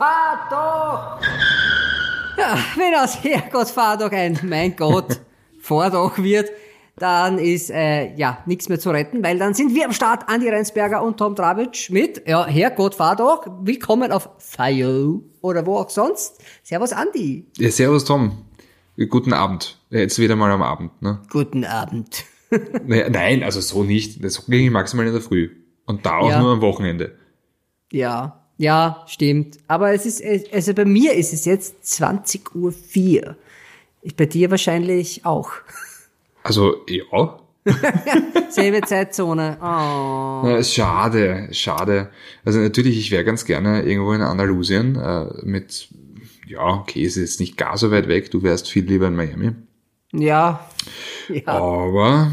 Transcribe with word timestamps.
fahr 0.00 0.48
doch! 0.48 1.26
Ja, 2.38 2.58
wenn 2.76 2.94
aus 2.94 3.22
Herrgott 3.22 3.68
fahr 3.68 3.98
doch 3.98 4.10
ein, 4.10 4.38
mein 4.44 4.74
Gott, 4.74 5.20
fahr 5.60 5.90
doch 5.90 6.16
wird, 6.16 6.48
dann 6.96 7.38
ist 7.38 7.70
äh, 7.70 8.14
ja 8.14 8.38
nichts 8.46 8.70
mehr 8.70 8.80
zu 8.80 8.90
retten, 8.90 9.22
weil 9.22 9.38
dann 9.38 9.52
sind 9.52 9.74
wir 9.74 9.84
am 9.84 9.92
Start, 9.92 10.26
Andi 10.26 10.48
Reinsberger 10.48 11.02
und 11.02 11.18
Tom 11.18 11.36
Trabic 11.36 11.90
mit, 11.90 12.26
ja, 12.26 12.46
Herrgott, 12.46 12.94
fahr 12.94 13.14
doch, 13.14 13.46
willkommen 13.60 14.10
auf 14.10 14.30
Fire 14.38 15.20
oder 15.42 15.66
wo 15.66 15.76
auch 15.76 15.90
sonst. 15.90 16.40
Servus 16.62 16.92
Andi. 16.92 17.46
Ja, 17.58 17.70
servus 17.70 18.06
Tom. 18.06 18.46
Guten 19.08 19.34
Abend. 19.34 19.78
Jetzt 19.90 20.18
wieder 20.18 20.36
mal 20.36 20.50
am 20.50 20.62
Abend, 20.62 21.02
ne? 21.02 21.20
Guten 21.30 21.64
Abend. 21.64 22.24
naja, 22.86 23.10
nein, 23.10 23.42
also 23.42 23.60
so 23.60 23.82
nicht. 23.82 24.24
Das 24.24 24.46
ging 24.46 24.64
ich 24.64 24.70
maximal 24.70 25.06
in 25.06 25.12
der 25.12 25.22
Früh. 25.22 25.50
Und 25.86 26.06
da 26.06 26.18
auch 26.18 26.30
ja. 26.30 26.40
nur 26.40 26.52
am 26.52 26.60
Wochenende. 26.60 27.16
Ja, 27.92 28.39
ja, 28.60 29.04
stimmt. 29.06 29.56
Aber 29.68 29.94
es 29.94 30.04
ist, 30.04 30.22
also 30.52 30.74
bei 30.74 30.84
mir 30.84 31.14
ist 31.14 31.32
es 31.32 31.46
jetzt 31.46 31.82
20 31.82 32.54
Uhr 32.54 32.72
4. 32.72 33.34
Bei 34.18 34.26
dir 34.26 34.50
wahrscheinlich 34.50 35.24
auch. 35.24 35.50
Also, 36.42 36.84
ja. 36.86 37.40
Selbe 38.50 38.82
Zeitzone. 38.82 39.56
Oh. 39.62 40.46
Ja, 40.46 40.62
schade, 40.62 41.48
schade. 41.52 42.10
Also 42.44 42.58
natürlich, 42.58 42.98
ich 42.98 43.10
wäre 43.10 43.24
ganz 43.24 43.46
gerne 43.46 43.80
irgendwo 43.80 44.12
in 44.12 44.20
Andalusien 44.20 44.94
äh, 44.96 45.26
mit, 45.42 45.88
ja, 46.46 46.66
okay, 46.66 47.00
ist 47.00 47.16
jetzt 47.16 47.40
nicht 47.40 47.56
gar 47.56 47.78
so 47.78 47.90
weit 47.90 48.08
weg, 48.08 48.30
du 48.30 48.42
wärst 48.42 48.68
viel 48.68 48.84
lieber 48.84 49.06
in 49.06 49.16
Miami. 49.16 49.52
Ja. 50.12 50.68
ja. 51.30 51.46
Aber 51.46 52.32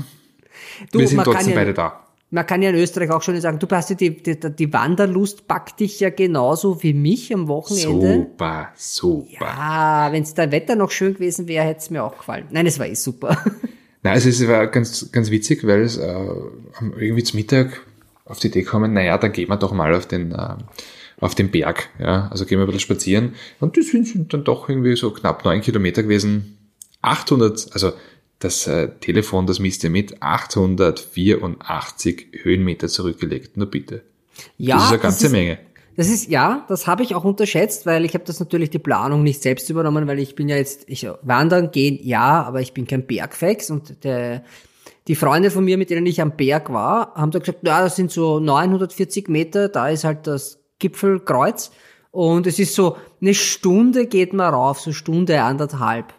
du, 0.92 1.00
wir 1.00 1.08
sind 1.08 1.24
trotzdem 1.24 1.54
ja, 1.54 1.56
beide 1.56 1.74
da. 1.74 2.07
Man 2.30 2.46
kann 2.46 2.62
ja 2.62 2.72
in 2.72 2.76
Österreich 2.76 3.10
auch 3.10 3.22
schon 3.22 3.40
sagen, 3.40 3.58
du 3.58 3.68
hast 3.70 3.90
die, 4.00 4.22
die, 4.22 4.38
die 4.38 4.74
Wanderlust 4.74 5.48
packt 5.48 5.80
dich 5.80 6.02
ja 6.02 6.10
genauso 6.10 6.84
wie 6.84 6.94
mich 6.94 7.34
am 7.34 7.48
Wochenende. 7.48 8.14
Super, 8.16 8.70
super. 8.76 9.46
Ja, 9.46 10.10
wenn 10.12 10.24
es 10.24 10.34
das 10.34 10.52
Wetter 10.52 10.76
noch 10.76 10.92
schön 10.92 11.14
gewesen 11.14 11.48
wäre, 11.48 11.64
hätte 11.66 11.80
es 11.80 11.90
mir 11.90 12.04
auch 12.04 12.18
gefallen. 12.18 12.46
Nein, 12.52 12.66
es 12.66 12.80
war 12.80 12.86
eh 12.86 12.96
super. 12.96 13.38
Nein, 14.04 14.14
also 14.14 14.28
es 14.28 14.46
war 14.46 14.68
ganz, 14.68 15.10
ganz 15.12 15.32
witzig, 15.32 15.66
weil 15.66 15.82
es 15.82 15.98
äh, 15.98 16.26
irgendwie 16.98 17.24
zum 17.24 17.40
Mittag 17.40 17.82
auf 18.26 18.40
die 18.40 18.48
Idee 18.48 18.64
kommen, 18.64 18.94
naja, 18.94 19.18
dann 19.18 19.32
gehen 19.32 19.48
wir 19.48 19.58
doch 19.58 19.72
mal 19.72 19.96
auf 19.96 20.06
den, 20.06 20.34
äh, 20.34 20.56
auf 21.20 21.34
den 21.34 21.50
Berg. 21.50 21.90
Ja? 21.98 22.28
Also 22.30 22.46
gehen 22.46 22.60
wir 22.60 22.64
ein 22.64 22.68
bisschen 22.68 22.82
spazieren. 22.82 23.36
Und 23.62 23.78
das 23.78 23.88
sind 23.88 24.34
dann 24.34 24.44
doch 24.44 24.68
irgendwie 24.68 24.96
so 24.98 25.12
knapp 25.12 25.46
neun 25.46 25.62
Kilometer 25.62 26.04
gewesen. 26.04 26.58
800, 27.02 27.70
also 27.72 27.94
das 28.40 28.66
äh, 28.68 28.90
Telefon, 29.00 29.48
das 29.48 29.60
misst 29.60 29.84
ja 29.84 29.90
mit, 29.90 30.22
884 30.22 32.28
Höhenmeter 32.44 32.88
zurückgelegt. 32.88 33.58
Nur 33.58 33.68
bitte. 33.68 34.04
Ja, 34.58 34.76
das 34.76 34.86
ist 34.86 34.92
eine 34.92 35.00
ganze 35.00 35.26
ist, 35.26 35.32
Menge. 35.32 35.58
Das 35.96 36.10
ist, 36.10 36.30
ja, 36.30 36.64
das 36.68 36.86
habe 36.86 37.02
ich 37.02 37.16
auch 37.16 37.24
unterschätzt, 37.24 37.88
weil 37.88 38.06
ich 38.06 38.14
habe 38.14 38.24
das 38.24 38.40
natürlich 38.40 38.70
die 38.70 38.78
Planung 38.78 39.24
nicht 39.24 39.42
selbst 39.42 39.68
übernommen, 39.72 40.06
weil 40.08 40.20
ich 40.20 40.36
bin 40.36 40.48
ja 40.48 40.56
jetzt, 40.56 40.84
ich 40.88 41.08
wandern 41.24 41.72
gehen, 41.72 41.98
ja, 42.04 42.44
aber 42.44 42.62
ich 42.62 42.74
bin 42.74 42.86
kein 42.86 43.08
Bergfex 43.08 43.72
und 43.72 44.04
der, 44.04 44.44
die 45.08 45.16
Freunde 45.16 45.50
von 45.50 45.66
mir, 45.66 45.80
mit 45.80 45.90
denen 45.90 46.06
ich 46.06 46.22
am 46.22 46.38
Berg 46.38 46.72
war, 46.72 47.16
haben 47.16 47.32
da 47.32 47.40
gesagt, 47.40 47.62
ja, 47.64 47.82
das 47.82 47.96
sind 47.96 48.12
so 48.12 48.40
940 48.40 49.28
Meter, 49.28 49.70
da 49.70 49.90
ist 49.90 50.04
halt 50.04 50.28
das 50.28 50.60
Gipfelkreuz 50.78 51.72
und 52.12 52.46
es 52.46 52.60
ist 52.60 52.76
so, 52.76 52.98
eine 53.20 53.34
Stunde 53.34 54.06
geht 54.06 54.34
man 54.34 54.54
rauf, 54.54 54.80
so 54.80 54.94
Stunde, 54.94 55.42
anderthalb. 55.42 56.14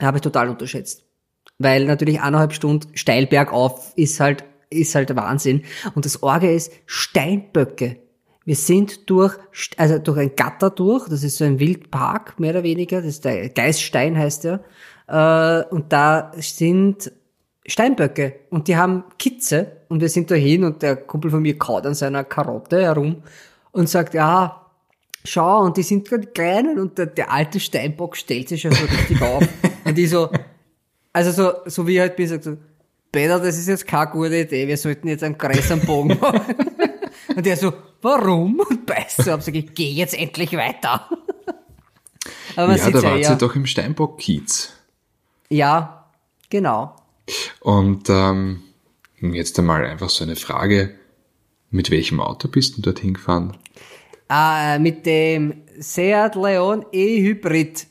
Habe 0.00 0.18
ich 0.18 0.22
total 0.22 0.48
unterschätzt 0.48 1.07
weil 1.58 1.84
natürlich 1.84 2.20
eineinhalb 2.20 2.52
Stunden 2.52 2.96
steil 2.96 3.26
bergauf 3.26 3.92
ist 3.96 4.20
halt, 4.20 4.44
ist 4.70 4.94
halt 4.94 5.14
Wahnsinn. 5.16 5.62
Und 5.94 6.04
das 6.04 6.22
Orge 6.22 6.52
ist 6.52 6.72
Steinböcke. 6.86 7.96
Wir 8.44 8.56
sind 8.56 9.10
durch, 9.10 9.36
also 9.76 9.98
durch 9.98 10.18
ein 10.18 10.36
Gatter 10.36 10.70
durch, 10.70 11.08
das 11.08 11.22
ist 11.22 11.36
so 11.36 11.44
ein 11.44 11.60
Wildpark, 11.60 12.40
mehr 12.40 12.52
oder 12.52 12.62
weniger, 12.62 12.98
das 12.98 13.10
ist 13.10 13.24
der 13.26 13.50
Geiststein 13.50 14.16
heißt 14.16 14.44
der, 14.44 14.64
äh, 15.06 15.74
und 15.74 15.92
da 15.92 16.32
sind 16.36 17.12
Steinböcke 17.66 18.40
und 18.48 18.68
die 18.68 18.76
haben 18.76 19.04
Kitze 19.18 19.82
und 19.88 20.00
wir 20.00 20.08
sind 20.08 20.30
dahin 20.30 20.64
und 20.64 20.80
der 20.80 20.96
Kumpel 20.96 21.30
von 21.30 21.42
mir 21.42 21.58
kaut 21.58 21.84
an 21.84 21.94
seiner 21.94 22.24
Karotte 22.24 22.80
herum 22.80 23.22
und 23.72 23.90
sagt, 23.90 24.14
ja, 24.14 24.66
schau, 25.24 25.64
und 25.64 25.76
die 25.76 25.82
sind 25.82 26.08
gerade 26.08 26.26
kleinen 26.28 26.78
und 26.78 26.96
der, 26.96 27.06
der 27.06 27.30
alte 27.30 27.60
Steinbock 27.60 28.16
stellt 28.16 28.48
sich 28.48 28.62
schon 28.62 28.72
so 28.72 28.84
richtig 28.84 29.20
auf. 29.20 29.46
Und 29.84 29.96
die 29.96 30.06
so, 30.06 30.28
also 31.18 31.32
so, 31.32 31.52
so 31.66 31.86
wie 31.86 31.94
ich 31.94 32.00
halt 32.00 32.14
bin, 32.14 32.28
sagt 32.28 32.44
so, 32.44 32.56
Peter, 33.10 33.40
das 33.40 33.58
ist 33.58 33.66
jetzt 33.66 33.86
keine 33.86 34.10
gute 34.10 34.36
Idee, 34.36 34.68
wir 34.68 34.76
sollten 34.76 35.08
jetzt 35.08 35.24
einen 35.24 35.36
Kreis 35.36 35.70
am 35.72 35.80
Bogen 35.80 36.16
machen. 36.20 36.54
Und 37.34 37.44
der 37.44 37.56
so, 37.56 37.72
warum? 38.02 38.60
Und 38.60 38.86
beißt 38.86 39.24
so 39.24 39.32
ab, 39.32 39.42
sag 39.42 39.56
ich, 39.56 39.74
geh 39.74 39.90
jetzt 39.90 40.16
endlich 40.16 40.52
weiter. 40.52 41.08
Aber 42.54 42.76
ja, 42.76 42.90
da 42.90 43.02
wart 43.02 43.20
ja, 43.20 43.34
doch 43.34 43.56
im 43.56 43.66
Steinbock-Kiez. 43.66 44.72
Ja, 45.48 46.06
genau. 46.50 46.94
Und 47.60 48.08
ähm, 48.08 48.62
jetzt 49.20 49.58
einmal 49.58 49.84
einfach 49.86 50.10
so 50.10 50.22
eine 50.22 50.36
Frage. 50.36 50.94
Mit 51.70 51.90
welchem 51.90 52.20
Auto 52.20 52.46
bist 52.46 52.76
du 52.76 52.82
dorthin 52.82 53.14
gefahren? 53.14 53.56
Äh, 54.30 54.78
mit 54.78 55.04
dem 55.04 55.62
Seat 55.78 56.36
Leon 56.36 56.86
E-Hybrid 56.92 57.87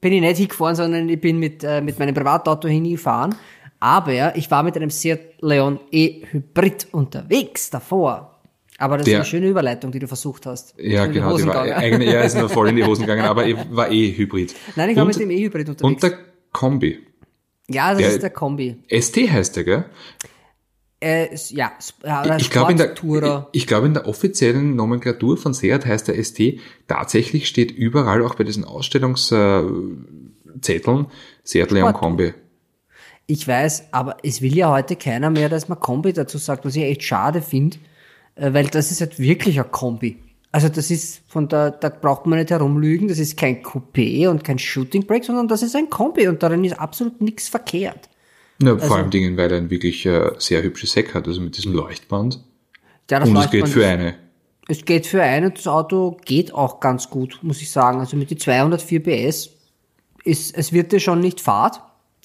bin 0.00 0.12
ich 0.12 0.20
nicht 0.20 0.36
hingefahren, 0.38 0.76
sondern 0.76 1.08
ich 1.08 1.20
bin 1.20 1.38
mit, 1.38 1.64
äh, 1.64 1.80
mit 1.80 1.98
meinem 1.98 2.14
Privatauto 2.14 2.68
hingefahren. 2.68 3.34
Aber 3.80 4.36
ich 4.36 4.50
war 4.50 4.62
mit 4.62 4.76
einem 4.76 4.90
Seat 4.90 5.40
Leon 5.40 5.78
E-Hybrid 5.90 6.88
unterwegs 6.92 7.70
davor. 7.70 8.40
Aber 8.78 8.96
das 8.96 9.06
der, 9.06 9.14
ist 9.14 9.18
eine 9.18 9.24
schöne 9.26 9.48
Überleitung, 9.48 9.90
die 9.90 9.98
du 9.98 10.06
versucht 10.06 10.46
hast. 10.46 10.74
Ja, 10.78 11.06
genau. 11.06 11.36
Die 11.36 11.46
war, 11.46 11.62
eigentlich, 11.62 12.10
ja, 12.10 12.20
ist 12.20 12.36
nur 12.36 12.48
voll 12.48 12.68
in 12.68 12.76
die 12.76 12.84
Hosen 12.84 13.02
gegangen, 13.02 13.24
aber 13.24 13.44
war 13.70 13.90
E-Hybrid. 13.90 14.54
Nein, 14.76 14.90
ich 14.90 14.96
war 14.96 15.02
und, 15.02 15.08
mit 15.08 15.20
dem 15.20 15.30
E-Hybrid 15.30 15.68
unterwegs. 15.68 15.82
Und 15.82 16.02
der 16.02 16.18
Kombi. 16.52 17.00
Ja, 17.68 17.90
das 17.90 17.98
der, 17.98 18.08
ist 18.08 18.22
der 18.22 18.30
Kombi. 18.30 18.76
ST 18.88 19.16
heißt 19.16 19.56
der, 19.56 19.64
gell? 19.64 19.84
Äh, 21.00 21.28
ja, 21.50 21.70
ich 22.38 22.50
glaube 22.50 22.72
in, 22.72 22.78
der, 22.78 22.92
ich, 22.92 23.02
ich 23.52 23.68
glaube 23.68 23.86
in 23.86 23.94
der 23.94 24.08
offiziellen 24.08 24.74
Nomenklatur 24.74 25.36
von 25.36 25.54
Seat 25.54 25.86
heißt 25.86 26.08
der 26.08 26.22
ST, 26.22 26.58
tatsächlich 26.88 27.46
steht 27.46 27.70
überall, 27.70 28.24
auch 28.24 28.34
bei 28.34 28.42
diesen 28.42 28.64
Ausstellungszetteln, 28.64 31.06
Seat 31.44 31.70
Leon 31.70 31.92
Kombi. 31.92 32.34
Ich 33.28 33.46
weiß, 33.46 33.92
aber 33.92 34.16
es 34.24 34.42
will 34.42 34.56
ja 34.56 34.70
heute 34.70 34.96
keiner 34.96 35.30
mehr, 35.30 35.48
dass 35.48 35.68
man 35.68 35.78
Kombi 35.78 36.12
dazu 36.12 36.38
sagt, 36.38 36.64
was 36.64 36.74
ich 36.74 36.82
echt 36.82 37.04
schade 37.04 37.42
finde, 37.42 37.76
äh, 38.34 38.52
weil 38.52 38.66
das 38.66 38.90
ist 38.90 39.00
halt 39.00 39.20
wirklich 39.20 39.60
ein 39.60 39.70
Kombi. 39.70 40.18
Also 40.50 40.68
das 40.68 40.90
ist 40.90 41.20
von 41.28 41.48
der, 41.48 41.72
da 41.72 41.90
braucht 41.90 42.26
man 42.26 42.38
nicht 42.38 42.50
herumlügen, 42.50 43.06
das 43.06 43.18
ist 43.18 43.36
kein 43.36 43.62
Coupé 43.62 44.28
und 44.28 44.42
kein 44.42 44.58
Shooting 44.58 45.06
Break, 45.06 45.24
sondern 45.24 45.46
das 45.46 45.62
ist 45.62 45.76
ein 45.76 45.90
Kombi 45.90 46.26
und 46.26 46.42
darin 46.42 46.64
ist 46.64 46.80
absolut 46.80 47.20
nichts 47.20 47.48
verkehrt. 47.48 48.08
Ja, 48.60 48.74
vor 48.74 48.82
also, 48.82 48.94
allem 48.94 49.10
Dingen, 49.10 49.36
weil 49.36 49.52
er 49.52 49.58
ein 49.58 49.70
wirklich 49.70 50.04
äh, 50.04 50.30
sehr 50.38 50.62
hübsches 50.62 50.96
Heck 50.96 51.14
hat, 51.14 51.28
also 51.28 51.40
mit 51.40 51.56
diesem 51.56 51.72
Leuchtband. 51.72 52.42
Ja, 53.10 53.20
das 53.20 53.28
und 53.28 53.36
es 53.36 53.50
geht 53.50 53.68
für 53.68 53.86
eine. 53.86 54.16
Es 54.66 54.84
geht 54.84 55.06
für 55.06 55.22
eine, 55.22 55.50
das 55.50 55.66
Auto 55.66 56.18
geht 56.24 56.52
auch 56.52 56.80
ganz 56.80 57.08
gut, 57.08 57.38
muss 57.42 57.62
ich 57.62 57.70
sagen. 57.70 58.00
Also 58.00 58.16
mit 58.16 58.30
die 58.30 58.36
204 58.36 59.02
PS 59.02 59.50
ist, 60.24 60.56
es 60.56 60.72
wird 60.72 60.92
dir 60.92 61.00
schon 61.00 61.20
nicht 61.20 61.40
fad. 61.40 61.80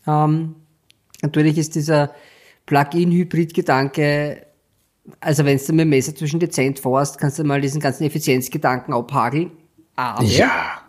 Ähm, 0.05 0.55
natürlich 1.21 1.57
ist 1.57 1.75
dieser 1.75 2.11
Plug-in-Hybrid-Gedanke, 2.65 4.45
also 5.21 5.45
wenn 5.45 5.57
du 5.57 5.73
mit 5.73 5.81
dem 5.81 5.89
Messer 5.89 6.15
zwischen 6.15 6.39
dezent 6.39 6.79
fährst, 6.79 7.17
kannst 7.17 7.39
du 7.39 7.43
mal 7.43 7.61
diesen 7.61 7.79
ganzen 7.79 8.03
Effizienzgedanken 8.03 8.93
abhageln. 8.93 9.51
Aber, 9.95 10.23
ja. 10.23 10.81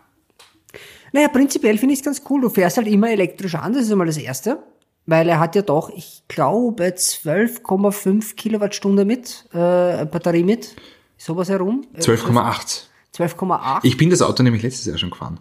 Naja, 1.13 1.27
prinzipiell 1.29 1.77
finde 1.77 1.93
ich 1.93 1.99
es 1.99 2.05
ganz 2.05 2.21
cool. 2.29 2.41
Du 2.41 2.49
fährst 2.49 2.77
halt 2.77 2.87
immer 2.87 3.11
elektrisch 3.11 3.55
an, 3.55 3.73
das 3.73 3.83
ist 3.83 3.91
einmal 3.91 4.07
das 4.07 4.17
Erste 4.17 4.59
weil 5.05 5.29
er 5.29 5.39
hat 5.39 5.55
ja 5.55 5.61
doch, 5.61 5.89
ich 5.89 6.23
glaube, 6.27 6.85
12,5 6.85 8.35
Kilowattstunde 8.35 9.05
mit, 9.05 9.45
äh, 9.53 10.05
Batterie 10.05 10.43
mit, 10.43 10.75
sowas 11.17 11.49
herum. 11.49 11.85
12,8. 11.97 12.83
Äh, 13.13 13.23
12,8. 13.23 13.79
Ich 13.83 13.97
bin 13.97 14.09
das 14.09 14.21
Auto 14.21 14.43
nämlich 14.43 14.63
letztes 14.63 14.85
Jahr 14.85 14.97
schon 14.97 15.11
gefahren. 15.11 15.39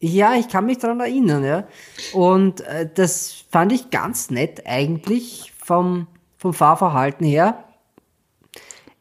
Ja, 0.00 0.34
ich 0.34 0.48
kann 0.48 0.64
mich 0.64 0.78
daran 0.78 1.00
erinnern, 1.00 1.44
ja. 1.44 1.68
Und 2.14 2.62
äh, 2.62 2.88
das 2.92 3.44
fand 3.50 3.72
ich 3.72 3.90
ganz 3.90 4.30
nett 4.30 4.66
eigentlich 4.66 5.52
vom, 5.62 6.06
vom 6.38 6.54
Fahrverhalten 6.54 7.26
her. 7.26 7.64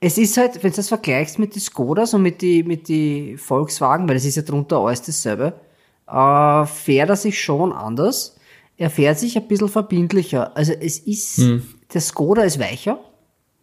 Es 0.01 0.17
ist 0.17 0.37
halt, 0.37 0.61
wenn 0.63 0.71
du 0.71 0.75
das 0.75 0.89
vergleichst 0.89 1.39
mit 1.39 1.55
die 1.55 1.59
Skodas 1.59 2.13
und 2.13 2.21
mit 2.21 2.41
die, 2.41 2.63
mit 2.63 2.89
die 2.89 3.37
Volkswagen, 3.37 4.07
weil 4.09 4.17
es 4.17 4.25
ist 4.25 4.35
ja 4.35 4.41
drunter 4.41 4.77
alles 4.77 5.01
dasselbe, 5.01 5.59
äh, 6.07 6.65
fährt 6.65 7.09
er 7.09 7.15
sich 7.15 7.41
schon 7.41 7.71
anders 7.71 8.38
er 8.79 8.89
fährt 8.89 9.19
sich 9.19 9.35
ein 9.35 9.47
bisschen 9.47 9.67
verbindlicher. 9.67 10.55
Also 10.55 10.71
es 10.71 10.99
ist, 10.99 11.37
hm. 11.37 11.63
der 11.93 11.99
Skoda 11.99 12.43
ist 12.43 12.59
weicher. 12.59 12.97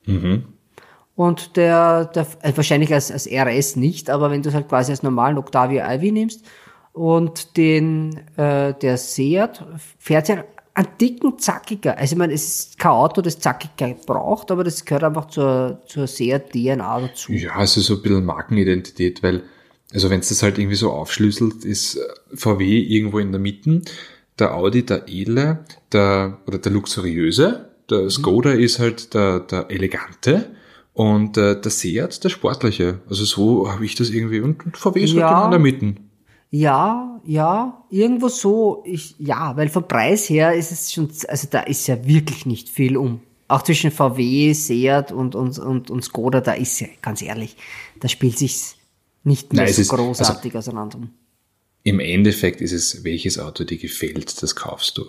Mhm. 0.04 0.44
Und 1.14 1.56
der, 1.56 2.04
der 2.04 2.26
äh, 2.42 2.52
wahrscheinlich 2.54 2.92
als, 2.92 3.10
als 3.10 3.26
RS 3.26 3.76
nicht, 3.76 4.10
aber 4.10 4.30
wenn 4.30 4.42
du 4.42 4.50
es 4.50 4.54
halt 4.54 4.68
quasi 4.68 4.92
als 4.92 5.02
normalen 5.02 5.38
Octavia 5.38 5.90
Ivy 5.90 6.12
nimmst 6.12 6.44
und 6.92 7.56
den, 7.56 8.20
äh, 8.36 8.74
der 8.74 8.98
Seat 8.98 9.64
fährt 9.98 10.28
ja 10.28 10.44
einen 10.74 10.88
dicken 11.00 11.38
zackiger. 11.38 11.96
Also 11.96 12.12
ich 12.12 12.18
meine, 12.18 12.34
es 12.34 12.46
ist 12.46 12.78
kein 12.78 12.92
Auto, 12.92 13.22
das 13.22 13.38
Zackigkeit 13.38 14.04
braucht, 14.04 14.50
aber 14.50 14.64
das 14.64 14.84
gehört 14.84 15.04
einfach 15.04 15.28
zur, 15.28 15.80
zur 15.86 16.06
Seat 16.06 16.50
DNA 16.52 17.00
dazu. 17.00 17.32
Ja, 17.32 17.52
also 17.56 17.80
so 17.80 17.94
ein 17.94 18.02
bisschen 18.02 18.26
Markenidentität, 18.26 19.22
weil 19.22 19.44
Also 19.94 20.10
wenn 20.10 20.20
es 20.20 20.28
das 20.28 20.42
halt 20.42 20.58
irgendwie 20.58 20.76
so 20.76 20.90
aufschlüsselt, 20.90 21.64
ist 21.64 21.96
äh, 21.96 22.00
VW 22.34 22.78
irgendwo 22.80 23.18
in 23.18 23.32
der 23.32 23.40
Mitte, 23.40 23.80
der 24.38 24.54
Audi 24.54 24.84
der 24.84 25.08
edle, 25.08 25.64
der 25.92 26.38
oder 26.46 26.58
der 26.58 26.72
luxuriöse, 26.72 27.70
der 27.90 28.02
mhm. 28.02 28.10
Skoda 28.10 28.50
ist 28.50 28.78
halt 28.78 29.14
der, 29.14 29.40
der 29.40 29.70
elegante 29.70 30.50
und 30.92 31.36
äh, 31.36 31.60
der 31.60 31.70
Seat 31.70 32.24
der 32.24 32.28
sportliche. 32.28 33.00
Also 33.08 33.24
so 33.24 33.70
habe 33.70 33.84
ich 33.84 33.94
das 33.94 34.10
irgendwie 34.10 34.40
und, 34.40 34.64
und 34.64 34.76
VW 34.76 35.00
ist 35.02 35.12
ja. 35.12 35.34
halt 35.34 35.44
in 35.46 35.50
der 35.50 35.60
Mitte. 35.60 35.94
Ja, 36.50 37.20
ja, 37.24 37.84
irgendwo 37.90 38.28
so. 38.28 38.82
Ich, 38.86 39.16
ja, 39.18 39.56
weil 39.56 39.68
vom 39.68 39.86
Preis 39.86 40.30
her 40.30 40.54
ist 40.54 40.72
es 40.72 40.92
schon, 40.92 41.10
also 41.28 41.48
da 41.50 41.60
ist 41.60 41.86
ja 41.86 42.04
wirklich 42.06 42.46
nicht 42.46 42.68
viel 42.68 42.96
um. 42.96 43.20
Auch 43.48 43.62
zwischen 43.62 43.90
VW, 43.90 44.52
Seat 44.52 45.12
und, 45.12 45.34
und, 45.34 45.58
und, 45.58 45.90
und 45.90 46.04
Skoda, 46.04 46.40
da 46.40 46.52
ist 46.52 46.80
ja, 46.80 46.88
ganz 47.02 47.22
ehrlich, 47.22 47.56
da 48.00 48.08
spielt 48.08 48.38
sich's 48.38 48.76
nicht 49.22 49.52
mehr 49.52 49.64
Nein, 49.64 49.72
so 49.72 49.82
ist, 49.82 49.88
großartig 49.88 50.54
also, 50.54 50.70
auseinander. 50.70 50.98
Im 51.86 52.00
Endeffekt 52.00 52.60
ist 52.60 52.72
es, 52.72 53.04
welches 53.04 53.38
Auto 53.38 53.62
dir 53.62 53.78
gefällt, 53.78 54.42
das 54.42 54.56
kaufst 54.56 54.98
du. 54.98 55.06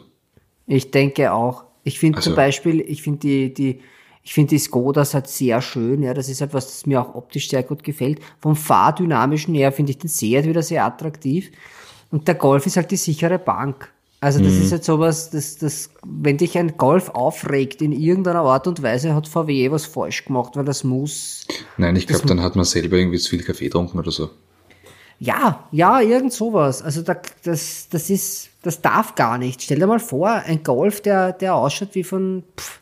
Ich 0.68 0.91
denke 0.91 1.33
auch. 1.33 1.63
Ich 1.83 1.97
finde 1.97 2.18
also, 2.18 2.29
zum 2.29 2.35
Beispiel, 2.35 2.81
ich 2.81 3.01
finde 3.01 3.18
die, 3.18 3.51
die, 3.51 3.79
ich 4.21 4.35
finde 4.35 4.51
die 4.51 4.59
Skodas 4.59 5.15
halt 5.15 5.27
sehr 5.27 5.59
schön, 5.63 6.03
ja, 6.03 6.13
das 6.13 6.29
ist 6.29 6.39
halt 6.39 6.53
was, 6.53 6.68
das 6.68 6.85
mir 6.85 7.01
auch 7.01 7.15
optisch 7.15 7.50
sehr 7.50 7.63
gut 7.63 7.83
gefällt. 7.83 8.19
Vom 8.39 8.56
Fahrdynamischen 8.56 9.56
her 9.56 9.71
finde 9.71 9.91
ich 9.91 9.97
den 9.97 10.07
Seat 10.07 10.45
wieder 10.45 10.62
sehr 10.62 10.85
attraktiv. 10.85 11.50
Und 12.12 12.27
der 12.27 12.35
Golf 12.35 12.68
ist 12.68 12.77
halt 12.77 12.91
die 12.91 12.97
sichere 12.97 13.39
Bank. 13.39 13.91
Also 14.19 14.38
das 14.38 14.53
mhm. 14.53 14.62
ist 14.62 14.71
halt 14.71 14.83
sowas, 14.83 15.31
das, 15.31 15.57
das, 15.57 15.89
wenn 16.06 16.38
dich 16.38 16.59
ein 16.59 16.77
Golf 16.77 17.09
aufregt 17.09 17.81
in 17.81 17.91
irgendeiner 17.91 18.41
Art 18.41 18.68
und 18.68 18.83
Weise, 18.83 19.15
hat 19.15 19.27
VW 19.27 19.71
was 19.71 19.88
falsch 19.88 20.25
gemacht, 20.25 20.56
weil 20.56 20.65
das 20.65 20.83
muss. 20.83 21.47
Nein, 21.77 21.95
ich 21.95 22.06
glaube, 22.06 22.27
dann 22.27 22.44
hat 22.44 22.56
man 22.56 22.65
selber 22.65 22.97
irgendwie 22.97 23.18
zu 23.18 23.31
viel 23.31 23.41
Kaffee 23.41 23.65
getrunken 23.65 23.97
oder 23.97 24.12
so. 24.12 24.29
Ja, 25.19 25.68
ja, 25.72 26.00
irgend 26.02 26.31
sowas. 26.31 26.81
Also 26.81 27.02
da, 27.02 27.19
das, 27.44 27.88
das 27.90 28.10
ist, 28.10 28.50
das 28.62 28.81
darf 28.81 29.16
gar 29.16 29.38
nicht. 29.38 29.64
Stell 29.64 29.80
dir 29.80 29.88
mal 29.88 30.00
vor, 30.00 30.30
ein 30.30 30.64
Golf, 30.64 31.02
der, 31.02 31.34
der 31.34 31.56
ausschaut 31.56 31.90
wie 31.94 32.04
von, 32.04 32.44
pff, 32.58 32.80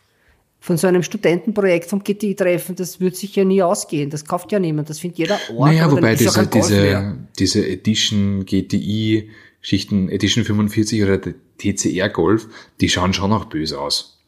von 0.60 0.78
so 0.78 0.88
einem 0.88 1.04
Studentenprojekt 1.04 1.90
vom 1.90 2.04
GTI-Treffen, 2.04 2.76
das 2.76 3.00
wird 3.00 3.16
sich 3.16 3.36
ja 3.36 3.46
nie 3.46 3.62
ausgehen. 3.62 4.10
Das 4.10 4.26
kauft 4.26 4.52
ja 4.52 4.60
niemand. 4.60 4.90
Das 4.90 5.00
findet 5.00 5.20
jeder 5.20 5.40
Ort. 5.56 5.72
Naja, 5.72 5.92
wobei 5.92 6.16
diese, 6.16 6.48
diese, 6.48 7.18
diese 7.38 7.68
Edition 7.68 8.46
GTI, 8.46 9.30
Schichten 9.62 10.10
Edition 10.10 10.44
45 10.44 11.04
oder 11.04 11.18
der 11.20 11.36
TCR 11.58 12.10
Golf, 12.10 12.48
die 12.82 12.90
schauen 12.90 13.14
schon 13.14 13.32
auch 13.32 13.46
böse 13.46 13.80
aus. 13.80 14.24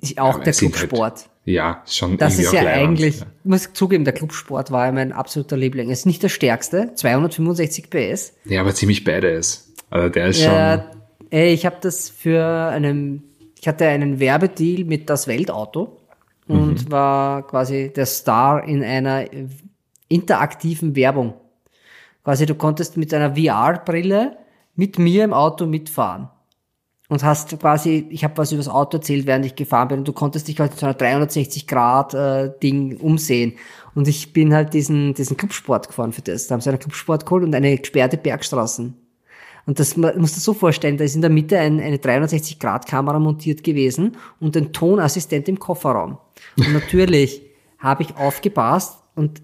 Ist 0.00 0.18
auch 0.18 0.34
Aber 0.34 0.44
der 0.44 0.52
halt 0.52 0.58
Clubsport. 0.58 1.00
Halt, 1.00 1.30
ja, 1.52 1.82
schon 1.86 2.16
Das 2.16 2.38
ist 2.38 2.52
ja 2.52 2.66
eigentlich, 2.66 3.20
ja. 3.20 3.26
ich 3.44 3.48
muss 3.48 3.72
zugeben, 3.72 4.04
der 4.04 4.14
Clubsport 4.14 4.70
war 4.70 4.86
ja 4.86 4.92
mein 4.92 5.12
absoluter 5.12 5.56
Liebling. 5.56 5.90
Es 5.90 6.00
ist 6.00 6.06
nicht 6.06 6.22
der 6.22 6.28
stärkste, 6.28 6.92
265 6.94 7.90
PS. 7.90 8.34
Ja, 8.44 8.60
aber 8.60 8.74
ziemlich 8.74 9.04
beides. 9.04 9.72
Also 9.90 10.08
der 10.08 10.26
ist 10.28 10.40
ja, 10.40 10.78
schon. 10.78 11.00
Ey, 11.30 11.52
ich 11.52 11.66
habe 11.66 11.76
das 11.80 12.08
für 12.08 12.44
einen 12.44 13.30
ich 13.60 13.68
hatte 13.68 13.86
einen 13.86 14.20
Werbedeal 14.20 14.84
mit 14.84 15.10
das 15.10 15.26
Weltauto 15.28 15.98
und 16.48 16.86
mhm. 16.86 16.92
war 16.92 17.46
quasi 17.46 17.92
der 17.94 18.06
Star 18.06 18.64
in 18.64 18.82
einer 18.82 19.26
interaktiven 20.08 20.96
Werbung. 20.96 21.34
Quasi 22.24 22.46
du 22.46 22.54
konntest 22.54 22.96
mit 22.96 23.12
einer 23.12 23.36
VR-Brille 23.36 24.38
mit 24.76 24.98
mir 24.98 25.24
im 25.24 25.34
Auto 25.34 25.66
mitfahren 25.66 26.30
und 27.10 27.24
hast 27.24 27.58
quasi, 27.58 28.06
ich 28.08 28.22
habe 28.24 28.38
was 28.38 28.52
über 28.52 28.60
das 28.60 28.68
Auto 28.68 28.96
erzählt, 28.96 29.26
während 29.26 29.44
ich 29.44 29.56
gefahren 29.56 29.88
bin 29.88 29.98
und 29.98 30.08
du 30.08 30.12
konntest 30.12 30.46
dich 30.48 30.58
halt 30.60 30.78
so 30.78 30.86
einer 30.86 30.94
360 30.94 31.66
Grad 31.66 32.14
äh, 32.14 32.52
Ding 32.62 32.96
umsehen 32.98 33.54
und 33.94 34.08
ich 34.08 34.32
bin 34.32 34.54
halt 34.54 34.72
diesen 34.72 35.12
diesen 35.12 35.36
Clubsport 35.36 35.88
gefahren 35.88 36.12
für 36.12 36.22
das. 36.22 36.46
Da 36.46 36.54
haben 36.54 36.60
sie 36.60 36.70
einen 36.70 36.78
Clubsport 36.78 37.26
geholt 37.26 37.44
und 37.44 37.54
eine 37.54 37.76
gesperrte 37.76 38.16
Bergstraßen. 38.16 38.94
Und 39.66 39.78
das 39.78 39.96
man 39.96 40.18
muss 40.20 40.34
das 40.34 40.44
so 40.44 40.54
vorstellen, 40.54 40.96
da 40.96 41.04
ist 41.04 41.16
in 41.16 41.20
der 41.20 41.30
Mitte 41.30 41.58
ein, 41.58 41.80
eine 41.80 41.96
360-Grad-Kamera 41.96 43.18
montiert 43.18 43.64
gewesen 43.64 44.16
und 44.38 44.56
ein 44.56 44.72
Tonassistent 44.72 45.48
im 45.48 45.58
Kofferraum. 45.58 46.16
Und 46.56 46.72
natürlich 46.72 47.42
habe 47.80 48.04
ich 48.04 48.16
aufgepasst 48.16 49.02
und 49.16 49.42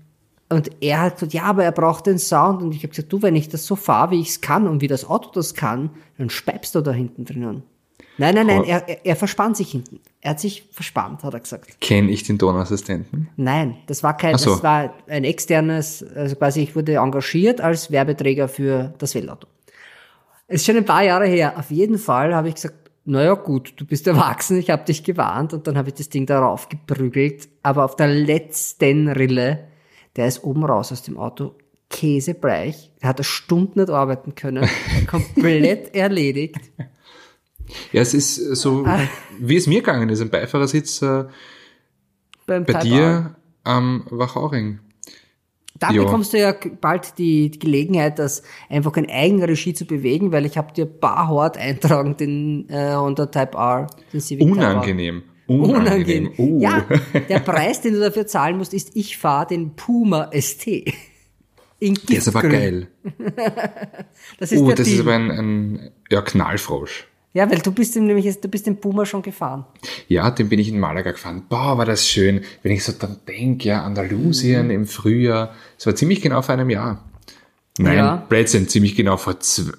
und 0.48 0.70
er 0.80 1.00
hat 1.00 1.14
gesagt, 1.14 1.34
ja, 1.34 1.42
aber 1.42 1.64
er 1.64 1.72
braucht 1.72 2.06
den 2.06 2.18
Sound. 2.18 2.62
Und 2.62 2.72
ich 2.72 2.78
habe 2.78 2.88
gesagt, 2.88 3.12
du, 3.12 3.22
wenn 3.22 3.34
ich 3.34 3.48
das 3.48 3.66
so 3.66 3.74
fahre, 3.74 4.12
wie 4.12 4.20
ich 4.20 4.28
es 4.28 4.40
kann 4.40 4.68
und 4.68 4.80
wie 4.80 4.86
das 4.86 5.04
Auto 5.04 5.30
das 5.32 5.54
kann, 5.54 5.90
dann 6.18 6.30
speibst 6.30 6.74
du 6.74 6.80
da 6.80 6.92
hinten 6.92 7.24
drinnen. 7.24 7.64
Nein, 8.18 8.34
nein, 8.34 8.46
nein, 8.46 8.64
er, 8.64 8.88
er, 8.88 9.04
er 9.04 9.16
verspannt 9.16 9.56
sich 9.56 9.70
hinten. 9.70 10.00
Er 10.20 10.30
hat 10.30 10.40
sich 10.40 10.68
verspannt, 10.70 11.22
hat 11.22 11.34
er 11.34 11.40
gesagt. 11.40 11.80
Kenne 11.80 12.10
ich 12.10 12.22
den 12.22 12.38
Tonassistenten? 12.38 13.28
Nein, 13.36 13.76
das 13.86 14.02
war 14.02 14.16
kein, 14.16 14.38
so. 14.38 14.52
das 14.52 14.62
war 14.62 14.94
ein 15.06 15.24
externes, 15.24 16.04
also 16.14 16.34
quasi 16.36 16.62
ich 16.62 16.74
wurde 16.74 16.94
engagiert 16.94 17.60
als 17.60 17.90
Werbeträger 17.90 18.48
für 18.48 18.94
das 18.98 19.14
Weltauto. 19.14 19.48
Es 20.48 20.60
ist 20.60 20.66
schon 20.66 20.76
ein 20.76 20.84
paar 20.84 21.02
Jahre 21.02 21.26
her. 21.26 21.58
Auf 21.58 21.70
jeden 21.70 21.98
Fall 21.98 22.34
habe 22.34 22.48
ich 22.48 22.54
gesagt, 22.54 22.90
naja 23.04 23.34
gut, 23.34 23.74
du 23.76 23.84
bist 23.84 24.06
erwachsen, 24.06 24.58
ich 24.58 24.70
habe 24.70 24.84
dich 24.84 25.04
gewarnt 25.04 25.52
und 25.52 25.66
dann 25.66 25.76
habe 25.76 25.88
ich 25.88 25.94
das 25.94 26.08
Ding 26.08 26.24
darauf 26.24 26.68
geprügelt. 26.68 27.48
Aber 27.62 27.84
auf 27.84 27.96
der 27.96 28.08
letzten 28.08 29.08
Rille, 29.08 29.64
der 30.16 30.26
ist 30.26 30.42
oben 30.44 30.64
raus 30.64 30.92
aus 30.92 31.02
dem 31.02 31.18
Auto, 31.18 31.54
käsebleich. 31.90 32.90
Der 33.00 33.10
hat 33.10 33.18
eine 33.18 33.24
Stunde 33.24 33.80
nicht 33.80 33.90
arbeiten 33.90 34.34
können, 34.34 34.68
komplett 35.06 35.94
erledigt. 35.94 36.60
Ja, 37.92 38.00
es 38.00 38.14
ist 38.14 38.36
so, 38.56 38.84
ah. 38.86 39.00
wie 39.40 39.56
es 39.56 39.66
mir 39.66 39.80
gegangen 39.80 40.08
ist, 40.08 40.20
ein 40.20 40.30
Beifahrersitz 40.30 41.02
äh, 41.02 41.24
bei 42.46 42.60
dir 42.60 43.36
am 43.64 44.06
Wachauring. 44.10 44.80
Da 45.78 45.90
jo. 45.90 46.04
bekommst 46.04 46.32
du 46.32 46.38
ja 46.38 46.54
bald 46.80 47.18
die, 47.18 47.50
die, 47.50 47.58
Gelegenheit, 47.58 48.18
das 48.18 48.42
einfach 48.70 48.96
in 48.96 49.10
Eigenregie 49.10 49.74
zu 49.74 49.84
bewegen, 49.84 50.32
weil 50.32 50.46
ich 50.46 50.56
habe 50.56 50.72
dir 50.72 50.86
Barhort 50.86 51.58
eintragen, 51.58 52.16
den 52.16 52.68
äh, 52.70 52.94
Honda 52.94 53.26
Type 53.26 53.58
R, 53.58 53.88
den 54.12 54.20
Civic 54.20 54.46
Unangenehm. 54.46 54.76
Unangenehm. 54.76 55.22
Unangenehm. 55.46 56.32
Uh. 56.38 56.60
Ja, 56.60 56.84
der 57.28 57.38
Preis, 57.40 57.80
den 57.80 57.94
du 57.94 58.00
dafür 58.00 58.26
zahlen 58.26 58.58
musst, 58.58 58.74
ist, 58.74 58.90
ich 58.94 59.16
fahre 59.16 59.46
den 59.48 59.74
Puma 59.76 60.30
ST. 60.32 60.66
In 61.78 61.94
Giftgrün. 61.94 62.08
Der 62.08 62.18
ist 62.18 62.28
aber 62.28 62.42
geil. 62.42 62.88
das 64.38 64.52
ist 64.52 64.60
oh, 64.60 64.70
das 64.70 64.86
Deal. 64.86 64.96
ist 64.96 65.00
aber 65.00 65.14
ein, 65.14 65.30
ein 65.30 65.90
ja, 66.10 66.22
Knallfrosch. 66.22 67.06
Ja, 67.34 67.50
weil 67.50 67.58
du 67.58 67.70
bist 67.70 67.94
ihm 67.96 68.06
nämlich, 68.06 68.40
du 68.40 68.48
bist 68.48 68.66
den 68.66 68.80
Puma 68.80 69.04
schon 69.04 69.20
gefahren. 69.20 69.66
Ja, 70.08 70.30
den 70.30 70.48
bin 70.48 70.58
ich 70.58 70.70
in 70.70 70.80
Malaga 70.80 71.10
gefahren. 71.10 71.44
Boah, 71.50 71.76
war 71.76 71.84
das 71.84 72.08
schön. 72.08 72.40
Wenn 72.62 72.72
ich 72.72 72.82
so 72.82 72.92
dann 72.92 73.18
denke, 73.28 73.68
ja, 73.68 73.82
Andalusien 73.82 74.66
mhm. 74.66 74.70
im 74.70 74.86
Frühjahr. 74.86 75.54
Es 75.78 75.84
war 75.84 75.94
ziemlich 75.94 76.22
genau 76.22 76.40
vor 76.40 76.54
einem 76.54 76.70
Jahr. 76.70 77.04
Nein, 77.78 77.98
ja. 77.98 78.16
Blödsinn, 78.16 78.68
ziemlich 78.68 78.96
genau 78.96 79.18
vor 79.18 79.38
zwei. 79.40 79.72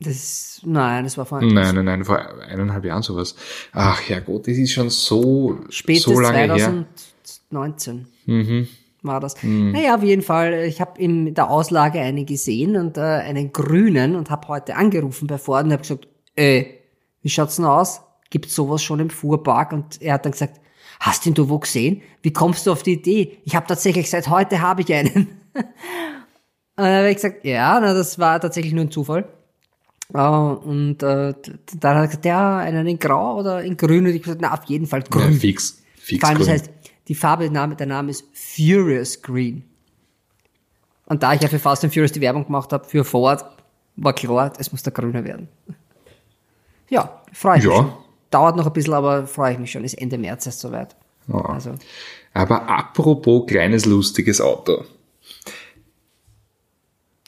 Das, 0.00 0.60
nein, 0.64 1.04
das 1.04 1.16
war 1.16 1.24
vor 1.24 1.40
Nein, 1.40 1.74
nein, 1.74 1.84
nein, 1.84 2.04
vor 2.04 2.18
eineinhalb 2.18 2.84
Jahren 2.84 3.02
sowas. 3.02 3.36
Ach 3.72 4.06
ja 4.08 4.20
Gott, 4.20 4.48
das 4.48 4.56
ist 4.56 4.72
schon 4.72 4.90
so, 4.90 5.60
so 5.70 6.20
lange 6.20 6.48
2019. 6.48 8.06
her. 8.26 8.34
Mhm 8.34 8.68
war 9.04 9.20
das. 9.20 9.40
Mhm. 9.42 9.72
Naja, 9.72 9.94
auf 9.94 10.02
jeden 10.02 10.22
Fall. 10.22 10.64
Ich 10.64 10.80
habe 10.80 11.00
in 11.00 11.34
der 11.34 11.50
Auslage 11.50 12.00
einen 12.00 12.26
gesehen 12.26 12.76
und 12.76 12.96
äh, 12.96 13.02
einen 13.02 13.52
grünen 13.52 14.16
und 14.16 14.30
habe 14.30 14.48
heute 14.48 14.76
angerufen 14.76 15.26
bei 15.26 15.38
Ford 15.38 15.64
und 15.64 15.72
habe 15.72 15.82
gesagt, 15.82 16.08
äh, 16.36 16.64
wie 17.22 17.28
schaut's 17.28 17.56
denn 17.56 17.64
aus? 17.64 18.00
Gibt's 18.30 18.54
sowas 18.54 18.82
schon 18.82 19.00
im 19.00 19.10
Fuhrpark? 19.10 19.72
Und 19.72 20.02
er 20.02 20.14
hat 20.14 20.24
dann 20.24 20.32
gesagt, 20.32 20.60
hast 21.00 21.26
ihn 21.26 21.34
du 21.34 21.48
wo 21.48 21.58
gesehen? 21.58 22.02
Wie 22.22 22.32
kommst 22.32 22.66
du 22.66 22.72
auf 22.72 22.82
die 22.82 22.94
Idee? 22.94 23.38
Ich 23.44 23.54
habe 23.54 23.66
tatsächlich 23.66 24.10
seit 24.10 24.28
heute 24.28 24.60
habe 24.60 24.82
ich 24.82 24.92
einen. 24.92 25.40
und 25.54 25.64
dann 26.76 26.96
habe 26.96 27.10
ich 27.10 27.16
gesagt, 27.16 27.44
ja, 27.44 27.78
na, 27.80 27.94
das 27.94 28.18
war 28.18 28.40
tatsächlich 28.40 28.72
nur 28.72 28.84
ein 28.84 28.90
Zufall. 28.90 29.28
Uh, 30.16 30.60
und 30.64 31.02
uh, 31.02 31.34
dann 31.80 31.96
hat 31.96 32.02
er 32.02 32.06
gesagt, 32.06 32.24
ja, 32.24 32.58
einen 32.58 32.86
in 32.86 33.00
Grau 33.00 33.40
oder 33.40 33.64
in 33.64 33.76
Grün. 33.76 34.06
Und 34.06 34.14
ich 34.14 34.22
gesagt, 34.22 34.40
na, 34.40 34.54
auf 34.54 34.62
jeden 34.66 34.86
Fall 34.86 35.02
grün. 35.02 35.32
Ja, 35.32 35.38
fix. 35.38 35.82
Fix 35.96 36.20
Vor 36.20 36.28
allem, 36.28 36.38
grün. 36.38 36.46
das 36.46 36.54
heißt, 36.54 36.70
die 37.08 37.16
Farbe, 37.16 37.42
der 37.42 37.52
Name, 37.52 37.74
der 37.74 37.88
Name 37.88 38.12
ist 38.12 38.24
Furious 38.32 39.20
Green. 39.20 39.64
Und 41.06 41.24
da 41.24 41.34
ich 41.34 41.40
ja 41.40 41.48
für 41.48 41.58
Fast 41.58 41.82
and 41.82 41.92
Furious 41.92 42.12
die 42.12 42.20
Werbung 42.20 42.46
gemacht 42.46 42.72
habe, 42.72 42.84
für 42.84 43.04
Ford, 43.04 43.44
war 43.96 44.12
klar, 44.12 44.52
es 44.58 44.70
muss 44.70 44.84
der 44.84 44.92
Grüne 44.92 45.24
werden. 45.24 45.48
Ja, 46.88 47.22
freue 47.32 47.58
ich 47.58 47.64
ja. 47.64 47.70
mich. 47.70 47.78
Schon. 47.78 47.92
Dauert 48.30 48.56
noch 48.56 48.66
ein 48.66 48.72
bisschen, 48.72 48.94
aber 48.94 49.26
freue 49.26 49.52
ich 49.52 49.58
mich 49.58 49.72
schon. 49.72 49.82
Ist 49.82 49.94
Ende 49.94 50.16
März 50.16 50.46
erst 50.46 50.60
soweit. 50.60 50.94
Ja. 51.26 51.40
Also. 51.40 51.74
Aber 52.34 52.68
apropos 52.68 53.46
kleines 53.46 53.84
lustiges 53.84 54.40
Auto. 54.40 54.84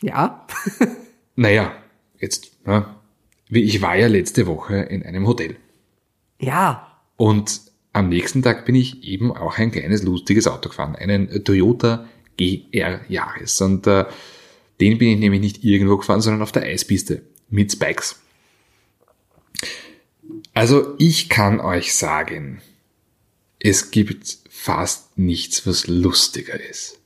Ja. 0.03 0.47
naja, 1.37 1.73
jetzt, 2.19 2.53
ja, 2.67 2.97
ich 3.49 3.81
war 3.83 3.97
ja 3.97 4.09
letzte 4.09 4.47
Woche 4.47 4.77
in 4.77 5.03
einem 5.05 5.27
Hotel. 5.27 5.57
Ja. 6.41 7.01
Und 7.17 7.61
am 7.93 8.09
nächsten 8.09 8.43
Tag 8.43 8.67
bin 8.67 8.75
ich 8.75 9.05
eben 9.05 9.33
auch 9.33 9.59
ein 9.59 9.71
kleines 9.71 10.03
lustiges 10.03 10.47
Auto 10.47 10.69
gefahren, 10.69 10.97
einen 10.97 11.45
Toyota 11.45 12.07
GR 12.37 13.01
Jahres. 13.09 13.61
Und 13.61 13.87
äh, 13.87 14.05
den 14.81 14.99
bin 14.99 15.09
ich 15.09 15.19
nämlich 15.19 15.41
nicht 15.41 15.65
irgendwo 15.65 15.97
gefahren, 15.97 16.21
sondern 16.21 16.43
auf 16.43 16.53
der 16.53 16.65
Eispiste 16.65 17.23
mit 17.49 17.73
Spikes. 17.73 18.21
Also 20.53 20.95
ich 20.99 21.29
kann 21.29 21.61
euch 21.61 21.95
sagen, 21.95 22.61
es 23.59 23.91
gibt 23.91 24.39
fast 24.51 25.17
nichts, 25.17 25.67
was 25.67 25.87
lustiger 25.87 26.59
ist. 26.61 26.99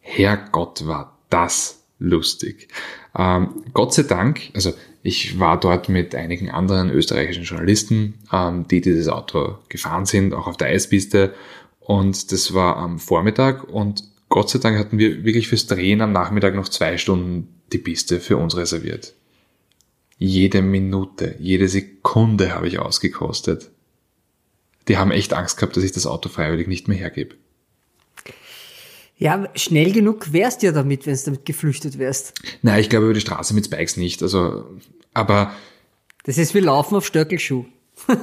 Herrgott 0.00 0.86
war 0.86 1.18
das 1.28 1.82
lustig. 1.98 2.68
Ähm, 3.16 3.48
Gott 3.74 3.92
sei 3.94 4.04
Dank, 4.04 4.50
also 4.54 4.72
ich 5.02 5.38
war 5.38 5.58
dort 5.58 5.88
mit 5.88 6.14
einigen 6.14 6.50
anderen 6.50 6.90
österreichischen 6.90 7.44
Journalisten, 7.44 8.14
ähm, 8.32 8.66
die 8.68 8.80
dieses 8.80 9.08
Auto 9.08 9.58
gefahren 9.68 10.06
sind, 10.06 10.32
auch 10.34 10.46
auf 10.46 10.56
der 10.56 10.68
Eispiste. 10.68 11.34
Und 11.80 12.30
das 12.32 12.54
war 12.54 12.76
am 12.76 12.98
Vormittag 12.98 13.64
und 13.64 14.04
Gott 14.28 14.48
sei 14.48 14.60
Dank 14.60 14.78
hatten 14.78 14.98
wir 14.98 15.24
wirklich 15.24 15.48
fürs 15.48 15.66
Drehen 15.66 16.00
am 16.00 16.12
Nachmittag 16.12 16.54
noch 16.54 16.68
zwei 16.68 16.96
Stunden 16.96 17.48
die 17.72 17.78
Piste 17.78 18.20
für 18.20 18.36
uns 18.36 18.56
reserviert. 18.56 19.14
Jede 20.18 20.62
Minute, 20.62 21.34
jede 21.38 21.68
Sekunde 21.68 22.54
habe 22.54 22.68
ich 22.68 22.78
ausgekostet. 22.78 23.70
Die 24.88 24.96
haben 24.96 25.10
echt 25.10 25.32
Angst 25.32 25.56
gehabt, 25.56 25.76
dass 25.76 25.84
ich 25.84 25.92
das 25.92 26.06
Auto 26.06 26.28
freiwillig 26.28 26.68
nicht 26.68 26.88
mehr 26.88 26.96
hergebe. 26.96 27.34
Ja, 29.22 29.48
schnell 29.54 29.92
genug 29.92 30.32
wärst 30.32 30.62
du 30.62 30.66
ja 30.66 30.72
damit, 30.72 31.06
wenn 31.06 31.14
du 31.14 31.20
damit 31.24 31.44
geflüchtet 31.44 31.96
wärst. 31.96 32.34
Nein, 32.62 32.80
ich 32.80 32.90
glaube 32.90 33.04
über 33.04 33.14
die 33.14 33.20
Straße 33.20 33.54
mit 33.54 33.64
Spikes 33.64 33.96
nicht. 33.96 34.20
Also, 34.20 34.64
aber. 35.14 35.54
Das 36.24 36.38
ist 36.38 36.56
wie 36.56 36.58
Laufen 36.58 36.96
auf 36.96 37.06
Stöckelschuh. 37.06 37.64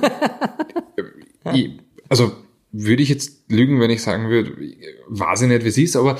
also, 2.09 2.33
würde 2.73 3.01
ich 3.01 3.07
jetzt 3.07 3.49
lügen, 3.49 3.79
wenn 3.79 3.91
ich 3.91 4.01
sagen 4.01 4.27
würde, 4.29 4.57
weiß 5.07 5.43
ich 5.43 5.47
nicht, 5.47 5.63
wie 5.63 5.69
es 5.69 5.77
ist, 5.77 5.95
aber 5.95 6.19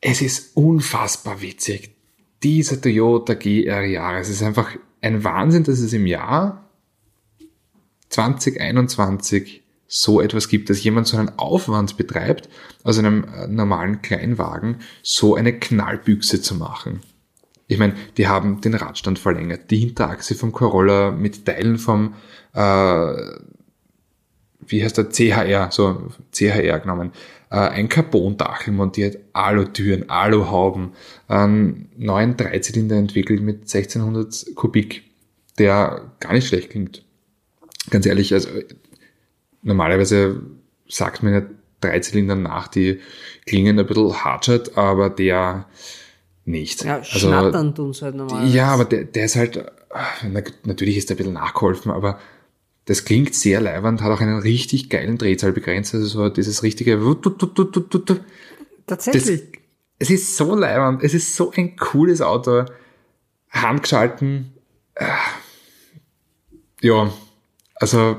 es 0.00 0.22
ist 0.22 0.56
unfassbar 0.56 1.42
witzig. 1.42 1.96
Dieser 2.44 2.80
Toyota 2.80 3.34
GR 3.34 3.82
Jahres. 3.86 4.28
Es 4.28 4.36
ist 4.36 4.42
einfach 4.44 4.70
ein 5.00 5.24
Wahnsinn, 5.24 5.64
dass 5.64 5.80
es 5.80 5.92
im 5.92 6.06
Jahr 6.06 6.70
2021 8.10 9.64
so 9.88 10.20
etwas 10.20 10.48
gibt, 10.48 10.70
dass 10.70 10.82
jemand 10.82 11.06
so 11.06 11.16
einen 11.16 11.38
Aufwand 11.38 11.96
betreibt, 11.96 12.48
aus 12.82 12.98
einem 12.98 13.24
äh, 13.24 13.46
normalen 13.46 14.02
Kleinwagen 14.02 14.78
so 15.02 15.34
eine 15.34 15.58
Knallbüchse 15.58 16.40
zu 16.40 16.54
machen. 16.54 17.00
Ich 17.68 17.78
meine, 17.78 17.94
die 18.16 18.28
haben 18.28 18.60
den 18.60 18.74
Radstand 18.74 19.18
verlängert, 19.18 19.70
die 19.70 19.78
Hinterachse 19.78 20.34
vom 20.34 20.52
Corolla 20.52 21.10
mit 21.10 21.44
Teilen 21.44 21.78
vom, 21.78 22.14
äh, 22.52 23.14
wie 24.68 24.82
heißt 24.82 24.98
der, 24.98 25.10
CHR, 25.10 25.70
so 25.72 26.10
CHR 26.32 26.80
genommen, 26.80 27.12
äh, 27.50 27.56
ein 27.56 27.88
Carbondachel 27.88 28.72
montiert, 28.72 29.18
Alutüren, 29.32 30.08
Aluhauben, 30.08 30.92
einen 31.28 31.90
neuen 31.96 32.36
Dreizylinder 32.36 32.96
entwickelt 32.96 33.42
mit 33.42 33.62
1600 33.62 34.54
Kubik, 34.54 35.04
der 35.58 36.12
gar 36.20 36.32
nicht 36.32 36.48
schlecht 36.48 36.70
klingt. 36.70 37.04
Ganz 37.90 38.06
ehrlich, 38.06 38.32
also 38.32 38.48
normalerweise 39.66 40.40
sagt 40.88 41.22
man 41.22 41.32
ja 41.34 41.42
Dreizylinder 41.80 42.36
nach, 42.36 42.68
die 42.68 43.00
klingen 43.44 43.78
ein 43.78 43.86
bisschen 43.86 44.24
hartschert, 44.24 44.78
aber 44.78 45.10
der 45.10 45.66
nicht. 46.44 46.84
Ja, 46.84 46.96
also, 46.96 47.18
schnattern 47.18 47.74
tun's 47.74 48.00
halt 48.02 48.14
normalerweise. 48.14 48.56
Ja, 48.56 48.68
aber 48.68 48.84
der, 48.84 49.04
der 49.04 49.24
ist 49.26 49.36
halt, 49.36 49.64
natürlich 50.64 50.96
ist 50.96 51.10
der 51.10 51.16
ein 51.16 51.18
bisschen 51.18 51.32
nachgeholfen, 51.34 51.90
aber 51.90 52.18
das 52.86 53.04
klingt 53.04 53.34
sehr 53.34 53.60
leibernd, 53.60 54.00
hat 54.00 54.12
auch 54.12 54.20
einen 54.20 54.38
richtig 54.38 54.88
geilen 54.88 55.18
Drehzahlbegrenzer, 55.18 55.98
also 55.98 56.06
so 56.06 56.28
dieses 56.28 56.62
richtige 56.62 57.02
Tatsächlich. 58.86 59.50
Das, 59.50 59.60
es 59.98 60.10
ist 60.10 60.36
so 60.36 60.54
leibernd, 60.54 61.02
es 61.02 61.12
ist 61.14 61.34
so 61.34 61.50
ein 61.50 61.76
cooles 61.76 62.22
Auto, 62.22 62.64
handgeschalten, 63.50 64.52
ja, 66.80 67.12
also 67.74 68.16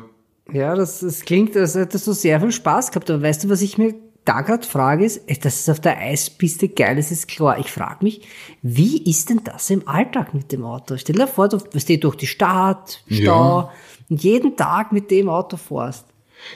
ja, 0.54 0.76
das, 0.76 1.02
das 1.02 1.22
klingt, 1.22 1.56
als 1.56 1.76
hättest 1.76 2.08
du 2.08 2.14
sehr 2.14 2.40
viel 2.40 2.52
Spaß 2.52 2.92
gehabt. 2.92 3.10
Aber 3.10 3.22
weißt 3.22 3.44
du, 3.44 3.50
was 3.50 3.62
ich 3.62 3.78
mir 3.78 3.96
da 4.26 4.42
gerade 4.42 4.68
frage, 4.68 5.06
ist, 5.06 5.46
dass 5.46 5.62
es 5.62 5.70
auf 5.70 5.80
der 5.80 6.00
Eispiste 6.00 6.68
geil 6.68 6.98
ist, 6.98 7.12
ist 7.12 7.28
klar. 7.28 7.60
Ich 7.60 7.72
frage 7.72 8.04
mich, 8.04 8.22
wie 8.62 9.10
ist 9.10 9.30
denn 9.30 9.42
das 9.44 9.70
im 9.70 9.88
Alltag 9.88 10.34
mit 10.34 10.52
dem 10.52 10.66
Auto? 10.66 10.98
Stell 10.98 11.16
dir 11.16 11.28
vor, 11.28 11.48
du 11.48 11.60
stehst 11.76 12.04
durch 12.04 12.16
die 12.16 12.28
Stadt, 12.28 13.02
Stau 13.10 13.60
ja. 13.60 13.72
und 14.10 14.24
jeden 14.24 14.58
Tag 14.58 14.92
mit 14.92 15.12
dem 15.12 15.30
Auto 15.30 15.56
fährst. 15.56 16.06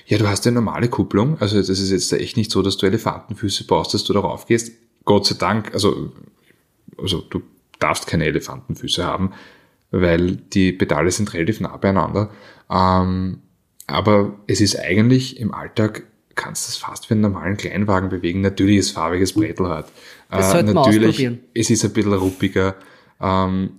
Ja, 0.06 0.18
du 0.18 0.28
hast 0.28 0.46
eine 0.46 0.56
normale 0.56 0.90
Kupplung. 0.90 1.40
Also 1.40 1.58
das 1.58 1.70
ist 1.70 1.92
jetzt 1.92 2.12
echt 2.14 2.38
nicht 2.38 2.52
so, 2.52 2.62
dass 2.62 2.78
du 2.78 2.86
Elefantenfüße 2.86 3.66
brauchst, 3.66 3.94
dass 3.94 4.04
du 4.04 4.14
darauf 4.14 4.46
gehst. 4.46 4.72
Gott 5.06 5.26
sei 5.26 5.36
Dank, 5.36 5.74
also, 5.74 6.12
also 6.98 7.22
du 7.22 7.42
darfst 7.80 8.06
keine 8.06 8.26
Elefantenfüße 8.26 9.04
haben, 9.04 9.32
weil 9.92 10.36
die 10.36 10.74
Pedale 10.74 11.10
sind 11.12 11.34
relativ 11.34 11.62
nah 11.62 11.76
beieinander. 11.78 12.30
Ähm, 12.70 13.40
aber 13.92 14.34
es 14.48 14.62
ist 14.62 14.80
eigentlich 14.80 15.40
im 15.40 15.54
Alltag 15.54 16.04
kannst 16.36 16.68
du 16.68 16.72
es 16.72 16.78
fast 16.78 17.10
wie 17.10 17.14
einen 17.14 17.22
normalen 17.22 17.58
Kleinwagen 17.58 18.10
bewegen. 18.10 18.42
Natürlich 18.42 18.78
ist 18.78 18.92
farbiges 18.92 19.34
Brettel 19.34 19.70
hat. 19.70 19.92
Das 20.30 20.54
äh, 20.54 20.64
natürlich, 20.64 21.30
es 21.54 21.70
ist 21.70 21.84
ein 21.84 21.94
bisschen 21.94 22.14
ruppiger. 22.14 22.76
Ähm, 23.20 23.72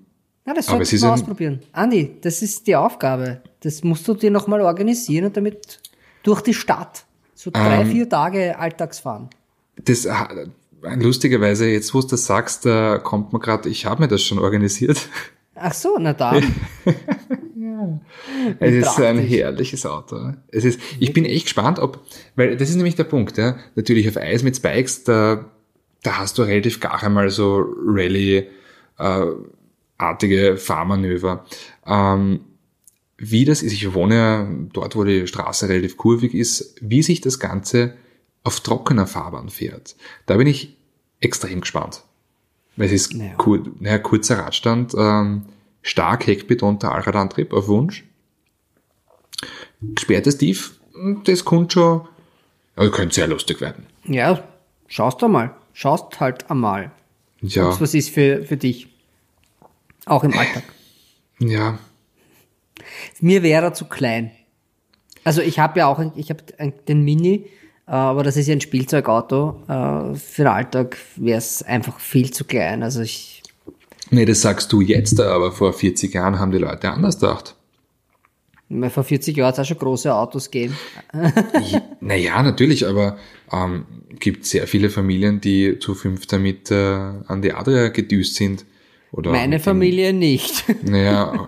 ja, 0.47 0.55
das 0.55 0.67
du 0.67 0.73
mal 0.75 1.13
ausprobieren. 1.13 1.61
Andi, 1.73 2.17
das 2.21 2.43
ist 2.43 2.67
die 2.67 2.77
Aufgabe. 2.77 3.43
Das 3.61 3.83
musst 3.85 4.07
du 4.07 4.15
dir 4.15 4.31
nochmal 4.31 4.61
organisieren 4.61 5.27
und 5.27 5.37
damit 5.37 5.81
durch 6.23 6.41
die 6.41 6.55
Stadt. 6.55 7.05
So 7.35 7.51
drei, 7.51 7.83
ähm, 7.83 7.91
vier 7.91 8.09
Tage 8.09 8.59
Alltagsfahren. 8.59 9.31
Das, 9.85 10.05
äh, 10.05 10.15
lustigerweise, 10.83 11.69
jetzt 11.69 11.95
wo 11.95 12.01
du 12.01 12.09
das 12.09 12.27
sagst, 12.27 12.67
da 12.67 12.99
kommt 12.99 13.33
man 13.33 13.41
gerade, 13.41 13.69
ich 13.69 13.87
habe 13.87 14.03
mir 14.03 14.09
das 14.09 14.23
schon 14.23 14.39
organisiert. 14.39 15.09
Ach 15.55 15.73
so, 15.73 15.97
na 15.99 16.13
dann. 16.13 16.43
Es 18.59 18.75
ist 18.75 19.01
ein 19.01 19.19
herrliches 19.19 19.87
Auto. 19.87 20.35
Es 20.49 20.65
ist, 20.65 20.81
ich 20.99 21.13
bin 21.13 21.25
echt 21.25 21.45
gespannt, 21.45 21.79
ob, 21.79 22.01
weil 22.37 22.57
das 22.57 22.71
ist 22.71 22.77
nämlich 22.77 22.97
der 22.97 23.05
Punkt, 23.05 23.39
ja. 23.39 23.57
Natürlich 23.75 24.09
auf 24.09 24.17
Eis 24.17 24.43
mit 24.43 24.57
Spikes, 24.57 25.05
da, 25.05 25.51
da 26.03 26.19
hast 26.19 26.39
du 26.39 26.43
relativ 26.43 26.81
gar 26.81 27.03
einmal 27.03 27.31
so 27.31 27.65
Rallye, 27.87 28.49
äh, 28.99 29.27
artige 29.99 30.57
Fahrmanöver. 30.57 31.45
Ähm, 31.87 32.41
wie 33.19 33.45
das 33.45 33.63
ist, 33.63 33.73
ich 33.73 33.95
wohne 33.95 34.15
ja 34.17 34.49
dort, 34.73 34.97
wo 34.97 35.05
die 35.05 35.27
Straße 35.27 35.69
relativ 35.69 35.97
kurvig 35.97 36.35
ist, 36.35 36.75
wie 36.81 37.03
sich 37.03 37.21
das 37.21 37.39
Ganze 37.39 37.95
auf 38.43 38.61
trockener 38.61 39.07
Fahrbahn 39.07 39.49
fährt. 39.49 39.95
Da 40.27 40.37
bin 40.37 40.49
ich 40.49 40.77
extrem 41.21 41.61
gespannt. 41.61 42.03
Weil 42.77 42.87
es 42.87 42.93
ist 42.93 43.15
naja. 43.15 43.35
Kur, 43.37 43.63
naja, 43.79 43.99
kurzer 43.99 44.39
Radstand, 44.39 44.95
ähm, 44.97 45.43
stark 45.83 46.27
heckbetonter 46.27 46.93
Allradantrieb 46.93 47.53
auf 47.53 47.69
Wunsch. 47.69 48.05
Gesperrtes 49.81 50.39
Tief, 50.39 50.79
das 51.25 51.45
könnte 51.45 51.73
schon, 51.73 52.09
also 52.77 52.91
könnte 52.93 53.15
sehr 53.15 53.27
lustig 53.27 53.61
werden. 53.61 53.87
Ja, 54.05 54.43
schaust 54.87 55.21
du 55.21 55.29
mal. 55.29 55.55
Schaust 55.73 56.21
halt 56.21 56.51
einmal. 56.51 56.93
Ja. 57.41 57.81
Was 57.81 57.95
ist 57.95 58.11
für, 58.11 58.45
für 58.45 58.57
dich? 58.57 58.89
Auch 60.07 60.23
im 60.25 60.37
Alltag. 60.37 60.65
Ja. 61.39 61.79
Mir 63.21 63.43
wäre 63.43 63.67
er 63.67 63.75
zu 63.75 63.87
klein. 63.87 64.31
Also 65.25 65.41
ich 65.41 65.59
habe 65.59 65.79
ja 65.79 65.87
auch, 65.87 66.01
ich 66.17 66.31
habe 66.31 66.43
den 66.89 67.05
Mini, 67.05 67.47
äh, 67.87 67.93
aber 67.93 68.23
das 68.23 68.37
ist 68.37 68.47
ja 68.47 68.55
ein 68.55 68.61
Spielzeugauto. 68.61 69.63
Äh, 69.69 70.15
für 70.17 70.43
den 70.43 70.47
Alltag 70.49 70.97
wäre 71.17 71.39
es 71.39 71.63
einfach 71.63 72.01
viel 72.01 72.33
zu 72.33 72.45
klein. 72.45 72.83
Also 72.83 73.03
ich. 73.03 73.42
Nee, 74.13 74.27
das 74.27 74.43
sagst 74.43 74.71
du 74.75 74.83
jetzt, 74.83 75.19
aber 75.21 75.53
vor 75.53 75.73
40 75.73 76.13
Jahren 76.13 76.39
haben 76.39 76.53
die 76.53 76.59
Leute 76.59 76.91
anders 76.91 77.19
gedacht. 77.19 77.57
Vor 78.91 79.05
40 79.05 79.35
Jahren 79.35 79.49
hat 79.49 79.55
es 79.55 79.61
auch 79.61 79.65
schon 79.65 79.79
große 79.79 80.15
Autos 80.15 80.51
gegeben. 80.51 80.77
naja, 82.01 82.43
natürlich, 82.43 82.87
aber 82.87 83.17
ähm, 83.51 83.87
gibt 84.19 84.45
sehr 84.45 84.67
viele 84.67 84.91
Familien, 84.91 85.41
die 85.41 85.79
zu 85.79 85.95
fünf 85.95 86.27
damit 86.27 86.71
äh, 86.71 86.75
an 86.85 87.41
die 87.41 87.55
Adria 87.55 87.89
gedüst 87.89 88.35
sind. 88.35 88.67
Oder 89.13 89.31
Meine 89.31 89.61
Familie 89.61 90.09
dem, 90.09 90.19
nicht. 90.19 90.65
Naja, 90.83 91.47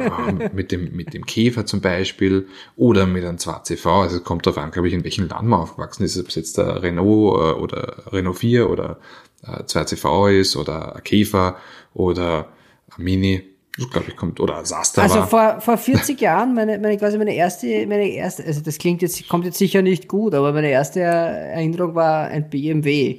mit 0.55 0.73
dem, 0.73 0.97
mit 0.97 1.13
dem 1.13 1.27
Käfer 1.27 1.67
zum 1.67 1.83
Beispiel 1.83 2.47
oder 2.77 3.05
mit 3.05 3.25
einem 3.25 3.37
2CV. 3.37 4.03
Also 4.03 4.17
es 4.17 4.25
kommt 4.25 4.47
darauf 4.47 4.57
an, 4.57 4.71
glaube 4.71 4.89
ich, 4.89 4.95
in 4.95 5.05
welchem 5.05 5.29
Land 5.29 5.49
man 5.49 5.61
aufgewachsen 5.61 6.05
ist, 6.05 6.19
ob 6.19 6.29
es 6.29 6.35
jetzt 6.35 6.57
der 6.57 6.83
Renault 6.83 7.39
äh, 7.39 7.61
oder 7.61 8.05
Renault 8.11 8.39
4 8.39 8.71
oder 8.71 8.99
2CV 9.45 10.31
äh, 10.31 10.41
ist 10.41 10.57
oder 10.57 10.97
ein 10.97 11.03
Käfer 11.03 11.57
oder 11.93 12.49
Mini. 12.99 13.43
Das 13.77 13.91
glaube 13.91 14.07
ich 14.09 14.17
kommt 14.17 14.39
oder 14.39 14.65
Sasta. 14.65 15.03
Also 15.03 15.23
vor, 15.23 15.61
vor 15.61 15.77
40 15.77 16.21
Jahren, 16.21 16.55
meine, 16.55 16.79
meine, 16.79 16.97
quasi 16.97 17.19
meine 17.19 17.35
erste, 17.35 17.67
meine 17.89 18.09
erste, 18.09 18.45
also 18.45 18.61
das 18.61 18.79
klingt 18.79 19.03
jetzt, 19.03 19.29
kommt 19.29 19.45
jetzt 19.45 19.59
sicher 19.59 19.83
nicht 19.83 20.07
gut, 20.07 20.33
aber 20.35 20.53
meine 20.53 20.69
erste 20.69 21.01
Erinnerung 21.01 21.97
war 21.97 22.29
ein 22.29 22.49
BMW. 22.49 23.19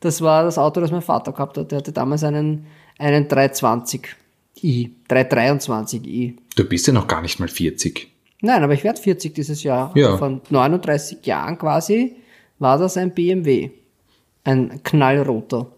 Das 0.00 0.20
war 0.20 0.42
das 0.42 0.58
Auto, 0.58 0.80
das 0.80 0.90
mein 0.90 1.02
Vater 1.02 1.32
gehabt 1.32 1.56
hat. 1.56 1.70
Der 1.70 1.78
hatte 1.78 1.92
damals 1.92 2.24
einen 2.24 2.66
einen 2.98 3.28
320i, 3.28 4.90
323i. 5.08 6.36
Du 6.56 6.64
bist 6.64 6.86
ja 6.86 6.92
noch 6.92 7.06
gar 7.06 7.22
nicht 7.22 7.38
mal 7.38 7.48
40. 7.48 8.12
Nein, 8.42 8.62
aber 8.62 8.74
ich 8.74 8.84
werde 8.84 9.00
40 9.00 9.34
dieses 9.34 9.62
Jahr. 9.62 9.92
Ja. 9.96 10.16
Von 10.16 10.40
39 10.50 11.24
Jahren 11.26 11.58
quasi 11.58 12.16
war 12.58 12.78
das 12.78 12.96
ein 12.96 13.12
BMW. 13.12 13.70
Ein 14.44 14.82
knallroter. 14.82 15.72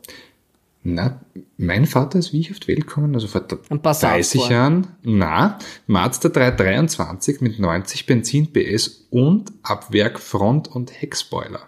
Na, 0.82 1.20
mein 1.56 1.86
Vater 1.86 2.18
ist 2.18 2.32
wie 2.32 2.40
ich 2.40 2.50
auf 2.50 2.60
die 2.60 2.68
Welt 2.68 2.86
gekommen, 2.86 3.14
also 3.14 3.26
vor 3.26 3.42
30 3.42 4.40
vor. 4.40 4.50
Jahren. 4.50 4.86
Na, 5.02 5.58
Mazda 5.86 6.28
323 6.28 7.40
mit 7.40 7.58
90 7.58 8.06
Benzin 8.06 8.52
PS 8.52 9.06
und 9.10 9.52
Abwerk 9.62 10.20
Front- 10.20 10.68
und 10.68 10.90
Heckspoiler. 11.02 11.60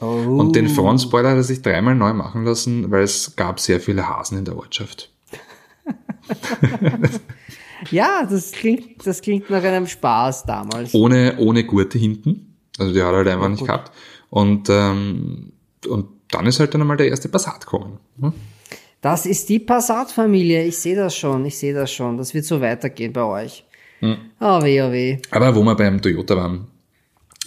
Oh. 0.00 0.06
Und 0.38 0.56
den 0.56 0.68
Frontspoiler 0.68 1.30
hat 1.30 1.36
er 1.36 1.42
sich 1.42 1.62
dreimal 1.62 1.94
neu 1.94 2.12
machen 2.12 2.44
lassen, 2.44 2.90
weil 2.90 3.04
es 3.04 3.36
gab 3.36 3.60
sehr 3.60 3.80
viele 3.80 4.08
Hasen 4.08 4.38
in 4.38 4.44
der 4.44 4.56
Ortschaft. 4.56 5.10
Ja, 7.90 8.26
das 8.28 8.52
klingt, 8.52 9.06
das 9.06 9.20
klingt 9.20 9.50
nach 9.50 9.62
einem 9.62 9.86
Spaß 9.86 10.44
damals. 10.46 10.94
Ohne, 10.94 11.36
ohne 11.38 11.64
Gurte 11.64 11.98
hinten. 11.98 12.56
Also 12.78 12.92
die 12.92 13.02
hat 13.02 13.12
er 13.12 13.18
halt 13.18 13.28
einfach 13.28 13.48
nicht 13.48 13.60
gut. 13.60 13.68
gehabt. 13.68 13.92
Und, 14.30 14.68
ähm, 14.68 15.52
und 15.88 16.08
dann 16.34 16.46
ist 16.46 16.60
halt 16.60 16.74
dann 16.74 16.80
einmal 16.80 16.96
der 16.96 17.08
erste 17.08 17.28
Passat 17.28 17.60
gekommen. 17.60 17.98
Hm? 18.20 18.32
Das 19.00 19.26
ist 19.26 19.48
die 19.48 19.58
Passat-Familie. 19.58 20.64
Ich 20.64 20.78
sehe 20.78 20.96
das 20.96 21.16
schon, 21.16 21.44
ich 21.44 21.58
sehe 21.58 21.74
das 21.74 21.92
schon. 21.92 22.16
Das 22.16 22.32
wird 22.34 22.44
so 22.44 22.60
weitergehen 22.60 23.12
bei 23.12 23.22
euch. 23.22 23.64
Oh 24.02 24.62
weh, 24.62 24.82
oh 24.82 24.92
weh. 24.92 25.18
Aber 25.30 25.54
wo 25.54 25.62
wir 25.62 25.74
beim 25.76 26.02
Toyota 26.02 26.36
waren, 26.36 26.66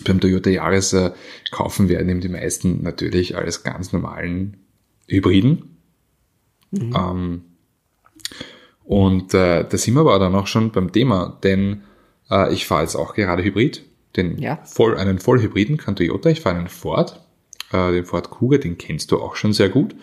beim 0.05 0.19
Toyota 0.19 0.49
Yaris 0.49 0.93
äh, 0.93 1.11
kaufen 1.51 1.87
werden 1.89 2.09
eben 2.09 2.21
die 2.21 2.29
meisten 2.29 2.81
natürlich 2.81 3.35
als 3.35 3.63
ganz 3.63 3.93
normalen 3.93 4.57
Hybriden. 5.07 5.77
Ähm, 6.73 7.43
und 8.83 9.33
äh, 9.33 9.65
da 9.67 9.77
sind 9.77 9.93
wir 9.95 10.01
aber 10.01 10.17
dann 10.19 10.33
auch 10.35 10.47
schon 10.47 10.71
beim 10.71 10.91
Thema, 10.91 11.37
denn 11.43 11.83
äh, 12.31 12.51
ich 12.53 12.65
fahre 12.65 12.83
jetzt 12.83 12.95
auch 12.95 13.13
gerade 13.13 13.43
Hybrid, 13.43 13.83
den 14.15 14.37
Ja. 14.39 14.59
voll, 14.63 14.97
einen 14.97 15.19
Vollhybriden 15.19 15.77
kann 15.77 15.95
Toyota, 15.95 16.29
ich 16.29 16.41
fahre 16.41 16.57
einen 16.57 16.69
Ford, 16.69 17.21
äh, 17.71 17.91
den 17.91 18.05
Ford 18.05 18.29
Kuga, 18.29 18.57
den 18.57 18.77
kennst 18.77 19.11
du 19.11 19.21
auch 19.21 19.35
schon 19.35 19.53
sehr 19.53 19.69
gut. 19.69 19.95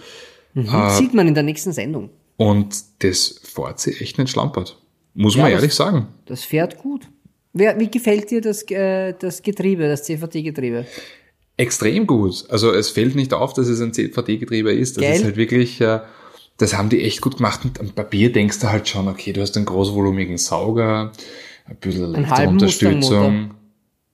Sieht 0.55 1.15
man 1.15 1.27
in 1.27 1.35
der 1.35 1.43
nächsten 1.43 1.73
Sendung. 1.73 2.11
Und 2.37 2.77
das 3.01 3.41
fährt 3.43 3.81
sich 3.81 4.01
echt 4.01 4.19
nicht 4.19 4.31
schlampert. 4.31 4.79
Muss 5.15 5.37
man 5.37 5.47
das- 5.47 5.55
ehrlich 5.61 5.75
sagen. 5.75 6.09
Das 6.27 6.45
fährt 6.45 6.79
gut. 6.79 7.09
Wer, 7.53 7.79
wie 7.79 7.89
gefällt 7.91 8.31
dir 8.31 8.41
das, 8.41 8.63
äh, 8.71 9.15
das 9.19 9.43
Getriebe, 9.43 9.87
das 9.87 10.03
CVT-Getriebe? 10.05 10.87
Extrem 11.57 12.07
gut. 12.07 12.45
Also 12.49 12.73
es 12.73 12.91
fällt 12.91 13.15
nicht 13.15 13.33
auf, 13.33 13.53
dass 13.53 13.69
es 13.69 13.81
ein 13.81 13.93
ZVT-Getriebe 13.93 14.73
ist. 14.73 14.97
Das 14.97 15.03
Geil. 15.05 15.15
ist 15.17 15.25
halt 15.25 15.37
wirklich, 15.37 15.81
äh, 15.81 16.01
das 16.57 16.77
haben 16.77 16.89
die 16.89 17.03
echt 17.05 17.21
gut 17.21 17.37
gemacht. 17.37 17.61
Und 17.65 17.79
am 17.81 17.91
Papier 17.91 18.33
denkst 18.33 18.59
du 18.59 18.69
halt 18.71 18.89
schon, 18.89 19.07
okay, 19.07 19.33
du 19.33 19.41
hast 19.41 19.57
einen 19.57 19.67
großvolumigen 19.67 20.37
Sauger, 20.37 21.13
ein 21.67 21.77
bisschen 21.77 22.15
Einen 22.15 22.29
halben 22.29 22.53
Unterstützung. 22.55 23.55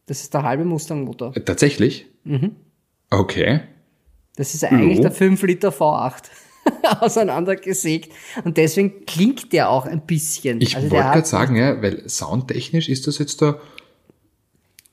Das 0.04 0.20
ist 0.20 0.34
der 0.34 0.42
halbe 0.42 0.64
Mustang-Motor. 0.66 1.32
Tatsächlich? 1.44 2.06
Mhm. 2.24 2.56
Okay. 3.10 3.60
Das 4.36 4.54
ist 4.54 4.64
eigentlich 4.64 4.96
Jo. 4.98 5.02
der 5.02 5.10
5 5.12 5.42
Liter 5.42 5.70
V8 5.70 6.22
auseinandergesägt. 7.00 8.12
Und 8.44 8.56
deswegen 8.56 9.04
klingt 9.06 9.52
der 9.52 9.68
auch 9.70 9.86
ein 9.86 10.06
bisschen. 10.06 10.60
Ich 10.60 10.76
Also 10.76 10.90
wollte 10.90 11.04
gerade 11.08 11.26
sagen, 11.26 11.56
ja, 11.56 11.82
weil 11.82 12.08
soundtechnisch 12.08 12.88
ist 12.88 13.06
das 13.06 13.18
jetzt 13.18 13.42
da. 13.42 13.58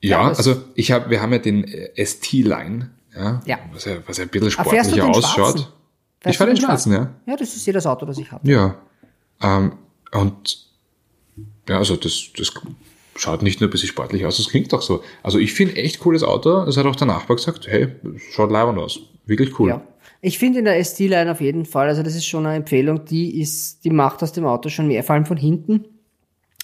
Ja, 0.01 0.21
Ja, 0.21 0.27
also 0.29 0.63
ich 0.75 0.91
habe, 0.91 1.09
wir 1.09 1.21
haben 1.21 1.31
ja 1.33 1.39
den 1.39 1.63
äh, 1.65 2.03
ST-Line, 2.05 2.91
ja, 3.15 3.41
Ja. 3.45 3.59
Was, 3.74 3.86
ja, 3.86 3.97
was 4.05 4.17
ja 4.17 4.24
ein 4.24 4.29
bisschen 4.29 4.47
Ah, 4.50 4.51
sportlicher 4.51 4.91
den 4.95 5.01
ausschaut. 5.15 5.33
schwarzen? 5.36 5.65
Ich 6.25 6.38
fahre 6.38 6.50
den 6.51 6.57
schwarzen, 6.62 6.93
ja. 6.93 7.13
Ja, 7.25 7.36
das 7.36 7.55
ist 7.55 7.65
jedes 7.65 7.86
Auto, 7.86 8.05
das 8.05 8.17
ich 8.17 8.31
habe. 8.31 8.50
Ja. 8.50 8.75
Ähm, 9.41 9.74
und 10.12 10.65
ja, 11.69 11.77
also 11.77 11.95
das, 11.95 12.29
das 12.36 12.51
schaut 13.17 13.41
nicht 13.41 13.59
nur 13.59 13.67
ein 13.69 13.71
bisschen 13.71 13.89
sportlich 13.89 14.25
aus, 14.25 14.38
das 14.38 14.50
klingt 14.50 14.74
auch 14.74 14.81
so. 14.81 15.03
Also 15.24 15.39
ich 15.39 15.53
finde 15.53 15.75
echt 15.75 16.00
cooles 16.00 16.24
Auto. 16.24 16.63
Es 16.63 16.77
hat 16.77 16.86
auch 16.86 16.95
der 16.95 17.07
Nachbar 17.07 17.36
gesagt, 17.36 17.67
hey, 17.67 17.89
schaut 18.31 18.51
leibend 18.51 18.79
aus. 18.79 19.00
Wirklich 19.25 19.59
cool. 19.59 19.69
Ja. 19.69 19.81
Ich 20.21 20.39
finde 20.39 20.59
in 20.59 20.65
der 20.65 20.83
ST-Line 20.83 21.31
auf 21.31 21.41
jeden 21.41 21.65
Fall, 21.65 21.88
also 21.88 22.01
das 22.01 22.15
ist 22.15 22.25
schon 22.25 22.45
eine 22.45 22.55
Empfehlung, 22.55 23.05
die 23.05 23.39
ist, 23.39 23.83
die 23.83 23.91
macht 23.91 24.24
aus 24.24 24.31
dem 24.31 24.45
Auto 24.45 24.69
schon 24.69 24.88
mehr, 24.88 25.03
vor 25.03 25.15
allem 25.15 25.25
von 25.25 25.38
hinten. 25.38 25.86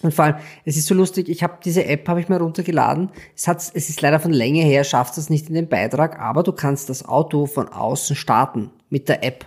Und 0.02 0.14
vor 0.14 0.26
allem, 0.26 0.36
es 0.66 0.76
ist 0.76 0.88
so 0.88 0.96
lustig, 0.96 1.30
ich 1.30 1.44
habe 1.44 1.60
diese 1.64 1.86
App 1.86 2.08
habe 2.10 2.20
ich 2.20 2.28
mir 2.28 2.38
runtergeladen. 2.38 3.10
Es 3.36 3.48
hat, 3.48 3.58
es 3.58 3.90
ist 3.90 4.02
leider 4.02 4.20
von 4.20 4.34
Länge 4.34 4.64
her, 4.64 4.84
schafft 4.84 5.18
es 5.18 5.30
nicht 5.30 5.48
in 5.48 5.56
den 5.56 5.70
Beitrag, 5.70 6.20
aber 6.20 6.44
du 6.44 6.52
kannst 6.52 6.90
das 6.90 7.06
Auto 7.06 7.46
von 7.46 7.70
außen 7.70 8.16
starten 8.16 8.72
mit 8.90 9.08
der 9.08 9.24
App. 9.24 9.46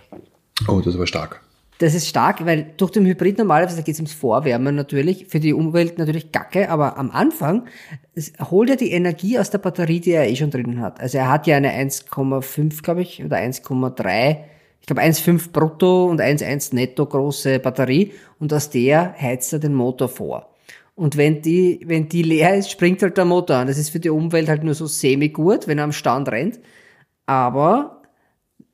Oh, 0.67 0.81
das 0.81 0.97
war 0.97 1.05
stark. 1.05 1.41
Das 1.79 1.93
ist 1.93 2.07
stark, 2.07 2.43
weil 2.45 2.73
durch 2.77 2.91
den 2.91 3.05
Hybrid 3.05 3.37
normalerweise, 3.37 3.83
geht 3.83 3.93
es 3.93 3.99
ums 3.99 4.13
Vorwärmen 4.13 4.75
natürlich, 4.75 5.27
für 5.27 5.39
die 5.39 5.53
Umwelt 5.53 5.99
natürlich 5.99 6.31
Gacke, 6.31 6.69
aber 6.69 6.97
am 6.97 7.11
Anfang 7.11 7.65
holt 8.49 8.71
er 8.71 8.77
die 8.77 8.91
Energie 8.91 9.37
aus 9.37 9.51
der 9.51 9.59
Batterie, 9.59 9.99
die 9.99 10.11
er 10.11 10.27
eh 10.27 10.35
schon 10.35 10.49
drinnen 10.49 10.81
hat. 10.81 10.99
Also 10.99 11.19
er 11.19 11.29
hat 11.29 11.45
ja 11.45 11.55
eine 11.55 11.71
1,5, 11.71 12.81
glaube 12.81 13.03
ich, 13.03 13.23
oder 13.23 13.37
1,3, 13.37 14.37
ich 14.81 14.87
glaube 14.87 15.01
1,5 15.01 15.51
brutto 15.51 16.05
und 16.05 16.19
1,1 16.19 16.73
netto 16.73 17.05
große 17.05 17.59
Batterie 17.59 18.13
und 18.39 18.51
aus 18.53 18.71
der 18.71 19.13
heizt 19.19 19.53
er 19.53 19.59
den 19.59 19.75
Motor 19.75 20.07
vor. 20.07 20.49
Und 20.95 21.15
wenn 21.15 21.43
die, 21.43 21.81
wenn 21.85 22.09
die 22.09 22.23
leer 22.23 22.55
ist, 22.55 22.71
springt 22.71 23.03
halt 23.03 23.17
der 23.17 23.25
Motor 23.25 23.57
an. 23.57 23.67
Das 23.67 23.77
ist 23.77 23.89
für 23.89 23.99
die 23.99 24.09
Umwelt 24.09 24.49
halt 24.49 24.63
nur 24.63 24.73
so 24.73 24.87
semi-gut, 24.87 25.67
wenn 25.67 25.77
er 25.77 25.83
am 25.83 25.91
Stand 25.91 26.27
rennt. 26.29 26.59
Aber 27.27 27.96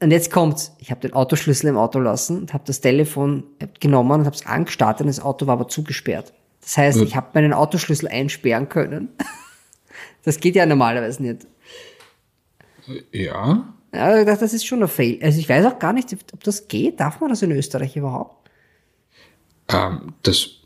und 0.03 0.11
jetzt 0.11 0.31
kommt's. 0.31 0.73
Ich 0.79 0.91
habe 0.91 1.01
den 1.01 1.13
Autoschlüssel 1.13 1.69
im 1.69 1.77
Auto 1.77 1.99
lassen 1.99 2.37
und 2.37 2.53
habe 2.53 2.63
das 2.67 2.81
Telefon 2.81 3.45
genommen 3.79 4.19
und 4.19 4.25
habe 4.25 4.35
es 4.35 4.45
angestartet 4.45 5.01
und 5.01 5.07
das 5.07 5.19
Auto 5.19 5.47
war 5.47 5.53
aber 5.53 5.67
zugesperrt. 5.67 6.33
Das 6.61 6.77
heißt, 6.77 7.01
ich 7.01 7.15
habe 7.15 7.27
meinen 7.33 7.53
Autoschlüssel 7.53 8.09
einsperren 8.09 8.69
können. 8.69 9.09
Das 10.25 10.39
geht 10.39 10.55
ja 10.55 10.65
normalerweise 10.65 11.21
nicht. 11.21 11.45
Ja. 13.11 13.73
Ja, 13.93 14.17
ich 14.17 14.25
dachte, 14.25 14.39
das 14.39 14.53
ist 14.53 14.65
schon 14.65 14.81
ein 14.81 14.87
Fail. 14.87 15.19
Also 15.21 15.37
ich 15.37 15.49
weiß 15.49 15.65
auch 15.65 15.79
gar 15.79 15.91
nicht, 15.91 16.15
ob 16.33 16.43
das 16.45 16.69
geht. 16.69 17.01
Darf 17.01 17.19
man 17.19 17.29
das 17.29 17.41
in 17.41 17.51
Österreich 17.51 17.97
überhaupt? 17.97 18.49
Ähm, 19.67 20.13
das, 20.23 20.61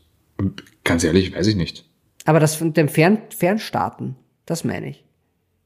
ganz 0.84 1.02
ehrlich, 1.02 1.34
weiß 1.34 1.48
ich 1.48 1.56
nicht. 1.56 1.84
Aber 2.24 2.38
das 2.38 2.54
von 2.54 2.72
dem 2.72 2.88
Fern 2.88 3.18
Fernstarten, 3.36 4.14
das 4.46 4.62
meine 4.62 4.90
ich. 4.90 5.04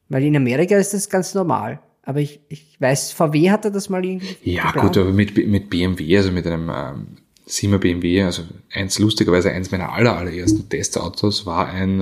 Weil 0.09 0.23
in 0.23 0.35
Amerika 0.35 0.75
ist 0.75 0.95
das 0.95 1.07
ganz 1.07 1.35
normal. 1.35 1.79
Aber 2.03 2.19
ich, 2.19 2.41
ich 2.49 2.75
weiß, 2.79 3.11
VW 3.13 3.49
hatte 3.49 3.71
das 3.71 3.89
mal 3.89 4.03
irgendwie. 4.03 4.35
Ja, 4.43 4.67
geplant. 4.67 4.87
gut, 4.87 4.97
aber 4.97 5.13
mit, 5.13 5.47
mit 5.47 5.69
BMW, 5.69 6.17
also 6.17 6.31
mit 6.31 6.45
einem 6.45 6.69
ähm, 6.69 7.07
7er 7.47 7.77
BMW, 7.77 8.23
also 8.23 8.43
eins, 8.71 8.99
lustigerweise 8.99 9.51
eins 9.51 9.71
meiner 9.71 9.91
aller, 9.93 10.17
allerersten 10.17 10.67
Testautos 10.67 11.45
war 11.45 11.67
ein 11.67 12.01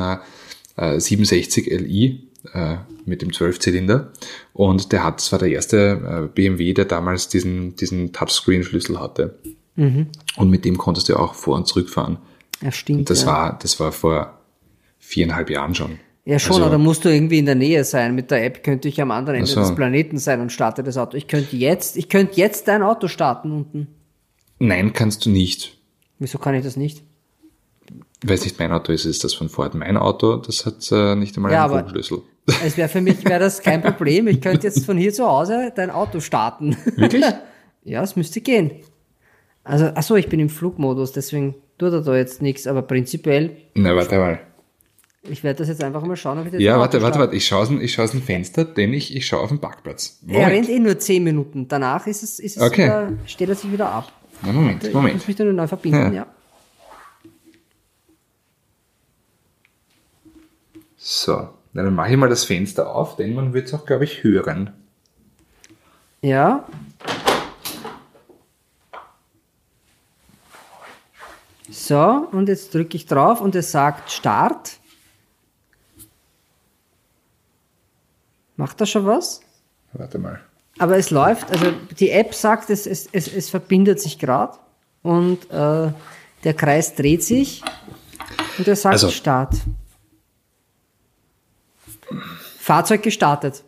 äh, 0.77 0.99
67 0.99 1.67
Li 1.67 2.27
äh, 2.53 2.77
mit 3.05 3.21
dem 3.21 3.29
12-Zylinder 3.29 4.11
und 4.53 4.91
der 4.91 5.03
hat, 5.03 5.19
das 5.19 5.31
war 5.31 5.39
der 5.39 5.49
erste 5.49 6.27
äh, 6.27 6.27
BMW, 6.33 6.73
der 6.73 6.85
damals 6.85 7.29
diesen, 7.29 7.75
diesen 7.75 8.11
Touchscreen-Schlüssel 8.11 8.99
hatte. 8.99 9.39
Und 10.35 10.49
mit 10.49 10.65
dem 10.65 10.77
konntest 10.77 11.09
du 11.09 11.15
auch 11.15 11.33
vor- 11.33 11.55
und 11.55 11.67
zurückfahren. 11.67 12.17
Ja, 12.61 12.71
stimmt. 12.71 13.09
Das 13.09 13.21
ja. 13.21 13.27
war, 13.27 13.59
das 13.59 13.79
war 13.79 13.91
vor 13.91 14.39
viereinhalb 14.99 15.49
Jahren 15.49 15.73
schon. 15.73 15.99
Ja, 16.31 16.39
schon, 16.39 16.53
Also- 16.55 16.65
aber 16.67 16.77
musst 16.77 17.03
du 17.03 17.09
irgendwie 17.09 17.39
in 17.39 17.45
der 17.45 17.55
Nähe 17.55 17.83
sein. 17.83 18.15
Mit 18.15 18.31
der 18.31 18.45
App 18.45 18.63
könnte 18.63 18.87
ich 18.87 19.01
am 19.01 19.11
anderen 19.11 19.39
Ende 19.39 19.51
Ach 19.51 19.55
so. 19.55 19.59
des 19.61 19.75
Planeten 19.75 20.17
sein 20.17 20.39
und 20.39 20.49
starte 20.51 20.81
das 20.81 20.95
Auto. 20.97 21.17
Ich 21.17 21.27
könnte 21.27 21.57
jetzt, 21.57 21.97
ich 21.97 22.07
könnte 22.07 22.37
jetzt 22.37 22.69
dein 22.69 22.83
Auto 22.83 23.09
starten 23.09 23.51
unten. 23.51 23.87
Nein, 24.57 24.93
kannst 24.93 25.25
du 25.25 25.29
nicht. 25.29 25.77
Wieso 26.19 26.37
kann 26.37 26.55
ich 26.55 26.63
das 26.63 26.77
nicht? 26.77 27.03
Weil 28.23 28.35
es 28.35 28.43
nicht 28.45 28.59
mein 28.59 28.71
Auto 28.71 28.93
ist, 28.93 29.03
ist 29.05 29.23
das 29.25 29.33
von 29.33 29.49
Ford. 29.49 29.73
Mein 29.75 29.97
Auto, 29.97 30.37
das 30.37 30.65
hat 30.65 30.89
äh, 30.91 31.15
nicht 31.15 31.35
einmal 31.35 31.51
Ja, 31.51 31.65
einen 31.65 31.79
Funkschlüssel. 31.79 32.21
Es 32.65 32.77
wäre 32.77 32.87
für 32.87 33.01
mich 33.01 33.23
wäre 33.25 33.39
das 33.39 33.61
kein 33.61 33.81
Problem. 33.81 34.27
Ich 34.27 34.39
könnte 34.39 34.67
jetzt 34.67 34.85
von 34.85 34.97
hier 34.97 35.11
zu 35.13 35.27
Hause 35.27 35.71
dein 35.75 35.89
Auto 35.89 36.21
starten. 36.21 36.77
Wirklich? 36.95 37.25
ja, 37.83 38.01
es 38.03 38.15
müsste 38.15 38.39
gehen. 38.41 38.71
Also, 39.63 39.91
ach 39.93 40.03
so, 40.03 40.15
ich 40.15 40.27
bin 40.29 40.39
im 40.39 40.49
Flugmodus, 40.49 41.11
deswegen 41.11 41.55
tut 41.77 41.93
er 41.93 42.01
da 42.01 42.15
jetzt 42.15 42.41
nichts. 42.41 42.67
Aber 42.67 42.81
prinzipiell, 42.83 43.57
Na, 43.75 43.95
warte 43.95 44.17
mal. 44.17 44.39
Ich 45.23 45.43
werde 45.43 45.59
das 45.59 45.67
jetzt 45.67 45.83
einfach 45.83 46.03
mal 46.03 46.15
schauen, 46.15 46.39
ob 46.39 46.45
ich 46.47 46.51
das 46.53 46.61
Ja, 46.61 46.79
warte, 46.79 47.01
warte, 47.01 47.19
warte. 47.19 47.35
Ich 47.35 47.45
schaue 47.45 47.59
aus, 47.61 47.67
dem- 47.67 47.79
ich 47.81 47.93
schaue 47.93 48.05
aus 48.05 48.11
dem 48.11 48.21
Fenster, 48.23 48.65
denn 48.65 48.93
ich, 48.93 49.15
ich 49.15 49.25
schaue 49.25 49.41
auf 49.41 49.49
den 49.49 49.59
Parkplatz. 49.59 50.19
Er 50.27 50.47
rennt 50.47 50.67
eh 50.69 50.79
nur 50.79 50.97
10 50.97 51.23
Minuten. 51.23 51.67
Danach 51.67 52.07
ist 52.07 52.23
es, 52.23 52.39
ist 52.39 52.57
es 52.57 52.63
Okay. 52.63 52.85
wieder, 52.85 53.11
steht 53.27 53.49
er 53.49 53.55
sich 53.55 53.71
wieder 53.71 53.89
ab. 53.89 54.11
Na, 54.41 54.51
Moment, 54.51 54.83
Ich 54.83 54.93
Moment. 54.93 55.15
muss 55.15 55.27
mich 55.27 55.35
da 55.37 55.43
nur 55.43 55.53
neu 55.53 55.67
verbinden, 55.67 56.13
Ja. 56.13 56.21
ja. 56.23 56.27
So, 60.97 61.49
na, 61.73 61.83
dann 61.83 61.95
mache 61.95 62.11
ich 62.11 62.17
mal 62.17 62.29
das 62.29 62.43
Fenster 62.43 62.93
auf, 62.95 63.15
denn 63.15 63.33
man 63.33 63.53
wird 63.53 63.67
es 63.67 63.73
auch, 63.73 63.85
glaube 63.85 64.03
ich, 64.03 64.23
hören. 64.23 64.71
Ja. 66.21 66.65
So, 71.69 72.27
und 72.31 72.49
jetzt 72.49 72.73
drücke 72.73 72.97
ich 72.97 73.05
drauf 73.05 73.41
und 73.41 73.55
es 73.55 73.71
sagt 73.71 74.11
Start. 74.11 74.77
Macht 78.61 78.79
das 78.79 78.91
schon 78.91 79.07
was? 79.07 79.41
Warte 79.93 80.19
mal. 80.19 80.39
Aber 80.77 80.95
es 80.95 81.09
läuft, 81.09 81.49
also 81.49 81.73
die 81.99 82.11
App 82.11 82.35
sagt, 82.35 82.69
es, 82.69 82.85
es, 82.85 83.09
es, 83.11 83.27
es 83.27 83.49
verbindet 83.49 83.99
sich 83.99 84.19
gerade 84.19 84.55
und 85.01 85.49
äh, 85.49 85.91
der 86.43 86.53
Kreis 86.55 86.93
dreht 86.93 87.23
sich 87.23 87.63
und 88.59 88.67
er 88.67 88.75
sagt 88.75 88.93
Also- 88.93 89.09
Start. 89.09 89.55
Fahrzeug 92.59 93.01
gestartet. 93.01 93.63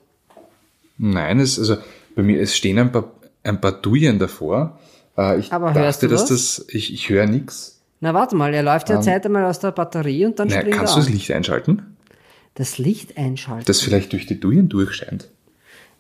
Nein, 0.99 1.39
es, 1.39 1.57
also 1.57 1.77
bei 2.15 2.21
mir, 2.21 2.39
es 2.39 2.55
stehen 2.55 2.77
ein 2.77 2.91
paar, 2.91 3.11
ein 3.43 3.59
paar 3.59 3.71
Duien 3.71 4.19
davor. 4.19 4.77
Äh, 5.17 5.39
ich 5.39 5.51
Aber 5.51 5.73
hörst 5.73 6.03
dachte, 6.03 6.07
du 6.09 6.13
dass 6.13 6.25
das, 6.27 6.65
ich, 6.69 6.93
ich 6.93 7.09
höre 7.09 7.25
nichts. 7.25 7.81
Na 7.99 8.13
warte 8.13 8.35
mal, 8.35 8.53
er 8.53 8.61
läuft 8.61 8.89
ja 8.91 9.01
Zeit 9.01 9.25
einmal 9.25 9.45
aus 9.45 9.57
der 9.59 9.71
Batterie 9.71 10.25
und 10.27 10.37
dann 10.37 10.49
Na, 10.49 10.57
springt 10.59 10.75
kannst 10.75 10.93
er 10.93 10.99
du 10.99 11.05
das. 11.07 11.09
Licht 11.09 11.31
einschalten? 11.31 11.92
Das 12.55 12.77
Licht 12.77 13.17
einschalten. 13.17 13.65
Das 13.65 13.81
vielleicht 13.81 14.13
durch 14.13 14.25
die 14.25 14.39
Duien 14.39 14.69
durchscheint. 14.69 15.29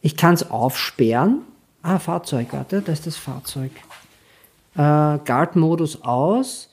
Ich 0.01 0.15
kann 0.17 0.35
es 0.35 0.49
aufsperren. 0.49 1.41
Ah, 1.81 1.99
Fahrzeug, 1.99 2.47
warte, 2.51 2.81
da 2.81 2.91
ist 2.91 3.07
das 3.07 3.17
Fahrzeug. 3.17 3.71
Äh, 4.75 4.77
Guard-Modus 4.77 6.01
aus. 6.01 6.69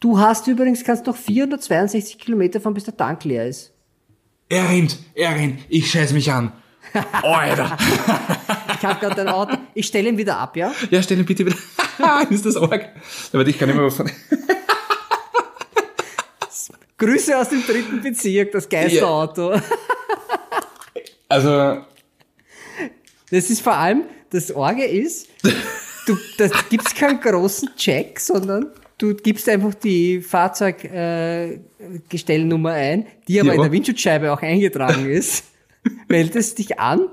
Du 0.00 0.18
hast 0.18 0.46
übrigens, 0.46 0.84
kannst 0.84 1.06
noch 1.06 1.16
462 1.16 2.18
Kilometer 2.18 2.60
fahren, 2.60 2.74
bis 2.74 2.84
der 2.84 2.96
Tank 2.96 3.24
leer 3.24 3.48
ist. 3.48 3.72
Er 4.48 4.68
rennt, 4.68 4.98
er 5.14 5.34
rennt, 5.34 5.60
ich 5.68 5.90
scheiß 5.90 6.12
mich 6.12 6.32
an. 6.32 6.52
Alter. 7.22 7.76
Ich 8.80 8.84
habe 8.84 9.00
gerade 9.00 9.16
dein 9.16 9.28
Auto. 9.28 9.56
Ich 9.74 9.88
stelle 9.88 10.08
ihn 10.08 10.16
wieder 10.18 10.36
ab, 10.38 10.56
ja? 10.56 10.72
Ja, 10.90 11.02
stell 11.02 11.18
ihn 11.18 11.24
bitte 11.24 11.44
wieder. 11.44 11.56
ist 12.30 12.46
das 12.46 12.56
arg? 12.56 12.90
Aber 13.32 13.44
ich 13.44 13.58
kann 13.58 13.68
nicht 13.68 13.76
mehr 13.76 13.90
von. 13.90 14.08
Grüße 16.98 17.36
aus 17.38 17.48
dem 17.48 17.62
dritten 17.64 18.02
Bezirk, 18.02 18.52
das 18.52 18.68
Geisterauto. 18.68 19.54
Also, 21.28 21.82
Das 23.30 23.50
ist 23.50 23.60
vor 23.60 23.76
allem, 23.76 24.04
das 24.30 24.50
Orge 24.52 24.84
ist, 24.84 25.28
du, 26.06 26.16
das 26.38 26.50
gibt's 26.70 26.94
keinen 26.94 27.20
großen 27.20 27.68
Check, 27.76 28.18
sondern 28.18 28.66
du 28.98 29.14
gibst 29.14 29.48
einfach 29.48 29.74
die 29.74 30.20
Fahrzeuggestellnummer 30.22 32.76
äh, 32.76 32.92
ein, 32.92 33.06
die 33.28 33.40
aber 33.40 33.48
Ja. 33.50 33.54
in 33.54 33.62
der 33.62 33.72
Windschutzscheibe 33.72 34.32
auch 34.32 34.42
eingetragen 34.42 35.08
ist. 35.08 35.44
Meldest 36.08 36.58
dich 36.58 36.78
an 36.78 37.08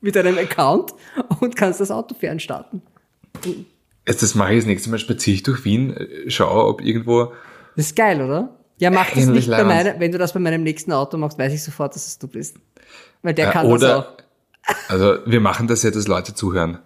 mit 0.00 0.16
deinem 0.16 0.38
Account 0.38 0.92
und 1.40 1.56
kannst 1.56 1.80
das 1.80 1.90
Auto 1.90 2.14
fernstarten. 2.14 2.82
das 4.04 4.34
mache 4.34 4.52
ich 4.54 4.58
das 4.60 4.66
nächste 4.66 4.90
Mal, 4.90 4.98
spaziere 4.98 5.34
ich 5.34 5.42
durch 5.42 5.64
Wien, 5.64 5.96
äh, 5.96 6.30
schaue, 6.30 6.66
ob 6.66 6.80
irgendwo. 6.82 7.32
Das 7.76 7.86
ist 7.86 7.96
geil, 7.96 8.22
oder? 8.22 8.54
Ja, 8.78 8.90
mach 8.90 9.10
das 9.12 9.26
nicht 9.26 9.48
bei 9.50 9.62
meiner, 9.64 9.98
wenn 10.00 10.10
du 10.12 10.18
das 10.18 10.32
bei 10.32 10.40
meinem 10.40 10.62
nächsten 10.62 10.92
Auto 10.92 11.16
machst, 11.16 11.38
weiß 11.38 11.52
ich 11.52 11.62
sofort, 11.62 11.94
dass 11.94 12.06
es 12.06 12.18
du 12.18 12.26
bist. 12.28 12.56
Weil 13.22 13.34
der 13.34 13.48
Äh, 13.48 13.52
kann 13.52 13.70
das 13.70 13.82
auch. 13.84 13.98
oder, 14.06 14.16
also 14.88 15.18
wir 15.26 15.40
machen 15.40 15.68
das 15.68 15.82
ja, 15.82 15.90
dass 15.90 16.08
Leute 16.08 16.34
zuhören. 16.34 16.78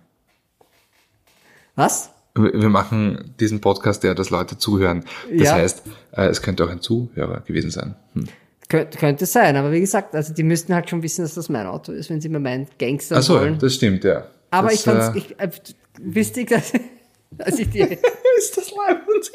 Was? 1.74 2.10
Wir 2.34 2.68
machen 2.68 3.34
diesen 3.40 3.60
Podcast 3.60 4.04
ja, 4.04 4.14
dass 4.14 4.30
Leute 4.30 4.58
zuhören. 4.58 5.04
Das 5.32 5.48
Ja. 5.48 5.52
heißt, 5.54 5.82
äh, 6.12 6.26
es 6.26 6.42
könnte 6.42 6.64
auch 6.64 6.68
ein 6.68 6.80
Zuhörer 6.80 7.40
gewesen 7.40 7.70
sein. 7.70 7.96
Hm. 8.14 8.28
Könnte, 8.68 8.98
könnte 8.98 9.24
sein, 9.26 9.56
aber 9.56 9.72
wie 9.72 9.80
gesagt, 9.80 10.14
also 10.14 10.34
die 10.34 10.42
müssten 10.42 10.74
halt 10.74 10.90
schon 10.90 11.02
wissen, 11.02 11.22
dass 11.22 11.34
das 11.34 11.48
mein 11.48 11.66
Auto 11.66 11.90
ist, 11.92 12.10
wenn 12.10 12.20
sie 12.20 12.28
mir 12.28 12.38
meinen 12.38 12.66
Gangster 12.78 13.16
Ach 13.16 13.22
so, 13.22 13.34
wollen. 13.40 13.58
das 13.58 13.74
stimmt, 13.74 14.04
ja. 14.04 14.26
Aber 14.50 14.68
das, 14.68 14.74
ich 14.78 14.82
fand's, 14.82 15.08
äh, 15.08 15.18
ich, 15.18 15.40
äh, 15.40 15.50
wichtig, 16.00 16.48
dass, 16.50 16.72
dass 17.30 17.58
ich 17.58 17.70
dir, 17.70 17.90
ist 18.38 18.56
das 18.56 18.70
leibend? 18.72 19.30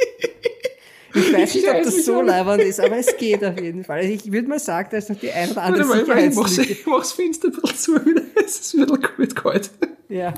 Ich 1.13 1.33
weiß 1.33 1.55
nicht, 1.55 1.69
ob 1.69 1.83
das 1.83 2.05
so 2.05 2.21
leibend 2.21 2.61
ist, 2.63 2.79
aber 2.79 2.97
es 2.97 3.15
geht 3.17 3.43
auf 3.43 3.59
jeden 3.59 3.83
Fall. 3.83 3.99
Also 3.99 4.13
ich 4.13 4.31
würde 4.31 4.47
mal 4.47 4.59
sagen, 4.59 4.89
da 4.91 4.97
ist 4.97 5.09
noch 5.09 5.19
die 5.19 5.31
ein 5.31 5.51
oder 5.51 5.61
andere 5.63 5.89
Warte 5.89 6.05
mal, 6.07 6.27
ich 6.27 6.35
mach's, 6.35 6.57
ich 6.57 6.85
mach's 6.85 7.11
Fenster 7.11 7.47
ein 7.49 7.53
bisschen 7.53 7.77
zu, 7.77 7.93
wieder. 8.05 8.21
es 8.45 8.59
ist 8.59 8.73
wieder 8.75 8.97
gut 8.97 9.35
kalt. 9.35 9.69
Ja. 10.09 10.33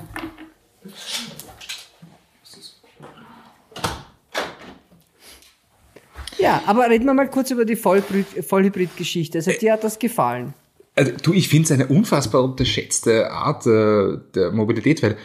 Ja, 6.38 6.62
aber 6.66 6.88
reden 6.90 7.06
wir 7.06 7.14
mal 7.14 7.28
kurz 7.30 7.50
über 7.50 7.64
die 7.64 7.76
Vollhybrid- 7.76 8.42
Vollhybrid-Geschichte. 8.42 9.38
Also 9.38 9.52
dir 9.52 9.72
hat 9.72 9.84
das 9.84 9.98
gefallen. 9.98 10.52
Also, 10.94 11.12
du, 11.22 11.32
ich 11.32 11.48
finde 11.48 11.64
es 11.64 11.72
eine 11.72 11.86
unfassbar 11.86 12.42
unterschätzte 12.44 13.30
Art 13.30 13.66
äh, 13.66 14.18
der 14.34 14.52
Mobilität, 14.52 15.02
weil 15.02 15.16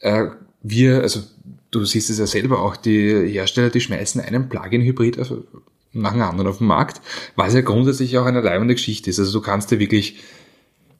äh, 0.00 0.26
wir, 0.62 1.02
also 1.02 1.20
du 1.70 1.84
siehst 1.84 2.10
es 2.10 2.18
ja 2.18 2.26
selber 2.26 2.60
auch, 2.60 2.76
die 2.76 3.28
Hersteller, 3.30 3.70
die 3.70 3.80
schmeißen 3.80 4.20
einen 4.20 4.48
Plug-in-Hybrid 4.48 5.18
nach 5.92 6.12
dem 6.12 6.22
anderen 6.22 6.48
auf 6.48 6.58
den 6.58 6.66
Markt, 6.66 7.00
was 7.36 7.54
ja 7.54 7.60
grundsätzlich 7.60 8.18
auch 8.18 8.26
eine 8.26 8.40
leibende 8.40 8.74
Geschichte 8.74 9.10
ist. 9.10 9.18
Also 9.18 9.38
du 9.38 9.44
kannst 9.44 9.70
ja 9.70 9.78
wirklich 9.78 10.18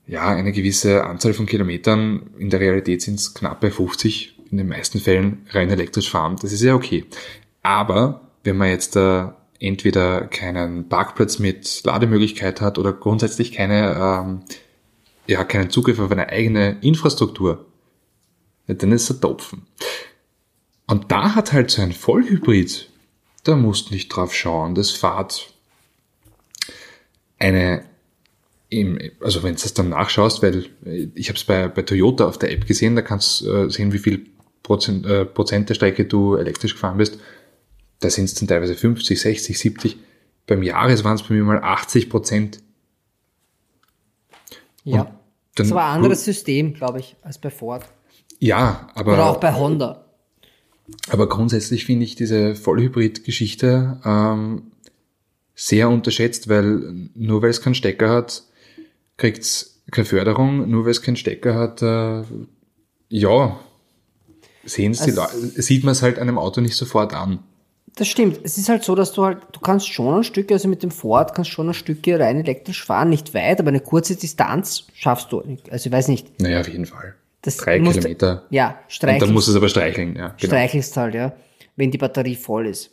ja 0.07 0.27
eine 0.27 0.53
gewisse 0.53 1.05
Anzahl 1.05 1.35
von 1.35 1.47
Kilometern, 1.47 2.31
in 2.39 2.51
der 2.51 2.61
Realität 2.61 3.03
sind 3.03 3.17
es 3.17 3.35
knapp 3.35 3.61
bei 3.61 3.71
50, 3.71 4.39
in 4.51 4.57
den 4.57 4.69
meisten 4.69 5.01
Fällen 5.01 5.47
rein 5.51 5.71
elektrisch 5.71 6.11
fahren. 6.11 6.37
Das 6.41 6.53
ist 6.53 6.63
ja 6.63 6.75
okay. 6.75 7.05
Aber 7.63 8.23
wenn 8.45 8.57
man 8.57 8.71
jetzt 8.71 8.97
äh, 8.97 9.27
entweder 9.61 10.23
keinen 10.23 10.89
Parkplatz 10.89 11.39
mit 11.39 11.83
Lademöglichkeit 11.85 12.61
hat 12.61 12.79
oder 12.79 12.93
grundsätzlich 12.93 13.53
keine, 13.53 13.95
ähm, 13.95 14.41
ja, 15.27 15.45
keinen 15.45 15.69
Zugriff 15.69 15.99
auf 15.99 16.11
eine 16.11 16.31
eigene 16.31 16.79
Infrastruktur, 16.81 17.67
dann 18.67 18.93
ist 18.93 19.11
er 19.11 19.21
Topfen. 19.21 19.67
Und 20.89 21.13
da 21.13 21.35
hat 21.35 21.53
halt 21.53 21.71
so 21.71 21.83
ein 21.83 21.93
Vollhybrid, 21.93 22.89
da 23.45 23.57
musst 23.57 23.91
nicht 23.91 24.09
drauf 24.09 24.35
schauen, 24.35 24.75
das 24.75 24.91
fahrt 24.91 25.53
eine, 27.39 27.85
im, 28.71 28.99
also 29.21 29.43
wenn 29.43 29.55
du 29.55 29.63
das 29.63 29.75
dann 29.75 29.91
nachschaust, 29.91 30.43
weil 30.43 30.67
ich 31.15 31.29
habe 31.29 31.37
es 31.37 31.45
bei, 31.45 31.69
bei 31.69 31.83
Toyota 31.83 32.27
auf 32.27 32.39
der 32.39 32.51
App 32.53 32.67
gesehen, 32.67 32.97
da 32.97 33.03
kannst 33.03 33.43
du 33.43 33.53
äh, 33.53 33.71
sehen, 33.71 33.93
wie 33.93 33.99
viel 33.99 34.27
Prozent, 34.63 35.05
äh, 35.07 35.27
Prozent 35.27 35.69
der 35.69 35.75
Strecke 35.75 36.07
du 36.07 36.37
elektrisch 36.37 36.73
gefahren 36.73 36.97
bist. 36.97 37.21
Da 38.01 38.09
sind 38.09 38.25
es 38.25 38.35
dann 38.35 38.49
teilweise 38.49 38.75
50, 38.75 39.21
60, 39.21 39.59
70. 39.59 39.97
Beim 40.47 40.63
Jahres 40.63 41.05
waren 41.05 41.17
es 41.17 41.23
bei 41.23 41.35
mir 41.35 41.45
mal 41.45 41.63
80 41.63 42.09
Prozent. 42.09 42.63
Ja. 44.85 45.15
das 45.55 45.71
war 45.71 45.91
ein 45.91 45.97
anderes 45.97 46.25
System, 46.25 46.73
glaube 46.73 47.01
ich, 47.01 47.17
als 47.21 47.37
bei 47.39 47.51
Ford. 47.51 47.85
Ja, 48.39 48.89
aber 48.95 49.13
Oder 49.13 49.27
auch 49.27 49.41
bei 49.41 49.53
Honda. 49.53 50.08
Aber 51.09 51.29
grundsätzlich 51.29 51.85
finde 51.85 52.05
ich 52.05 52.15
diese 52.15 52.55
Vollhybrid-Geschichte 52.55 54.01
ähm, 54.05 54.73
sehr 55.55 55.89
unterschätzt, 55.89 56.49
weil 56.49 57.09
nur 57.15 57.43
weil 57.43 57.51
es 57.51 57.61
keinen 57.61 57.75
Stecker 57.75 58.11
hat, 58.11 58.45
kriegt 59.17 59.43
es 59.43 59.83
keine 59.91 60.05
Förderung. 60.05 60.71
Nur 60.71 60.85
weil 60.85 60.93
es 60.93 61.03
keinen 61.03 61.17
Stecker 61.17 61.55
hat, 61.55 61.83
äh, 61.83 62.23
ja, 63.09 63.61
sehen's 64.65 65.03
die 65.03 65.11
Leute, 65.11 65.37
sieht 65.63 65.85
man 65.85 65.93
es 65.93 66.03
halt 66.03 66.19
einem 66.19 66.39
Auto 66.39 66.61
nicht 66.61 66.77
sofort 66.77 67.15
an. 67.15 67.41
Das 67.97 68.07
stimmt. 68.07 68.41
Es 68.45 68.59
ist 68.59 68.69
halt 68.69 68.85
so, 68.85 68.95
dass 68.95 69.13
du 69.13 69.25
halt, 69.25 69.39
du 69.53 69.61
kannst 69.61 69.89
schon 69.89 70.19
ein 70.19 70.25
Stück, 70.25 70.53
also 70.53 70.69
mit 70.69 70.85
dem 70.85 70.93
Ford 70.93 71.35
kannst 71.35 71.51
schon 71.51 71.69
ein 71.69 71.75
Stücke 71.75 72.21
rein 72.21 72.37
elektrisch 72.39 72.85
fahren, 72.85 73.09
nicht 73.11 73.35
weit, 73.35 73.59
aber 73.59 73.69
eine 73.69 73.81
kurze 73.81 74.15
Distanz 74.15 74.87
schaffst 74.95 75.33
du. 75.33 75.43
Also 75.71 75.89
ich 75.89 75.93
weiß 75.93 76.07
nicht. 76.09 76.41
Naja, 76.41 76.61
auf 76.61 76.69
jeden 76.69 76.87
Fall. 76.87 77.17
Das 77.43 77.57
Drei 77.57 77.79
musst- 77.79 77.99
Kilometer. 77.99 78.45
Ja, 78.51 78.69
Und 78.69 78.75
dann 78.77 78.85
streichelst, 78.89 79.33
muss 79.33 79.49
es 79.49 79.57
aber 79.57 79.69
streicheln, 79.69 80.17
ja. 80.17 80.29
Genau. 80.29 80.37
streichelst 80.39 80.97
halt, 80.97 81.15
ja, 81.15 81.33
wenn 81.77 81.91
die 81.91 81.99
Batterie 81.99 82.35
voll 82.35 82.67
ist. 82.67 82.91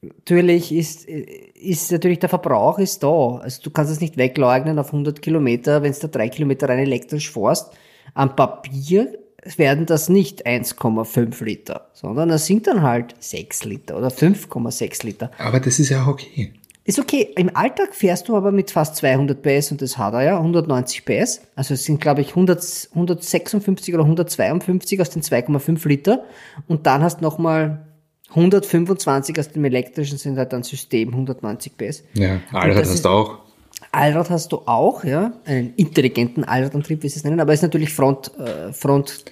Natürlich 0.00 0.70
ist, 0.72 1.06
ist 1.06 1.90
natürlich 1.90 2.20
der 2.20 2.28
Verbrauch 2.28 2.78
ist 2.78 3.02
da. 3.02 3.38
Also 3.42 3.62
du 3.62 3.70
kannst 3.70 3.90
es 3.90 4.00
nicht 4.00 4.16
wegleugnen 4.16 4.78
auf 4.78 4.92
100 4.92 5.20
Kilometer, 5.20 5.82
wenn 5.82 5.92
du 5.92 5.98
da 5.98 6.06
drei 6.08 6.28
Kilometer 6.28 6.68
rein 6.68 6.78
elektrisch 6.78 7.32
fährst. 7.32 7.72
Am 8.14 8.36
Papier 8.36 9.18
werden 9.56 9.86
das 9.86 10.08
nicht 10.08 10.46
1,5 10.46 11.42
Liter, 11.44 11.88
sondern 11.94 12.28
das 12.28 12.46
sind 12.46 12.68
dann 12.68 12.82
halt 12.82 13.16
6 13.18 13.64
Liter 13.64 13.96
oder 13.98 14.08
5,6 14.08 15.04
Liter. 15.04 15.30
Aber 15.38 15.58
das 15.58 15.80
ist 15.80 15.88
ja 15.88 16.04
auch 16.04 16.08
okay. 16.08 16.52
Ist 16.88 16.98
okay. 16.98 17.34
Im 17.36 17.54
Alltag 17.54 17.94
fährst 17.94 18.30
du 18.30 18.34
aber 18.34 18.50
mit 18.50 18.70
fast 18.70 18.96
200 18.96 19.42
PS 19.42 19.72
und 19.72 19.82
das 19.82 19.98
hat 19.98 20.14
er 20.14 20.22
ja, 20.22 20.38
190 20.38 21.04
PS. 21.04 21.42
Also 21.54 21.74
es 21.74 21.84
sind, 21.84 22.00
glaube 22.00 22.22
ich, 22.22 22.30
100, 22.30 22.88
156 22.92 23.92
oder 23.92 24.04
152 24.04 24.98
aus 24.98 25.10
den 25.10 25.20
2,5 25.20 25.86
Liter. 25.86 26.24
Und 26.66 26.86
dann 26.86 27.02
hast 27.02 27.20
nochmal 27.20 27.86
125 28.30 29.38
aus 29.38 29.50
dem 29.50 29.66
elektrischen 29.66 30.16
sind 30.16 30.38
halt 30.38 30.54
dann 30.54 30.62
System 30.62 31.10
190 31.10 31.76
PS. 31.76 32.04
Ja, 32.14 32.40
Allrad 32.52 32.86
hast 32.86 33.04
du 33.04 33.08
auch. 33.10 33.38
Allrad 33.92 34.30
hast 34.30 34.52
du 34.52 34.62
auch, 34.64 35.04
ja, 35.04 35.34
einen 35.44 35.74
intelligenten 35.74 36.44
Allradantrieb, 36.44 37.02
wie 37.02 37.10
sie 37.10 37.18
es 37.18 37.24
nennen, 37.24 37.40
aber 37.40 37.52
ist 37.52 37.60
natürlich 37.60 37.92
Front, 37.92 38.32
äh, 38.38 38.72
Front, 38.72 39.26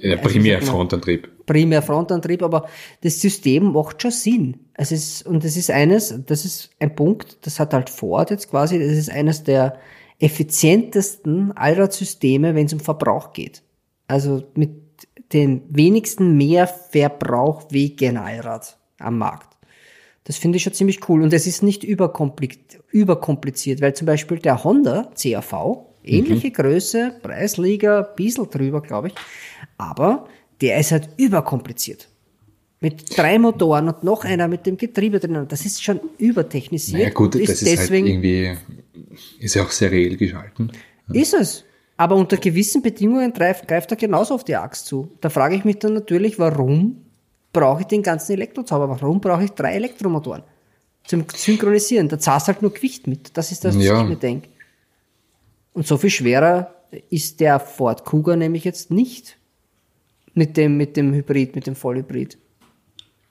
Ja, 0.00 0.16
Also 0.16 0.28
Primärfrontantrieb. 0.30 1.28
Primär 1.50 1.82
Frontantrieb, 1.82 2.44
aber 2.44 2.68
das 3.02 3.20
System 3.20 3.72
macht 3.72 4.00
schon 4.00 4.12
Sinn. 4.12 4.60
Es 4.74 4.92
ist, 4.92 5.26
und 5.26 5.42
das 5.42 5.56
ist 5.56 5.68
eines, 5.68 6.14
das 6.24 6.44
ist 6.44 6.70
ein 6.78 6.94
Punkt, 6.94 7.38
das 7.44 7.58
hat 7.58 7.74
halt 7.74 7.90
Ford 7.90 8.30
jetzt 8.30 8.50
quasi, 8.50 8.78
das 8.78 8.92
ist 8.92 9.10
eines 9.10 9.42
der 9.42 9.76
effizientesten 10.20 11.50
Allradsysteme, 11.56 12.54
wenn 12.54 12.66
es 12.66 12.72
um 12.72 12.78
Verbrauch 12.78 13.32
geht. 13.32 13.64
Also 14.06 14.44
mit 14.54 14.70
den 15.32 15.62
wenigsten 15.68 16.36
Mehrverbrauchwegen 16.36 18.16
Allrad 18.16 18.78
am 19.00 19.18
Markt. 19.18 19.56
Das 20.22 20.36
finde 20.36 20.58
ich 20.58 20.62
schon 20.62 20.74
ziemlich 20.74 21.08
cool. 21.08 21.20
Und 21.20 21.32
es 21.32 21.48
ist 21.48 21.64
nicht 21.64 21.82
überkompliziert, 21.82 22.84
überkompliziert 22.90 23.80
weil 23.80 23.94
zum 23.94 24.06
Beispiel 24.06 24.38
der 24.38 24.62
Honda 24.62 25.10
CRV, 25.16 25.86
ähnliche 26.04 26.52
Größe, 26.52 27.16
Preisliga, 27.20 28.02
bisschen 28.02 28.48
drüber, 28.50 28.82
glaube 28.82 29.08
ich, 29.08 29.14
aber 29.78 30.28
der 30.60 30.78
ist 30.78 30.92
halt 30.92 31.08
überkompliziert. 31.16 32.08
Mit 32.80 33.16
drei 33.16 33.38
Motoren 33.38 33.88
und 33.88 34.04
noch 34.04 34.24
einer 34.24 34.48
mit 34.48 34.64
dem 34.64 34.76
Getriebe 34.78 35.20
drinnen. 35.20 35.46
Das 35.48 35.66
ist 35.66 35.82
schon 35.82 36.00
übertechnisiert. 36.18 36.98
Naja 36.98 37.10
gut, 37.12 37.34
und 37.36 37.46
das 37.46 37.60
ist 37.62 37.78
halt 37.78 37.90
irgendwie, 37.90 38.56
ist 39.38 39.54
ja 39.54 39.64
auch 39.64 39.70
seriell 39.70 40.16
geschalten. 40.16 40.72
Ist 41.12 41.34
es. 41.34 41.64
Aber 41.98 42.16
unter 42.16 42.38
gewissen 42.38 42.80
Bedingungen 42.80 43.34
greift, 43.34 43.68
greift 43.68 43.90
er 43.90 43.96
genauso 43.98 44.34
auf 44.34 44.44
die 44.44 44.56
Axt 44.56 44.86
zu. 44.86 45.10
Da 45.20 45.28
frage 45.28 45.56
ich 45.56 45.64
mich 45.66 45.78
dann 45.78 45.92
natürlich, 45.92 46.38
warum 46.38 47.04
brauche 47.52 47.82
ich 47.82 47.86
den 47.88 48.02
ganzen 48.02 48.32
Elektrozauber? 48.32 48.88
Warum 48.88 49.20
brauche 49.20 49.44
ich 49.44 49.50
drei 49.50 49.74
Elektromotoren? 49.74 50.42
Zum 51.04 51.24
Synchronisieren. 51.34 52.08
Da 52.08 52.18
zahlst 52.18 52.46
halt 52.46 52.62
nur 52.62 52.72
Gewicht 52.72 53.06
mit. 53.06 53.36
Das 53.36 53.52
ist 53.52 53.64
das, 53.66 53.76
was 53.76 53.84
Ja. 53.84 54.00
ich 54.02 54.08
mir 54.08 54.16
denke. 54.16 54.48
Und 55.74 55.86
so 55.86 55.98
viel 55.98 56.08
schwerer 56.08 56.74
ist 57.10 57.40
der 57.40 57.60
Ford 57.60 58.06
Kuga 58.06 58.34
nämlich 58.36 58.64
jetzt 58.64 58.90
nicht 58.90 59.36
mit 60.34 60.56
dem, 60.56 60.76
mit 60.76 60.96
dem 60.96 61.12
Hybrid, 61.12 61.54
mit 61.54 61.66
dem 61.66 61.76
Vollhybrid. 61.76 62.38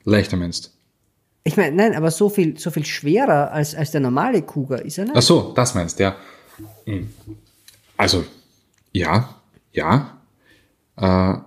Leichter 0.04 0.38
meinst 0.38 0.74
Ich 1.44 1.58
meine, 1.58 1.76
nein, 1.76 1.96
aber 1.96 2.12
so 2.12 2.30
viel, 2.30 2.58
so 2.58 2.72
viel 2.72 2.86
schwerer 2.86 3.52
als, 3.52 3.76
als 3.76 3.92
der 3.92 4.02
normale 4.02 4.42
Kuga 4.42 4.78
ist 4.78 4.98
er 4.98 5.06
nicht. 5.06 5.16
Ach 5.16 5.22
so, 5.22 5.54
das 5.56 5.76
meinst 5.76 6.00
du, 6.00 6.04
ja. 6.04 6.16
Hm. 6.86 7.10
Also, 7.98 8.24
ja, 8.92 9.42
ja. 9.72 10.22
Äh, 10.98 11.38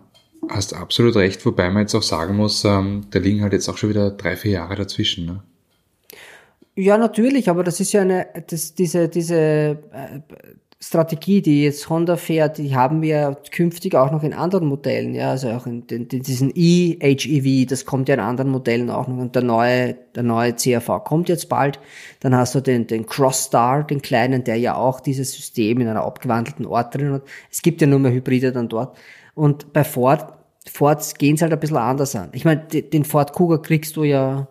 hast 0.49 0.75
absolut 0.75 1.17
recht, 1.17 1.45
wobei 1.47 1.71
man 1.71 1.83
jetzt 1.83 1.95
auch 1.95 2.03
sagen 2.03 2.37
muss, 2.37 2.65
ähm, 2.65 3.07
da 3.11 3.19
liegen 3.19 3.43
halt 3.43 3.53
jetzt 3.53 3.69
auch 3.69 3.77
schon 3.77 3.91
wieder 3.91 4.11
drei, 4.11 4.37
vier 4.37 4.53
Jahre 4.53 4.75
dazwischen. 4.75 5.27
Ne? 5.27 5.43
Ja, 6.75 6.99
natürlich, 6.99 7.49
aber 7.49 7.65
das 7.65 7.81
ist 7.81 7.93
ja 7.93 8.03
eine, 8.03 8.27
das, 8.49 8.75
diese, 8.75 9.09
diese 9.09 9.37
äh, 9.37 10.21
Strategie, 10.85 11.43
die 11.43 11.63
jetzt 11.63 11.89
Honda 11.89 12.17
fährt, 12.17 12.59
die 12.59 12.75
haben 12.75 13.03
wir 13.03 13.37
künftig 13.53 13.95
auch 13.95 14.11
noch 14.11 14.25
in 14.25 14.33
anderen 14.33 14.67
Modellen, 14.67 15.15
ja, 15.15 15.31
also 15.31 15.49
auch 15.51 15.65
in, 15.65 15.87
den, 15.87 16.09
diesen 16.09 16.51
E-HEV, 16.53 17.69
das 17.69 17.87
kommt 17.87 18.09
ja 18.09 18.17
in 18.17 18.21
anderen 18.21 18.51
Modellen 18.51 18.91
auch 18.91 19.07
noch 19.07 19.17
und 19.19 19.37
der 19.37 19.43
neue, 19.43 19.95
der 20.17 20.25
neue 20.25 20.57
CRV 20.57 21.05
kommt 21.05 21.29
jetzt 21.29 21.49
bald, 21.49 21.79
dann 22.19 22.35
hast 22.35 22.57
du 22.57 22.61
den, 22.61 22.89
den 22.89 23.07
Crossstar, 23.07 23.85
den 23.85 24.03
kleinen, 24.03 24.43
der 24.43 24.57
ja 24.57 24.75
auch 24.75 24.99
dieses 24.99 25.33
System 25.33 25.81
in 25.81 25.87
einer 25.87 26.03
abgewandelten 26.03 26.67
Ort 26.67 26.97
drin 26.97 27.13
hat. 27.13 27.23
Es 27.49 27.63
gibt 27.63 27.81
ja 27.81 27.87
nur 27.87 28.01
mehr 28.01 28.13
Hybride 28.13 28.51
dann 28.51 28.69
dort 28.69 28.99
und 29.37 29.73
bei 29.73 29.85
Ford, 29.85 30.33
Fords 30.69 31.15
gehen 31.15 31.37
es 31.37 31.43
halt 31.43 31.53
ein 31.53 31.61
bisschen 31.61 31.77
anders 31.77 32.17
an. 32.17 32.31
Ich 32.33 32.45
meine, 32.45 32.63
den 32.67 33.05
Ford 33.05 33.33
Kuga 33.33 33.59
kriegst 33.59 33.97
du 33.97 34.03
ja 34.03 34.49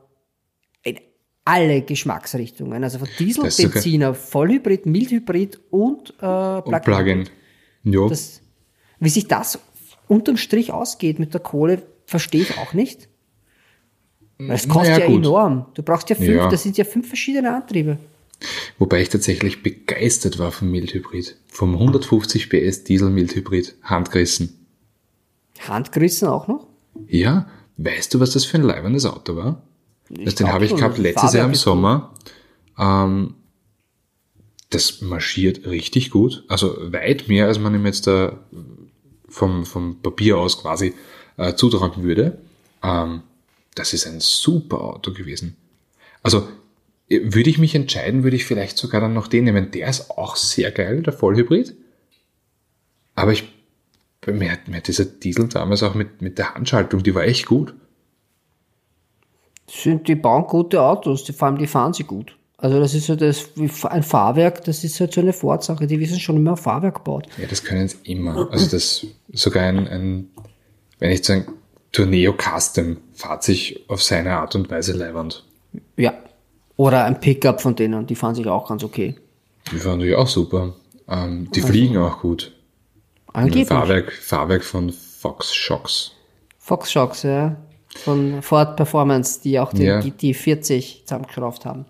alle 1.46 1.82
Geschmacksrichtungen. 1.82 2.84
Also 2.84 3.00
von 3.00 3.10
Diesel, 3.20 3.44
Benziner, 3.44 4.14
Vollhybrid, 4.14 4.86
Mildhybrid 4.86 5.60
und 5.70 6.12
äh, 6.20 6.62
Plug-in. 6.62 7.30
Plug 7.84 8.12
wie 9.02 9.10
sich 9.10 9.28
das 9.28 9.60
unterm 10.08 10.38
Strich 10.38 10.72
ausgeht 10.72 11.20
mit 11.20 11.34
der 11.34 11.42
Kohle, 11.42 11.82
verstehe 12.06 12.44
ich 12.44 12.58
auch 12.58 12.74
nicht. 12.74 13.10
Weil 14.38 14.56
es 14.56 14.68
kostet 14.68 14.94
naja, 14.94 15.06
ja 15.06 15.08
gut. 15.08 15.26
enorm. 15.26 15.66
Du 15.74 15.84
brauchst 15.84 16.10
ja 16.10 16.16
fünf, 16.16 16.30
ja. 16.30 16.50
das 16.50 16.64
sind 16.64 16.78
ja 16.78 16.84
fünf 16.84 17.08
verschiedene 17.08 17.54
Antriebe. 17.54 17.98
Wobei 18.80 19.02
ich 19.02 19.10
tatsächlich 19.10 19.62
begeistert 19.64 20.40
war 20.40 20.52
vom 20.52 20.72
Mildhybrid. 20.72 21.38
Vom 21.48 21.74
150 21.74 22.50
PS 22.50 22.84
Diesel 22.84 23.10
Mildhybrid. 23.10 23.76
Handgerissen. 23.84 24.68
Handgerissen 25.68 26.28
auch 26.28 26.48
noch? 26.48 26.68
Ja. 27.08 27.48
Weißt 27.78 28.14
du, 28.14 28.20
was 28.20 28.32
das 28.32 28.46
für 28.46 28.58
ein 28.58 28.64
leibendes 28.64 29.06
Auto 29.06 29.36
war? 29.36 29.64
Das 30.12 30.36
den 30.36 30.52
habe 30.52 30.66
ich 30.66 30.76
gehabt 30.76 30.98
letztes 30.98 31.34
Jahr 31.34 31.48
im 31.48 31.56
Sommer. 31.56 32.14
Ähm, 32.78 33.36
das 34.70 35.02
marschiert 35.02 35.66
richtig 35.66 36.12
gut. 36.12 36.44
Also 36.48 36.76
weit 36.92 37.28
mehr, 37.28 37.48
als 37.48 37.60
man 37.60 37.76
ihm 37.76 37.86
jetzt 37.86 38.08
da 38.08 38.40
vom, 39.28 39.66
vom 39.66 40.02
Papier 40.02 40.38
aus 40.38 40.62
quasi 40.62 40.94
äh, 41.38 41.54
zutrauen 41.56 42.04
würde. 42.04 42.38
Ähm, 42.84 43.22
das 43.76 43.94
ist 43.94 44.08
ein 44.08 44.20
super 44.20 44.82
Auto 44.82 45.14
gewesen. 45.14 45.56
Also 46.24 46.48
würde 47.10 47.50
ich 47.50 47.58
mich 47.58 47.76
entscheiden, 47.76 48.24
würde 48.24 48.38
ich 48.38 48.46
vielleicht 48.46 48.78
sogar 48.78 49.02
dann 49.02 49.14
noch 49.14 49.28
den 49.28 49.46
nehmen. 49.46 49.72
Der 49.72 49.90
ist 49.90 50.12
auch 50.12 50.36
sehr 50.36 50.72
geil, 50.72 51.04
der 51.04 51.14
Vollhybrid. 51.14 51.76
Aber 53.16 53.34
ich, 53.34 53.52
mir 54.26 54.52
hat, 54.52 54.68
mir 54.68 54.78
hat 54.78 54.88
dieser 54.88 55.06
Diesel 55.06 55.50
damals 55.50 55.84
auch 55.84 55.96
mit, 55.96 56.22
mit 56.22 56.38
der 56.38 56.54
Handschaltung, 56.54 57.04
die 57.04 57.14
war 57.14 57.24
echt 57.24 57.46
gut 57.46 57.74
sind, 59.72 60.08
die 60.08 60.16
bauen 60.16 60.46
gute 60.48 60.82
Autos, 60.82 61.24
die, 61.24 61.34
vor 61.34 61.48
allem 61.48 61.58
die 61.58 61.68
fahren 61.68 61.94
sie 61.94 62.04
gut. 62.04 62.36
Also 62.58 62.80
das 62.80 62.94
ist 62.94 63.08
so 63.08 63.16
das, 63.16 63.50
ein 63.86 64.04
Fahrwerk, 64.04 64.64
das 64.66 64.84
ist 64.84 65.00
halt 65.00 65.14
so 65.14 65.22
eine 65.22 65.34
Fortsache, 65.34 65.88
die 65.88 66.00
wissen 66.00 66.20
schon 66.20 66.38
immer 66.38 66.56
Fahrwerk 66.58 67.04
baut. 67.04 67.28
Ja, 67.38 67.48
das 67.48 67.64
können 67.64 67.88
sie 67.88 67.98
immer. 68.04 68.52
Also 68.52 68.70
das, 68.70 69.06
sogar 69.34 69.64
ein, 69.64 69.88
ein 69.88 70.30
wenn 71.00 71.12
ich 71.12 71.24
sagen, 71.24 71.48
Tourneo 71.92 72.34
Custom 72.34 72.98
fahrt 73.14 73.44
sich 73.44 73.84
auf 73.90 74.04
seine 74.04 74.34
Art 74.34 74.54
und 74.54 74.70
Weise 74.70 74.94
leibernd. 74.94 75.44
Ja. 75.98 76.14
Oder 76.78 77.06
ein 77.06 77.20
Pickup 77.20 77.62
von 77.62 77.76
denen, 77.76 78.06
die 78.06 78.16
fahren 78.16 78.36
sich 78.36 78.48
auch 78.48 78.70
ganz 78.70 78.84
okay. 78.84 79.16
Die 79.72 79.78
fahren 79.78 79.98
natürlich 79.98 80.16
auch 80.16 80.28
super. 80.28 80.76
Ähm, 81.08 81.50
die 81.52 81.62
also, 81.62 81.72
fliegen 81.72 81.98
auch 81.98 82.22
gut. 82.22 82.56
Angeblich. 83.34 83.68
Fahrwerk, 83.68 84.12
Fahrwerk 84.12 84.64
von 84.64 84.92
Fox 84.92 85.54
Shocks. 85.54 86.12
Fox 86.60 86.92
Shocks, 86.92 87.24
ja 87.24 87.58
von 87.96 88.42
Ford 88.42 88.76
Performance, 88.76 89.42
die 89.42 89.60
auch 89.60 89.74
den 89.74 89.86
ja. 89.86 90.00
GT40 90.00 91.06
zusammengeschraubt 91.06 91.66
haben. 91.66 91.86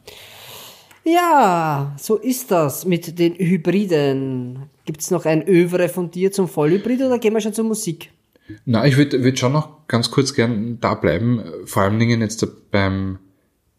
Ja, 1.04 1.96
so 1.98 2.16
ist 2.16 2.52
das 2.52 2.86
mit 2.86 3.18
den 3.18 3.34
Hybriden. 3.36 4.70
Gibt 4.86 5.02
es 5.02 5.10
noch 5.10 5.26
ein 5.26 5.48
Övre 5.48 5.90
von 5.90 6.12
dir 6.12 6.32
zum 6.32 6.48
Vollhybrid 6.48 7.02
oder 7.02 7.18
gehen 7.18 7.34
wir 7.34 7.42
schon 7.42 7.54
zur 7.54 7.66
Musik? 7.66 8.12
Na, 8.66 8.86
ich 8.86 8.98
würde 8.98 9.24
würd 9.24 9.40
schon 9.40 9.54
noch 9.54 9.88
ganz 9.88 10.12
kurz 10.12 10.34
gern 10.34 10.80
da 10.80 10.94
bleiben. 10.94 11.44
Vor 11.66 11.84
allen 11.84 11.98
Dingen 11.98 12.22
jetzt 12.22 12.46
beim, 12.70 13.18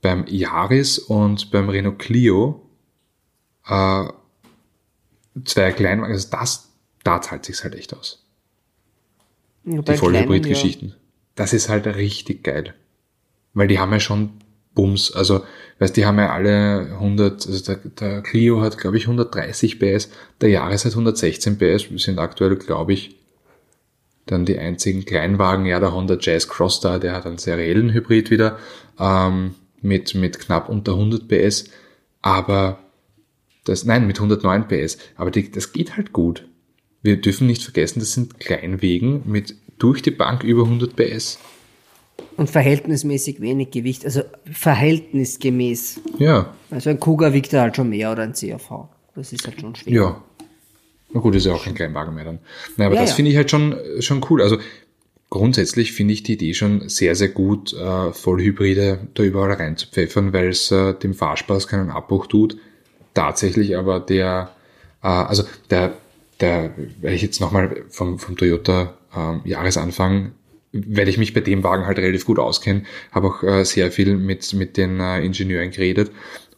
beim 0.01 0.25
Yaris 0.27 0.99
und 0.99 1.51
beim 1.51 1.69
Renault 1.69 1.99
Clio. 1.99 2.69
Äh, 3.67 4.05
zwei 5.45 5.73
Kleinwagen, 5.73 6.13
also 6.13 6.29
das, 6.31 6.73
da 7.05 7.21
zahlt 7.21 7.45
sich's 7.45 7.63
halt 7.63 7.75
echt 7.77 7.95
aus. 7.95 8.25
Ja, 9.65 9.81
die 9.81 9.97
Vollhybrid-Geschichten. 9.97 10.89
Ja 10.89 11.02
das 11.35 11.53
ist 11.53 11.69
halt 11.69 11.87
richtig 11.87 12.45
geil. 12.45 12.75
Weil 13.55 13.69
die 13.69 13.79
haben 13.79 13.93
ja 13.93 14.01
schon 14.01 14.31
Bums. 14.75 15.13
Also, 15.13 15.43
weißt, 15.79 15.97
die 15.97 16.07
haben 16.07 16.19
ja 16.19 16.33
alle 16.33 16.93
100, 16.93 17.47
also 17.47 17.75
der, 17.75 17.77
der 17.77 18.23
Clio 18.23 18.61
hat, 18.63 18.79
glaube 18.79 18.97
ich, 18.97 19.05
130 19.05 19.79
PS, 19.79 20.09
der 20.41 20.49
Jahres 20.49 20.85
hat 20.85 20.93
116 20.93 21.59
PS, 21.59 21.91
wir 21.91 21.99
sind 21.99 22.19
aktuell, 22.19 22.57
glaube 22.57 22.93
ich, 22.93 23.17
dann 24.27 24.45
die 24.45 24.59
einzigen 24.59 25.05
Kleinwagen, 25.05 25.67
ja, 25.67 25.81
der 25.81 25.93
Honda 25.93 26.17
Jazz 26.19 26.49
Crossstar, 26.49 26.99
der 26.99 27.13
hat 27.13 27.27
einen 27.27 27.39
seriellen 27.39 27.93
Hybrid 27.93 28.31
wieder, 28.31 28.59
ähm, 28.99 29.55
mit, 29.81 30.15
mit 30.15 30.39
knapp 30.39 30.69
unter 30.69 30.93
100 30.93 31.29
PS, 31.29 31.71
aber 32.23 32.79
das, 33.65 33.85
nein, 33.85 34.07
mit 34.07 34.17
109 34.19 34.69
PS, 34.69 34.99
aber 35.17 35.31
die, 35.31 35.51
das 35.51 35.73
geht 35.73 35.97
halt 35.97 36.13
gut. 36.13 36.47
Wir 37.03 37.21
dürfen 37.21 37.49
nicht 37.49 37.65
vergessen, 37.65 37.99
das 37.99 38.13
sind 38.13 38.39
Kleinwegen 38.39 39.23
mit 39.27 39.57
durch 39.79 40.03
die 40.03 40.11
Bank 40.11 40.45
über 40.45 40.65
100 40.65 40.95
PS. 40.97 41.39
Und 42.37 42.51
verhältnismäßig 42.51 43.41
wenig 43.41 43.71
Gewicht, 43.71 44.05
also 44.05 44.23
verhältnisgemäß. 44.51 46.01
Ja. 46.19 46.55
Also 46.71 46.91
ein 46.91 47.01
Kuga 47.01 47.33
wiegt 47.33 47.53
halt 47.53 47.77
schon 47.77 47.91
mehr 47.91 48.13
oder 48.13 48.23
ein 48.23 48.33
CRV. 48.33 48.89
Das 49.15 49.33
ist 49.33 49.47
halt 49.47 49.61
schon 49.61 49.75
schwer. 49.75 49.93
Ja. 49.93 50.23
Na 51.13 51.21
gut, 51.21 51.35
ist 51.35 51.45
ja 51.45 51.53
auch 51.53 51.65
kein 51.65 51.75
Kleinwagen 51.75 52.15
mehr 52.15 52.25
dann. 52.25 52.39
Nein, 52.77 52.87
aber 52.87 52.95
ja, 52.97 53.03
das 53.03 53.11
ja. 53.11 53.17
finde 53.17 53.31
ich 53.31 53.37
halt 53.37 53.51
schon, 53.51 53.77
schon 54.01 54.25
cool. 54.31 54.41
Also 54.41 54.57
grundsätzlich 55.29 55.93
finde 55.93 56.15
ich 56.15 56.23
die 56.23 56.35
Idee 56.35 56.55
schon 56.55 56.89
sehr, 56.89 57.15
sehr 57.15 57.29
gut, 57.29 57.75
äh, 57.75 58.13
Vollhybride 58.13 59.09
da 59.15 59.23
überall 59.23 59.53
reinzupfeffern, 59.53 60.33
weil 60.33 60.49
es 60.49 60.71
äh, 60.71 60.95
dem 60.95 61.15
Fahrspaß 61.15 61.69
keinen 61.69 61.91
Abbruch 61.91 62.27
tut. 62.27 62.57
Tatsächlich 63.15 63.77
aber 63.77 64.01
der, 64.01 64.53
äh, 65.03 65.09
also 65.09 65.45
der, 65.71 65.95
der, 66.41 66.75
weil 67.03 67.15
ich 67.15 67.23
jetzt 67.23 67.41
nochmal 67.41 67.85
vom, 67.91 68.19
vom 68.19 68.37
Toyota 68.37 68.95
äh, 69.15 69.49
Jahresanfang 69.49 70.33
weil 70.73 71.09
ich 71.09 71.19
mich 71.19 71.35
bei 71.35 71.41
dem 71.41 71.63
Wagen 71.63 71.87
halt 71.87 71.99
relativ 71.99 72.25
gut 72.25 72.39
auskenne, 72.39 72.85
habe 73.11 73.29
auch 73.29 73.43
äh, 73.43 73.65
sehr 73.65 73.93
viel 73.93 74.17
mit, 74.17 74.53
mit 74.55 74.77
den 74.77 75.01
äh, 75.01 75.21
Ingenieuren 75.25 75.71
geredet. 75.71 76.11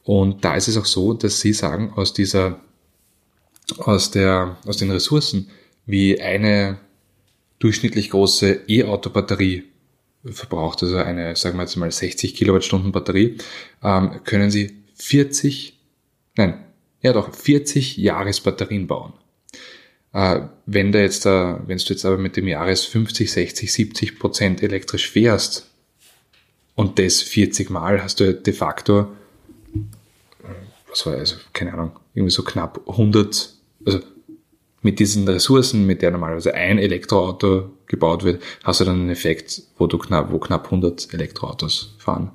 Und 0.05 0.45
da 0.45 0.55
ist 0.55 0.69
es 0.69 0.77
auch 0.77 0.85
so, 0.85 1.15
dass 1.15 1.41
sie 1.41 1.53
sagen, 1.53 1.93
aus 1.97 2.13
dieser, 2.13 2.61
aus 3.79 4.11
der, 4.11 4.57
aus 4.67 4.77
den 4.77 4.91
Ressourcen, 4.91 5.51
wie 5.87 6.21
eine 6.21 6.79
durchschnittlich 7.59 8.11
große 8.11 8.63
E-Auto-Batterie 8.69 9.65
verbraucht, 10.25 10.83
also 10.83 10.97
eine, 10.97 11.35
sagen 11.37 11.57
wir 11.57 11.63
jetzt 11.63 11.77
mal 11.77 11.91
60 11.91 12.35
Kilowattstunden 12.35 12.93
Batterie, 12.93 13.39
ähm, 13.83 14.21
können 14.25 14.51
sie 14.51 14.77
40, 14.95 15.79
nein, 16.37 16.65
ja 17.03 17.13
doch, 17.13 17.35
40 17.35 17.97
Jahresbatterien 17.97 18.87
bauen. 18.87 19.15
Äh, 20.15 20.43
wenn 20.67 20.93
du 20.93 21.01
jetzt, 21.03 21.27
wenn 21.27 21.77
du 21.77 21.85
jetzt 21.85 22.05
aber 22.07 22.17
mit 22.17 22.37
dem 22.37 22.49
Jahres 22.49 22.85
50, 22.85 23.31
60, 23.31 23.73
70 23.73 24.19
Prozent 24.19 24.63
elektrisch 24.63 25.11
fährst 25.11 25.69
und 26.75 26.99
das 26.99 27.21
40 27.21 27.69
Mal, 27.69 28.03
hast 28.03 28.21
du 28.21 28.33
de 28.33 28.55
facto, 28.55 29.09
was 30.89 31.05
war 31.05 31.15
also, 31.15 31.37
keine 31.53 31.75
Ahnung, 31.75 31.99
irgendwie 32.15 32.33
so 32.33 32.45
knapp 32.45 32.81
100, 32.89 33.55
also 33.85 34.01
mit 34.83 35.01
diesen 35.01 35.27
Ressourcen, 35.27 35.85
mit 35.85 36.01
der 36.01 36.13
normalerweise 36.13 36.55
ein 36.55 36.79
Elektroauto 36.79 37.71
gebaut 37.87 38.23
wird, 38.23 38.43
hast 38.63 38.81
du 38.81 38.85
dann 38.85 39.01
einen 39.01 39.11
Effekt, 39.11 39.63
wo 39.79 39.87
du 39.89 39.99
knapp, 39.99 40.31
wo 40.31 40.39
knapp 40.39 40.67
100 40.67 41.13
Elektroautos 41.13 41.97
fahren. 41.99 42.31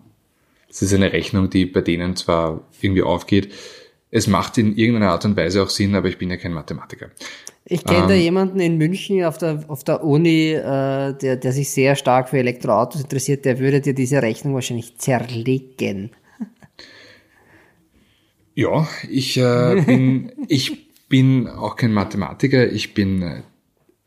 Das 0.68 0.82
ist 0.82 0.94
eine 0.94 1.14
Rechnung, 1.14 1.50
die 1.50 1.66
bei 1.66 1.82
denen 1.82 2.16
zwar 2.16 2.68
irgendwie 2.82 3.04
aufgeht, 3.04 3.54
es 4.12 4.28
macht 4.28 4.58
in 4.58 4.76
irgendeiner 4.76 5.12
Art 5.12 5.26
und 5.26 5.38
Weise 5.38 5.62
auch 5.62 5.70
Sinn, 5.70 5.96
aber 5.96 6.10
ich 6.10 6.18
bin 6.18 6.30
ja 6.30 6.38
kein 6.38 6.54
Mathematiker. 6.54 7.12
Ich 7.72 7.86
kenne 7.86 8.02
ähm, 8.02 8.08
da 8.08 8.14
jemanden 8.16 8.60
in 8.60 8.78
München 8.78 9.24
auf 9.24 9.38
der, 9.38 9.64
auf 9.68 9.84
der 9.84 10.04
Uni, 10.04 10.54
äh, 10.54 11.14
der, 11.14 11.38
der 11.38 11.52
sich 11.52 11.70
sehr 11.70 11.96
stark 11.96 12.30
für 12.30 12.40
Elektroautos 12.40 13.02
interessiert, 13.02 13.46
der 13.46 13.60
würde 13.60 13.80
dir 13.80 13.94
diese 13.94 14.22
Rechnung 14.24 14.56
wahrscheinlich 14.56 14.98
zerlegen. 14.98 16.12
Ja, 18.56 18.90
ich 19.10 19.38
äh, 19.38 19.82
bin, 19.86 20.34
ich 20.50 20.90
bin 21.08 21.48
auch 21.48 21.78
kein 21.78 21.94
Mathematiker, 21.94 22.70
ich 22.70 22.94
bin 22.94 23.22
äh, 23.22 23.42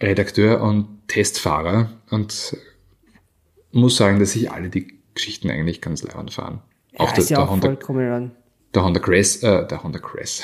Redakteur 0.02 0.60
und 0.60 1.08
Testfahrer 1.08 1.90
und 2.10 2.54
muss 3.70 3.96
sagen, 3.96 4.20
dass 4.20 4.36
ich 4.36 4.50
alle 4.50 4.68
die 4.68 4.88
Geschichten 5.14 5.48
eigentlich 5.48 5.80
ganz 5.80 6.02
leibend 6.02 6.34
fahren. 6.34 6.60
Ja, 6.92 7.00
auch 7.00 7.12
der, 7.12 7.24
ja 7.24 7.28
der, 7.28 7.44
auch 7.44 7.50
Honda, 7.50 7.68
der 8.74 8.84
Honda 8.84 9.00
Cress, 9.00 9.42
äh, 9.42 9.66
der 9.66 9.82
Honda 9.82 10.00
Cress, 10.00 10.42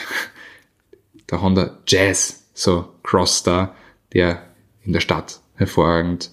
der 1.31 1.43
Honda 1.43 1.79
Jazz, 1.87 2.48
so 2.59 2.89
Crossstar, 3.05 3.75
der 4.13 4.43
in 4.83 4.93
der 4.93 5.01
Stadt 5.01 5.41
hervorragend, 5.55 6.31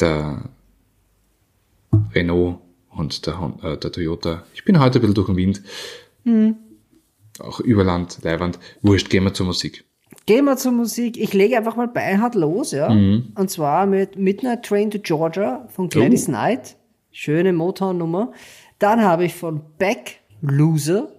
der 0.00 0.50
Renault 2.14 2.58
und 2.90 3.26
der, 3.26 3.52
äh, 3.62 3.76
der 3.76 3.92
Toyota. 3.92 4.44
Ich 4.54 4.64
bin 4.64 4.80
heute 4.80 4.98
ein 4.98 5.02
bisschen 5.02 5.14
durch 5.14 5.28
den 5.28 5.36
Wind. 5.36 5.62
Mhm. 6.24 6.56
Auch 7.38 7.60
Überland, 7.60 8.18
Leiwand. 8.22 8.58
Wurscht, 8.82 9.10
gehen 9.10 9.24
wir 9.24 9.34
zur 9.34 9.46
Musik. 9.46 9.84
Gehen 10.26 10.44
wir 10.46 10.56
zur 10.56 10.72
Musik. 10.72 11.16
Ich 11.16 11.32
lege 11.32 11.56
einfach 11.56 11.76
mal 11.76 11.88
beinhart 11.88 12.34
los, 12.34 12.72
ja. 12.72 12.88
Mhm. 12.88 13.32
Und 13.36 13.50
zwar 13.50 13.86
mit 13.86 14.16
Midnight 14.16 14.64
Train 14.64 14.90
to 14.90 14.98
Georgia 14.98 15.66
von 15.68 15.88
Gladys 15.88 16.28
oh. 16.28 16.32
Knight. 16.32 16.76
Schöne 17.12 17.52
Motown-Nummer. 17.52 18.32
Dann 18.80 19.02
habe 19.02 19.24
ich 19.24 19.34
von 19.34 19.60
Beck 19.78 20.20
Loser. 20.40 21.12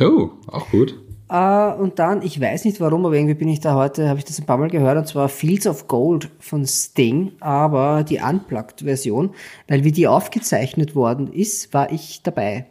Oh, 0.00 0.30
auch 0.48 0.70
gut. 0.70 0.98
Uh, 1.32 1.72
und 1.80 1.98
dann, 1.98 2.20
ich 2.20 2.38
weiß 2.38 2.66
nicht 2.66 2.78
warum, 2.78 3.06
aber 3.06 3.14
irgendwie 3.14 3.32
bin 3.32 3.48
ich 3.48 3.60
da 3.60 3.74
heute, 3.74 4.10
habe 4.10 4.18
ich 4.18 4.26
das 4.26 4.38
ein 4.38 4.44
paar 4.44 4.58
Mal 4.58 4.68
gehört, 4.68 4.98
und 4.98 5.06
zwar 5.06 5.30
Fields 5.30 5.66
of 5.66 5.88
Gold 5.88 6.28
von 6.38 6.66
Sting, 6.66 7.32
aber 7.40 8.04
die 8.04 8.18
Unplugged-Version, 8.18 9.30
weil 9.66 9.82
wie 9.82 9.92
die 9.92 10.06
aufgezeichnet 10.06 10.94
worden 10.94 11.32
ist, 11.32 11.72
war 11.72 11.90
ich 11.90 12.22
dabei. 12.22 12.66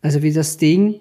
Also 0.00 0.20
wie 0.22 0.32
das 0.32 0.54
Sting 0.54 1.00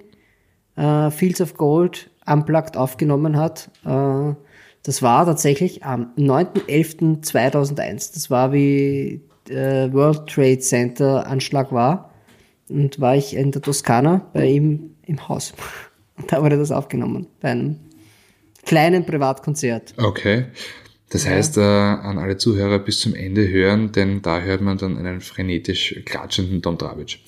uh, 0.78 1.10
Fields 1.10 1.42
of 1.42 1.56
Gold 1.56 2.12
Unplugged 2.28 2.78
aufgenommen 2.78 3.36
hat, 3.36 3.72
uh, 3.84 4.36
das 4.84 5.02
war 5.02 5.26
tatsächlich 5.26 5.84
am 5.84 6.12
9.11.2001. 6.20 8.14
Das 8.14 8.30
war 8.30 8.54
wie 8.54 9.22
World 9.48 10.28
Trade 10.28 10.60
Center 10.60 11.26
Anschlag 11.26 11.72
war. 11.72 12.12
Und 12.70 13.00
war 13.00 13.16
ich 13.16 13.36
in 13.36 13.52
der 13.52 13.64
Toskana 13.64 14.22
bei 14.34 14.46
ihm 14.46 14.92
im 15.04 15.28
Haus. 15.28 15.54
Da 16.28 16.42
wurde 16.42 16.58
das 16.58 16.72
aufgenommen 16.72 17.28
bei 17.40 17.50
einem 17.50 17.78
kleinen 18.66 19.06
Privatkonzert. 19.06 19.94
Okay. 19.98 20.46
Das 21.10 21.28
heißt, 21.28 21.58
äh, 21.58 21.62
an 21.62 22.18
alle 22.18 22.38
Zuhörer 22.38 22.80
bis 22.80 23.00
zum 23.00 23.16
Ende 23.16 23.50
hören, 23.50 23.92
denn 23.92 24.22
da 24.22 24.40
hört 24.40 24.62
man 24.62 24.78
dann 24.78 24.98
einen 24.98 25.20
frenetisch 25.20 26.02
klatschenden 26.06 26.62
Tom 26.62 26.78
Dravic. 26.78 27.20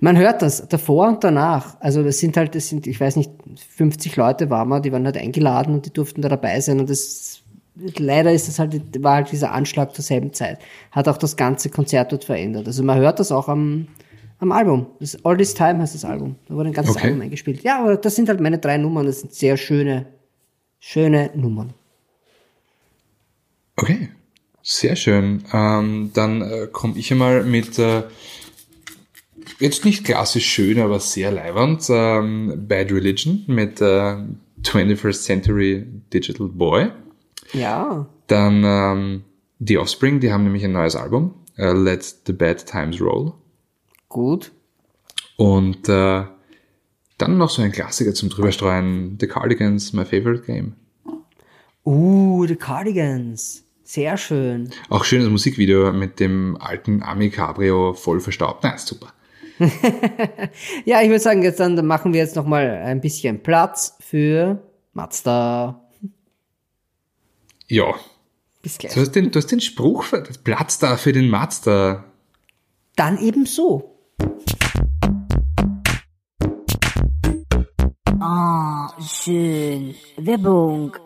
Man 0.00 0.16
hört 0.16 0.42
das 0.42 0.66
davor 0.66 1.08
und 1.08 1.22
danach. 1.22 1.76
Also 1.80 2.02
das 2.02 2.18
sind 2.18 2.36
halt, 2.36 2.54
das 2.54 2.68
sind, 2.68 2.86
ich 2.86 2.98
weiß 2.98 3.16
nicht, 3.16 3.30
50 3.76 4.16
Leute 4.16 4.50
waren 4.50 4.68
wir, 4.68 4.80
die 4.80 4.90
waren 4.90 5.04
halt 5.04 5.16
eingeladen 5.16 5.74
und 5.74 5.86
die 5.86 5.92
durften 5.92 6.22
da 6.22 6.28
dabei 6.28 6.58
sein 6.60 6.80
und 6.80 6.90
das 6.90 7.42
leider 7.98 8.32
ist 8.32 8.48
das 8.48 8.58
halt, 8.58 9.02
war 9.02 9.16
halt 9.16 9.32
dieser 9.32 9.52
Anschlag 9.52 9.94
zur 9.94 10.04
selben 10.04 10.32
Zeit. 10.32 10.58
Hat 10.90 11.06
auch 11.06 11.18
das 11.18 11.36
ganze 11.36 11.70
Konzert 11.70 12.12
dort 12.12 12.24
verändert. 12.24 12.66
Also 12.66 12.82
man 12.82 12.98
hört 12.98 13.20
das 13.20 13.30
auch 13.30 13.48
am, 13.48 13.88
am 14.40 14.52
Album. 14.52 14.86
Das 14.98 15.24
All 15.24 15.36
This 15.36 15.54
Time 15.54 15.78
heißt 15.78 15.94
das 15.94 16.04
Album. 16.04 16.36
Da 16.48 16.54
wurde 16.54 16.70
ein 16.70 16.72
ganzes 16.72 16.96
okay. 16.96 17.08
Album 17.08 17.20
eingespielt. 17.22 17.62
Ja, 17.62 17.80
aber 17.80 17.96
das 17.96 18.16
sind 18.16 18.28
halt 18.28 18.40
meine 18.40 18.58
drei 18.58 18.78
Nummern. 18.78 19.06
Das 19.06 19.20
sind 19.20 19.32
sehr 19.32 19.56
schöne, 19.56 20.06
schöne 20.80 21.30
Nummern. 21.34 21.74
Okay, 23.76 24.10
sehr 24.62 24.96
schön. 24.96 25.44
Ähm, 25.52 26.10
dann 26.14 26.42
äh, 26.42 26.68
komme 26.70 26.98
ich 26.98 27.12
einmal 27.12 27.44
mit 27.44 27.78
äh, 27.78 28.02
jetzt 29.58 29.84
nicht 29.84 30.04
klassisch 30.04 30.46
schön, 30.46 30.80
aber 30.80 31.00
sehr 31.00 31.30
leibernd. 31.30 31.86
Ähm, 31.88 32.66
Bad 32.66 32.92
Religion 32.92 33.44
mit 33.46 33.80
äh, 33.80 34.16
21st 34.62 35.22
Century 35.22 35.86
Digital 36.12 36.48
Boy. 36.48 36.90
Ja. 37.52 38.06
Dann 38.26 38.62
ähm, 38.64 39.24
The 39.58 39.78
Offspring, 39.78 40.20
die 40.20 40.32
haben 40.32 40.44
nämlich 40.44 40.64
ein 40.64 40.72
neues 40.72 40.96
Album. 40.96 41.34
Uh, 41.58 41.72
Let 41.72 42.02
the 42.26 42.32
Bad 42.32 42.64
Times 42.64 43.00
Roll. 43.00 43.34
Gut. 44.10 44.50
Und 45.36 45.88
äh, 45.88 46.24
dann 47.16 47.38
noch 47.38 47.48
so 47.48 47.62
ein 47.62 47.72
Klassiker 47.72 48.12
zum 48.12 48.28
drüberstreuen, 48.28 49.16
The 49.18 49.26
Cardigans, 49.26 49.94
my 49.94 50.04
favorite 50.04 50.42
game. 50.42 50.74
Uh, 51.84 52.44
The 52.46 52.56
Cardigans. 52.56 53.64
Sehr 53.84 54.16
schön. 54.18 54.70
Auch 54.88 55.04
schönes 55.04 55.28
Musikvideo 55.30 55.92
mit 55.92 56.20
dem 56.20 56.56
alten 56.60 57.02
Ami 57.02 57.30
Cabrio 57.30 57.94
voll 57.94 58.20
verstaubt. 58.20 58.62
Na, 58.64 58.74
ist 58.74 58.88
super. 58.88 59.12
ja, 60.84 61.02
ich 61.02 61.08
würde 61.08 61.20
sagen, 61.20 61.42
jetzt 61.42 61.60
dann 61.60 61.86
machen 61.86 62.12
wir 62.12 62.20
jetzt 62.20 62.36
noch 62.36 62.46
mal 62.46 62.68
ein 62.68 63.00
bisschen 63.00 63.42
Platz 63.42 63.96
für 64.00 64.62
Mazda. 64.92 65.88
Ja. 67.68 67.94
Bis 68.62 68.78
gleich. 68.78 68.92
Du 68.92 69.00
hast 69.00 69.12
den, 69.12 69.30
du 69.30 69.38
hast 69.38 69.50
den 69.52 69.60
Spruch, 69.60 70.04
Platz 70.44 70.78
da 70.78 70.96
für 70.96 71.12
den 71.12 71.28
Mazda. 71.28 72.04
Dann 72.96 73.18
eben 73.18 73.46
so. 73.46 73.89
Schön. 78.98 79.94
Werbung. 80.16 80.96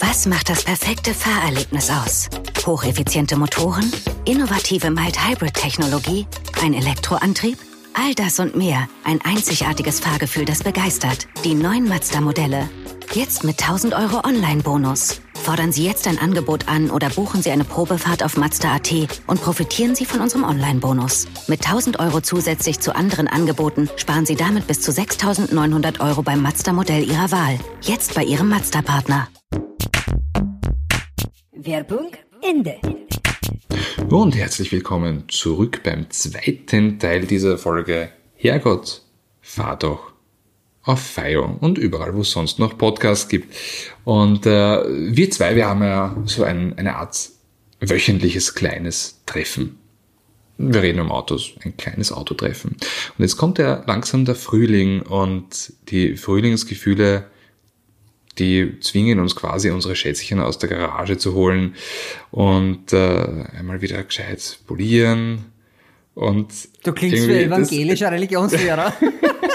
Was 0.00 0.26
macht 0.26 0.48
das 0.48 0.64
perfekte 0.64 1.14
Fahrerlebnis 1.14 1.90
aus? 1.90 2.28
Hocheffiziente 2.66 3.36
Motoren, 3.36 3.90
innovative 4.24 4.90
Mild-Hybrid-Technologie, 4.90 6.26
ein 6.62 6.74
Elektroantrieb? 6.74 7.58
All 7.94 8.14
das 8.14 8.40
und 8.40 8.56
mehr. 8.56 8.88
Ein 9.04 9.20
einzigartiges 9.22 10.00
Fahrgefühl, 10.00 10.44
das 10.44 10.62
begeistert. 10.62 11.28
Die 11.44 11.54
neuen 11.54 11.88
Mazda-Modelle. 11.88 12.68
Jetzt 13.12 13.44
mit 13.44 13.60
1000 13.62 13.94
Euro 13.94 14.26
Online-Bonus. 14.26 15.20
Fordern 15.44 15.72
Sie 15.72 15.84
jetzt 15.84 16.08
ein 16.08 16.18
Angebot 16.18 16.68
an 16.68 16.90
oder 16.90 17.10
buchen 17.10 17.42
Sie 17.42 17.50
eine 17.50 17.64
Probefahrt 17.64 18.22
auf 18.22 18.38
Mazda.at 18.38 18.90
und 19.26 19.42
profitieren 19.42 19.94
Sie 19.94 20.06
von 20.06 20.22
unserem 20.22 20.42
Online-Bonus. 20.42 21.26
Mit 21.48 21.66
1000 21.66 22.00
Euro 22.00 22.22
zusätzlich 22.22 22.80
zu 22.80 22.96
anderen 22.96 23.28
Angeboten 23.28 23.90
sparen 23.96 24.24
Sie 24.24 24.36
damit 24.36 24.66
bis 24.66 24.80
zu 24.80 24.90
6900 24.90 26.00
Euro 26.00 26.22
beim 26.22 26.40
Mazda-Modell 26.40 27.06
Ihrer 27.06 27.30
Wahl. 27.30 27.58
Jetzt 27.82 28.14
bei 28.14 28.24
Ihrem 28.24 28.48
Mazda-Partner. 28.48 29.28
Werbung 31.52 32.12
Ende. 32.40 32.76
Und 34.08 34.34
herzlich 34.36 34.72
willkommen 34.72 35.24
zurück 35.28 35.82
beim 35.84 36.08
zweiten 36.08 36.98
Teil 36.98 37.26
dieser 37.26 37.58
Folge. 37.58 38.08
Herrgott, 38.34 39.02
fahr 39.42 39.76
doch 39.76 40.13
auf 40.84 41.00
Fio 41.00 41.56
und 41.60 41.78
überall, 41.78 42.14
wo 42.14 42.20
es 42.20 42.30
sonst 42.30 42.58
noch 42.58 42.76
Podcasts 42.76 43.28
gibt. 43.28 43.54
Und 44.04 44.46
äh, 44.46 44.50
wir 45.14 45.30
zwei, 45.30 45.56
wir 45.56 45.66
haben 45.66 45.82
ja 45.82 46.16
so 46.26 46.44
ein, 46.44 46.78
eine 46.78 46.96
Art 46.96 47.30
wöchentliches 47.80 48.54
kleines 48.54 49.20
Treffen. 49.26 49.78
Wir 50.56 50.82
reden 50.82 51.00
um 51.00 51.10
Autos, 51.10 51.52
ein 51.64 51.76
kleines 51.76 52.12
Autotreffen. 52.12 52.72
Und 52.72 53.22
jetzt 53.22 53.36
kommt 53.36 53.58
ja 53.58 53.82
langsam 53.86 54.24
der 54.24 54.36
Frühling 54.36 55.02
und 55.02 55.72
die 55.88 56.16
Frühlingsgefühle, 56.16 57.26
die 58.38 58.78
zwingen 58.80 59.18
uns 59.20 59.34
quasi 59.34 59.70
unsere 59.70 59.96
Schätzchen 59.96 60.40
aus 60.40 60.58
der 60.58 60.68
Garage 60.68 61.18
zu 61.18 61.34
holen 61.34 61.74
und 62.30 62.92
äh, 62.92 63.46
einmal 63.56 63.80
wieder 63.80 64.02
gescheit 64.02 64.58
polieren. 64.66 65.46
Und 66.14 66.52
du 66.84 66.92
klingst 66.92 67.26
wie 67.26 67.42
evangelischer 67.42 68.12
Religionslehrer. 68.12 68.92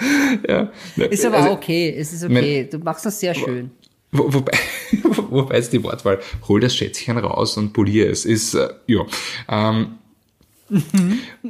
ja. 0.48 0.70
Ist 0.96 1.24
aber 1.24 1.38
also, 1.38 1.50
okay, 1.52 1.94
es 1.96 2.12
ist 2.12 2.24
okay. 2.24 2.62
Mein, 2.62 2.70
du 2.70 2.84
machst 2.84 3.06
das 3.06 3.20
sehr 3.20 3.34
schön. 3.34 3.70
Wo, 4.12 4.32
wobei, 4.32 4.52
wobei 5.30 5.58
ist 5.58 5.72
die 5.72 5.82
Wortwahl, 5.82 6.20
hol 6.48 6.60
das 6.60 6.74
Schätzchen 6.74 7.18
raus 7.18 7.56
und 7.56 7.72
polier 7.72 8.10
es, 8.10 8.24
ist, 8.24 8.54
äh, 8.54 8.68
ja. 8.86 9.04
Ähm, 9.48 9.98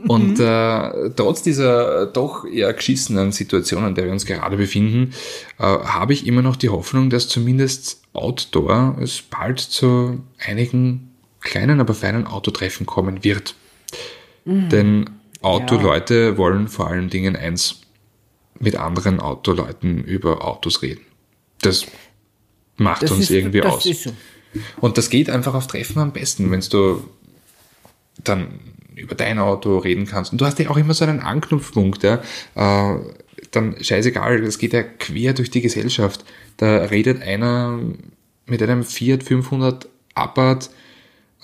und 0.08 0.40
äh, 0.40 1.10
trotz 1.14 1.42
dieser 1.42 2.06
doch 2.06 2.46
eher 2.46 2.72
geschissenen 2.72 3.32
Situation, 3.32 3.86
in 3.86 3.94
der 3.94 4.06
wir 4.06 4.12
uns 4.12 4.24
gerade 4.24 4.56
befinden, 4.56 5.12
äh, 5.58 5.62
habe 5.62 6.14
ich 6.14 6.26
immer 6.26 6.42
noch 6.42 6.56
die 6.56 6.70
Hoffnung, 6.70 7.10
dass 7.10 7.28
zumindest 7.28 8.00
Outdoor 8.12 8.96
es 9.00 9.20
bald 9.20 9.60
zu 9.60 10.20
einigen 10.38 11.10
kleinen, 11.40 11.80
aber 11.80 11.94
feinen 11.94 12.26
Autotreffen 12.26 12.86
kommen 12.86 13.22
wird. 13.22 13.54
Mhm. 14.44 14.68
Denn 14.68 15.10
Autoleute 15.42 16.14
ja. 16.14 16.38
wollen 16.38 16.68
vor 16.68 16.88
allen 16.88 17.10
Dingen 17.10 17.36
eins, 17.36 17.79
mit 18.60 18.76
anderen 18.76 19.18
Autoleuten 19.18 20.04
über 20.04 20.46
Autos 20.46 20.82
reden. 20.82 21.00
Das 21.62 21.86
macht 22.76 23.02
das 23.02 23.10
uns 23.10 23.22
ist, 23.22 23.30
irgendwie 23.30 23.62
aus. 23.62 23.82
So. 23.82 24.12
Und 24.80 24.98
das 24.98 25.10
geht 25.10 25.30
einfach 25.30 25.54
auf 25.54 25.66
Treffen 25.66 25.98
am 25.98 26.12
besten, 26.12 26.50
wenn 26.50 26.60
du 26.60 27.02
dann 28.22 28.60
über 28.94 29.14
dein 29.14 29.38
Auto 29.38 29.78
reden 29.78 30.06
kannst. 30.06 30.32
Und 30.32 30.40
du 30.40 30.46
hast 30.46 30.58
ja 30.58 30.68
auch 30.70 30.76
immer 30.76 30.94
so 30.94 31.04
einen 31.04 31.20
Anknüpfpunkt, 31.20 32.02
ja. 32.02 32.22
Äh, 32.54 32.98
dann 33.50 33.82
scheißegal, 33.82 34.42
das 34.42 34.58
geht 34.58 34.74
ja 34.74 34.82
quer 34.82 35.32
durch 35.32 35.50
die 35.50 35.62
Gesellschaft. 35.62 36.24
Da 36.58 36.84
redet 36.84 37.22
einer 37.22 37.80
mit 38.46 38.62
einem 38.62 38.84
Fiat 38.84 39.22
500 39.22 39.88
Abarth 40.14 40.70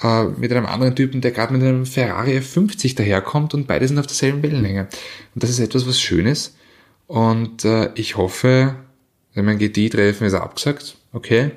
äh, 0.03 0.25
mit 0.25 0.53
einem 0.53 0.67
anderen 0.67 0.95
Typen, 0.95 1.21
der 1.21 1.31
gerade 1.31 1.53
mit 1.53 1.63
einem 1.63 1.87
Ferrari 1.87 2.39
F50 2.39 2.97
daherkommt 2.97 3.55
und 3.55 3.67
beide 3.67 3.89
sind 3.89 3.99
auf 3.99 4.07
derselben 4.07 4.43
Wellenlänge. 4.43 4.89
Und 5.35 5.43
das 5.43 5.51
ist 5.51 5.59
etwas, 5.59 5.87
was 5.87 6.01
Schönes 6.01 6.55
Und 7.07 7.65
äh, 7.65 7.91
ich 7.95 8.17
hoffe, 8.17 8.75
mein 9.35 9.59
GTI-Treffen 9.59 10.27
ist 10.27 10.35
abgesagt, 10.35 10.97
okay. 11.13 11.53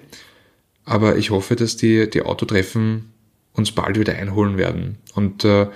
Aber 0.85 1.17
ich 1.17 1.29
hoffe, 1.29 1.55
dass 1.55 1.77
die, 1.77 2.09
die 2.09 2.23
Autotreffen 2.23 3.13
uns 3.53 3.71
bald 3.71 3.99
wieder 3.99 4.15
einholen 4.15 4.57
werden. 4.57 4.97
Und 5.15 5.43
äh, 5.43 5.67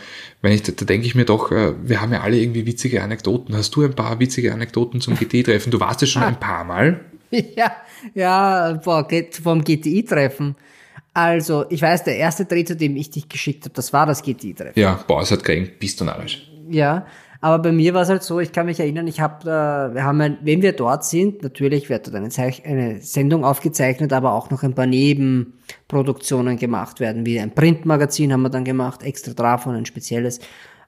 wenn 0.42 0.52
ich, 0.52 0.64
da, 0.64 0.72
da 0.72 0.86
denke 0.86 1.06
ich 1.06 1.16
mir 1.16 1.26
doch, 1.26 1.52
äh, 1.52 1.74
wir 1.84 2.02
haben 2.02 2.14
ja 2.14 2.22
alle 2.22 2.38
irgendwie 2.38 2.66
witzige 2.66 3.04
Anekdoten. 3.04 3.56
Hast 3.56 3.76
du 3.76 3.84
ein 3.84 3.94
paar 3.94 4.20
witzige 4.20 4.54
Anekdoten 4.54 5.02
zum 5.02 5.16
GTI-Treffen? 5.16 5.72
Du 5.72 5.80
warst 5.80 6.02
ja 6.02 6.08
schon 6.08 6.24
ein 6.24 6.40
paar 6.40 6.64
Mal. 6.64 7.02
Ja, 7.56 7.72
ja, 8.14 8.74
boah, 8.74 9.08
vom 9.42 9.64
GTI-Treffen. 9.64 10.56
Also, 11.16 11.66
ich 11.72 11.82
weiß, 11.82 12.04
der 12.04 12.18
erste 12.18 12.46
Dreh, 12.46 12.64
zu 12.64 12.76
dem 12.76 12.96
ich 12.96 13.10
dich 13.10 13.28
geschickt 13.28 13.66
habe, 13.66 13.74
das 13.74 13.92
war 13.92 14.06
das 14.06 14.22
GTI-Treffen. 14.22 14.80
Ja, 14.80 15.04
boah, 15.08 15.24
es 15.24 15.32
hat 15.32 15.40
gekränkt, 15.40 15.80
bist 15.80 16.00
du 16.00 16.06
narrisch. 16.06 16.48
Ja, 16.70 17.08
aber 17.44 17.60
bei 17.62 17.72
mir 17.74 17.94
war 17.94 18.04
es 18.04 18.10
halt 18.10 18.24
so, 18.24 18.40
ich 18.40 18.54
kann 18.54 18.68
mich 18.68 18.80
erinnern, 18.80 19.06
ich 19.06 19.20
habe, 19.20 19.42
äh, 19.44 19.94
wir 19.94 20.06
haben, 20.06 20.22
ein, 20.22 20.38
wenn 20.44 20.62
wir 20.62 20.72
dort 20.72 21.04
sind, 21.04 21.44
natürlich 21.44 21.90
wird 21.90 22.08
dort 22.08 22.16
eine, 22.16 22.30
Zeich 22.30 22.66
eine 22.66 23.02
Sendung 23.02 23.44
aufgezeichnet, 23.44 24.14
aber 24.14 24.32
auch 24.32 24.50
noch 24.50 24.64
ein 24.64 24.74
paar 24.74 24.86
Nebenproduktionen 24.86 26.56
gemacht 26.56 27.02
werden, 27.02 27.26
wie 27.26 27.42
ein 27.42 27.54
Printmagazin 27.54 28.32
haben 28.32 28.44
wir 28.44 28.50
dann 28.50 28.64
gemacht, 28.64 29.04
extra 29.04 29.34
davon, 29.34 29.76
ein 29.76 29.86
spezielles. 29.86 30.40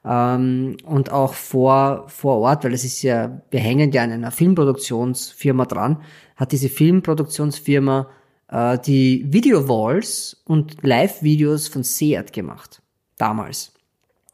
Ähm, 0.02 0.78
und 0.86 1.12
auch 1.12 1.34
vor, 1.34 2.04
vor 2.08 2.38
Ort, 2.38 2.64
weil 2.64 2.72
es 2.72 2.84
ist 2.84 3.02
ja, 3.02 3.42
wir 3.50 3.60
hängen 3.60 3.92
ja 3.92 4.04
an 4.04 4.12
einer 4.12 4.30
Filmproduktionsfirma 4.30 5.66
dran, 5.66 6.00
hat 6.36 6.52
diese 6.52 6.70
Filmproduktionsfirma 6.70 8.08
äh, 8.48 8.78
die 8.78 9.26
Video-Walls 9.28 10.42
und 10.46 10.82
Live-Videos 10.82 11.68
von 11.68 11.82
Seat 11.82 12.32
gemacht. 12.32 12.80
Damals. 13.18 13.74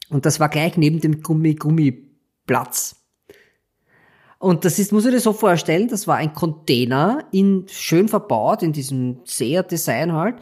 Und 0.08 0.24
das 0.24 0.38
war 0.38 0.48
gleich 0.48 0.76
neben 0.76 1.00
dem 1.00 1.20
Gummi-Gummi 1.20 2.11
Platz. 2.47 2.97
Und 4.38 4.64
das 4.64 4.80
ist, 4.80 4.93
muss 4.93 5.05
ich 5.05 5.12
dir 5.12 5.20
so 5.20 5.32
vorstellen, 5.32 5.86
das 5.86 6.09
war 6.09 6.16
ein 6.16 6.34
Container 6.34 7.24
in, 7.30 7.66
schön 7.68 8.09
verbaut, 8.09 8.64
in 8.64 8.72
diesem 8.72 9.20
Seher-Design 9.24 10.12
halt, 10.12 10.34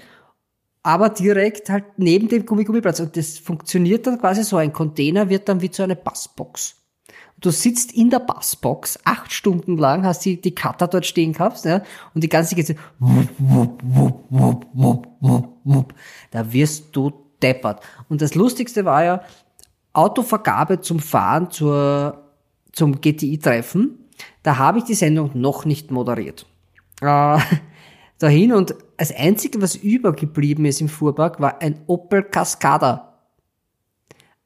aber 0.82 1.11
direkt 1.11 1.68
halt 1.68 1.84
neben 1.98 2.28
dem 2.28 2.46
Gummigummiplatz. 2.46 3.01
Und 3.01 3.16
das 3.16 3.38
funktioniert 3.38 4.07
dann 4.07 4.18
quasi 4.18 4.42
so, 4.42 4.57
ein 4.57 4.72
Container 4.72 5.28
wird 5.28 5.51
dann 5.51 5.61
wie 5.61 5.70
zu 5.70 5.82
einer 5.82 5.96
Bassbox. 5.96 6.76
Du 7.40 7.51
sitzt 7.51 7.92
in 7.92 8.11
der 8.11 8.20
Bassbox 8.20 8.98
acht 9.05 9.32
Stunden 9.32 9.76
lang, 9.76 10.05
hast 10.05 10.24
die, 10.24 10.40
die 10.40 10.55
Cutter 10.55 10.88
dort 10.88 11.07
stehen 11.07 11.32
gehabt, 11.32 11.64
ja, 11.64 11.82
und 12.14 12.22
die 12.22 12.28
ganze 12.28 12.55
geht 12.55 12.66
so, 12.66 12.74
wupp, 12.98 13.28
wupp, 13.38 13.82
wupp, 13.82 14.24
wupp, 14.30 14.66
wupp, 14.72 15.07
wupp, 15.20 15.48
wupp. 15.64 15.94
Da 16.30 16.53
wirst 16.53 16.96
du 16.96 17.12
deppert. 17.42 17.82
Und 18.09 18.22
das 18.22 18.34
Lustigste 18.34 18.84
war 18.84 19.05
ja, 19.05 19.22
Autovergabe 19.93 20.80
zum 20.80 21.01
Fahren 21.01 21.51
zur, 21.51 22.22
zum 22.72 23.01
GTI-Treffen, 23.01 24.09
da 24.43 24.59
habe 24.59 24.78
ich 24.78 24.84
die 24.84 24.95
Sendung 24.95 25.30
noch 25.34 25.64
nicht 25.64 25.91
moderiert. 25.91 26.47
Äh, 27.01 27.38
dahin 28.18 28.53
und 28.53 28.74
das 28.97 29.14
Einzige, 29.14 29.61
was 29.62 29.76
übergeblieben 29.76 30.64
ist 30.64 30.80
im 30.80 30.88
Fuhrpark, 30.88 31.41
war 31.41 31.61
ein 31.61 31.80
Opel 31.86 32.22
Cascada. 32.22 33.18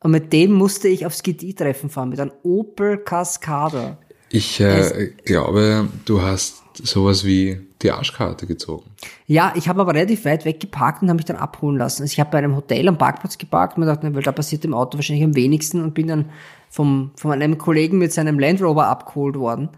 Und 0.01 0.11
mit 0.11 0.33
dem 0.33 0.53
musste 0.53 0.89
ich 0.89 1.07
aufs 1.07 1.23
GTI-Treffen 1.23 1.91
fahren, 1.91 2.11
mit 2.11 2.21
einem 2.21 2.33
Opel 2.43 2.99
Cascada. 2.99 3.99
Ich 4.29 4.61
äh, 4.61 5.13
glaube, 5.25 5.89
du 6.05 6.23
hast 6.23 6.64
sowas 6.79 7.25
wie 7.25 7.61
die 7.83 7.91
Arschkarte 7.91 8.47
gezogen. 8.47 8.91
Ja, 9.27 9.53
ich 9.57 9.69
habe 9.69 9.81
aber 9.81 9.95
relativ 9.95 10.25
weit 10.25 10.45
weg 10.45 10.61
geparkt 10.61 11.03
und 11.03 11.09
habe 11.09 11.17
mich 11.17 11.25
dann 11.25 11.37
abholen 11.37 11.79
lassen. 11.79 12.03
Also 12.03 12.13
ich 12.13 12.21
habe 12.21 12.31
bei 12.31 12.39
einem 12.39 12.57
Hotel 12.57 12.89
am 12.89 12.99
Parkplatz 12.99 13.39
geparkt 13.39 13.77
und 13.77 13.85
mir 13.85 13.95
gedacht, 13.95 14.15
weil 14.15 14.23
da 14.23 14.33
passiert 14.33 14.65
im 14.65 14.75
Auto 14.75 14.99
wahrscheinlich 14.99 15.25
am 15.25 15.37
wenigsten 15.37 15.83
und 15.83 15.95
bin 15.95 16.09
dann 16.09 16.31
vom, 16.71 17.13
von 17.17 17.33
einem 17.33 17.59
Kollegen 17.59 17.99
mit 17.99 18.13
seinem 18.13 18.39
Land 18.39 18.63
Rover 18.63 18.87
abgeholt 18.87 19.37
worden. 19.37 19.69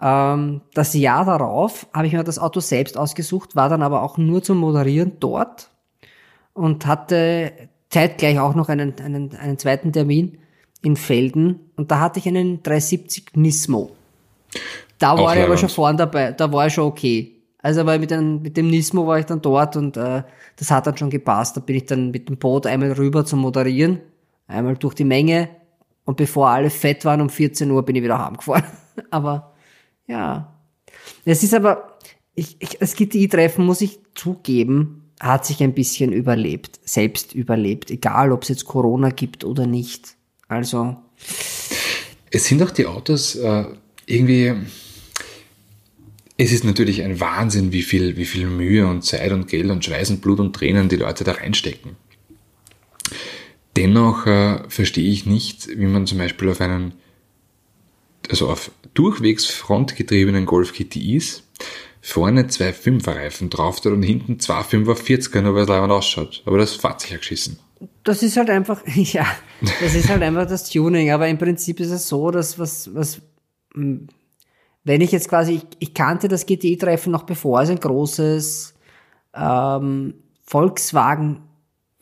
Ähm, 0.00 0.62
das 0.74 0.94
Jahr 0.94 1.24
darauf 1.24 1.86
habe 1.92 2.06
ich 2.06 2.12
mir 2.12 2.24
das 2.24 2.38
Auto 2.38 2.60
selbst 2.60 2.96
ausgesucht, 2.96 3.54
war 3.56 3.68
dann 3.68 3.82
aber 3.82 4.02
auch 4.02 4.18
nur 4.18 4.42
zum 4.42 4.58
Moderieren 4.58 5.12
dort 5.20 5.70
und 6.54 6.86
hatte 6.86 7.52
zeitgleich 7.90 8.38
auch 8.38 8.54
noch 8.54 8.68
einen, 8.68 8.98
einen, 9.00 9.34
einen 9.36 9.58
zweiten 9.58 9.92
Termin 9.92 10.38
in 10.82 10.96
Felden 10.96 11.60
und 11.76 11.90
da 11.90 12.00
hatte 12.00 12.18
ich 12.18 12.26
einen 12.26 12.62
370 12.62 13.36
Nismo. 13.36 13.90
Da 15.00 15.18
war 15.18 15.36
ich 15.36 15.42
aber 15.42 15.56
schon 15.56 15.68
vorne 15.68 15.98
dabei, 15.98 16.32
da 16.32 16.52
war 16.52 16.66
ich 16.66 16.74
schon 16.74 16.84
okay. 16.84 17.36
Also 17.62 17.84
weil 17.84 17.98
mit, 17.98 18.10
dem, 18.10 18.42
mit 18.42 18.56
dem 18.56 18.68
Nismo 18.68 19.06
war 19.06 19.18
ich 19.18 19.26
dann 19.26 19.42
dort 19.42 19.76
und 19.76 19.96
äh, 19.96 20.22
das 20.56 20.70
hat 20.70 20.86
dann 20.86 20.96
schon 20.96 21.10
gepasst. 21.10 21.56
Da 21.56 21.60
bin 21.60 21.76
ich 21.76 21.86
dann 21.86 22.10
mit 22.10 22.28
dem 22.28 22.36
Boot 22.36 22.66
einmal 22.66 22.92
rüber 22.92 23.24
zum 23.24 23.40
Moderieren, 23.40 24.00
einmal 24.46 24.76
durch 24.76 24.94
die 24.94 25.04
Menge 25.04 25.48
und 26.04 26.16
bevor 26.16 26.48
alle 26.48 26.70
fett 26.70 27.04
waren 27.04 27.20
um 27.20 27.30
14 27.30 27.70
Uhr 27.70 27.82
bin 27.82 27.96
ich 27.96 28.02
wieder 28.02 28.24
heimgefahren. 28.24 28.64
aber 29.10 29.54
ja, 30.06 30.54
es 31.24 31.42
ist 31.42 31.54
aber, 31.54 31.98
ich, 32.34 32.56
ich, 32.60 32.78
das 32.78 32.94
GTI-Treffen 32.94 33.64
muss 33.64 33.80
ich 33.80 34.00
zugeben, 34.14 35.10
hat 35.20 35.46
sich 35.46 35.62
ein 35.62 35.74
bisschen 35.74 36.12
überlebt, 36.12 36.80
selbst 36.84 37.34
überlebt, 37.34 37.90
egal 37.90 38.32
ob 38.32 38.42
es 38.42 38.48
jetzt 38.48 38.64
Corona 38.64 39.10
gibt 39.10 39.44
oder 39.44 39.66
nicht. 39.66 40.16
Also. 40.48 40.96
Es 42.30 42.46
sind 42.46 42.62
auch 42.62 42.70
die 42.70 42.86
Autos 42.86 43.36
äh, 43.36 43.64
irgendwie 44.06 44.54
es 46.42 46.52
ist 46.52 46.64
natürlich 46.64 47.02
ein 47.02 47.20
Wahnsinn, 47.20 47.70
wie 47.70 47.82
viel, 47.82 48.16
wie 48.16 48.24
viel 48.24 48.46
Mühe 48.46 48.86
und 48.86 49.02
Zeit 49.04 49.30
und 49.30 49.46
Geld 49.46 49.70
und 49.70 49.84
Schweiß 49.84 50.08
und 50.08 50.22
Blut 50.22 50.40
und 50.40 50.56
Tränen 50.56 50.88
die 50.88 50.96
Leute 50.96 51.22
da 51.22 51.32
reinstecken. 51.32 51.96
Dennoch 53.76 54.26
äh, 54.26 54.62
verstehe 54.68 55.10
ich 55.10 55.26
nicht, 55.26 55.68
wie 55.68 55.84
man 55.84 56.06
zum 56.06 56.16
Beispiel 56.16 56.48
auf 56.48 56.62
einen, 56.62 56.94
also 58.30 58.48
auf 58.48 58.70
durchwegs 58.94 59.44
frontgetriebenen 59.44 60.46
Golf 60.46 60.72
GTIs 60.72 61.42
vorne 62.00 62.46
zwei 62.46 62.72
Fünferreifen 62.72 63.50
drauf 63.50 63.84
und 63.84 64.02
hinten 64.02 64.40
zwei 64.40 64.62
Fünfer 64.62 64.94
40er, 64.94 65.42
nur 65.42 65.54
weil 65.54 65.64
es 65.64 65.68
leibend 65.68 65.92
ausschaut. 65.92 66.42
Aber 66.46 66.56
das 66.56 66.74
fährt 66.74 67.02
sich 67.02 67.10
ja 67.10 67.18
geschissen. 67.18 67.58
Das 68.02 68.22
ist 68.22 68.38
halt 68.38 68.48
einfach, 68.48 68.80
ja, 68.94 69.26
das 69.82 69.94
ist 69.94 70.08
halt 70.08 70.22
einfach 70.22 70.48
das 70.48 70.70
Tuning. 70.70 71.10
Aber 71.10 71.28
im 71.28 71.36
Prinzip 71.36 71.80
ist 71.80 71.90
es 71.90 72.08
so, 72.08 72.30
dass 72.30 72.58
was, 72.58 72.94
was 72.94 73.20
wenn 74.84 75.00
ich 75.00 75.12
jetzt 75.12 75.28
quasi, 75.28 75.54
ich, 75.54 75.66
ich 75.78 75.94
kannte 75.94 76.28
das 76.28 76.46
GTI-Treffen 76.46 77.12
noch 77.12 77.24
bevor 77.24 77.60
es 77.60 77.70
ein 77.70 77.80
großes 77.80 78.74
ähm, 79.34 80.14
Volkswagen 80.42 81.42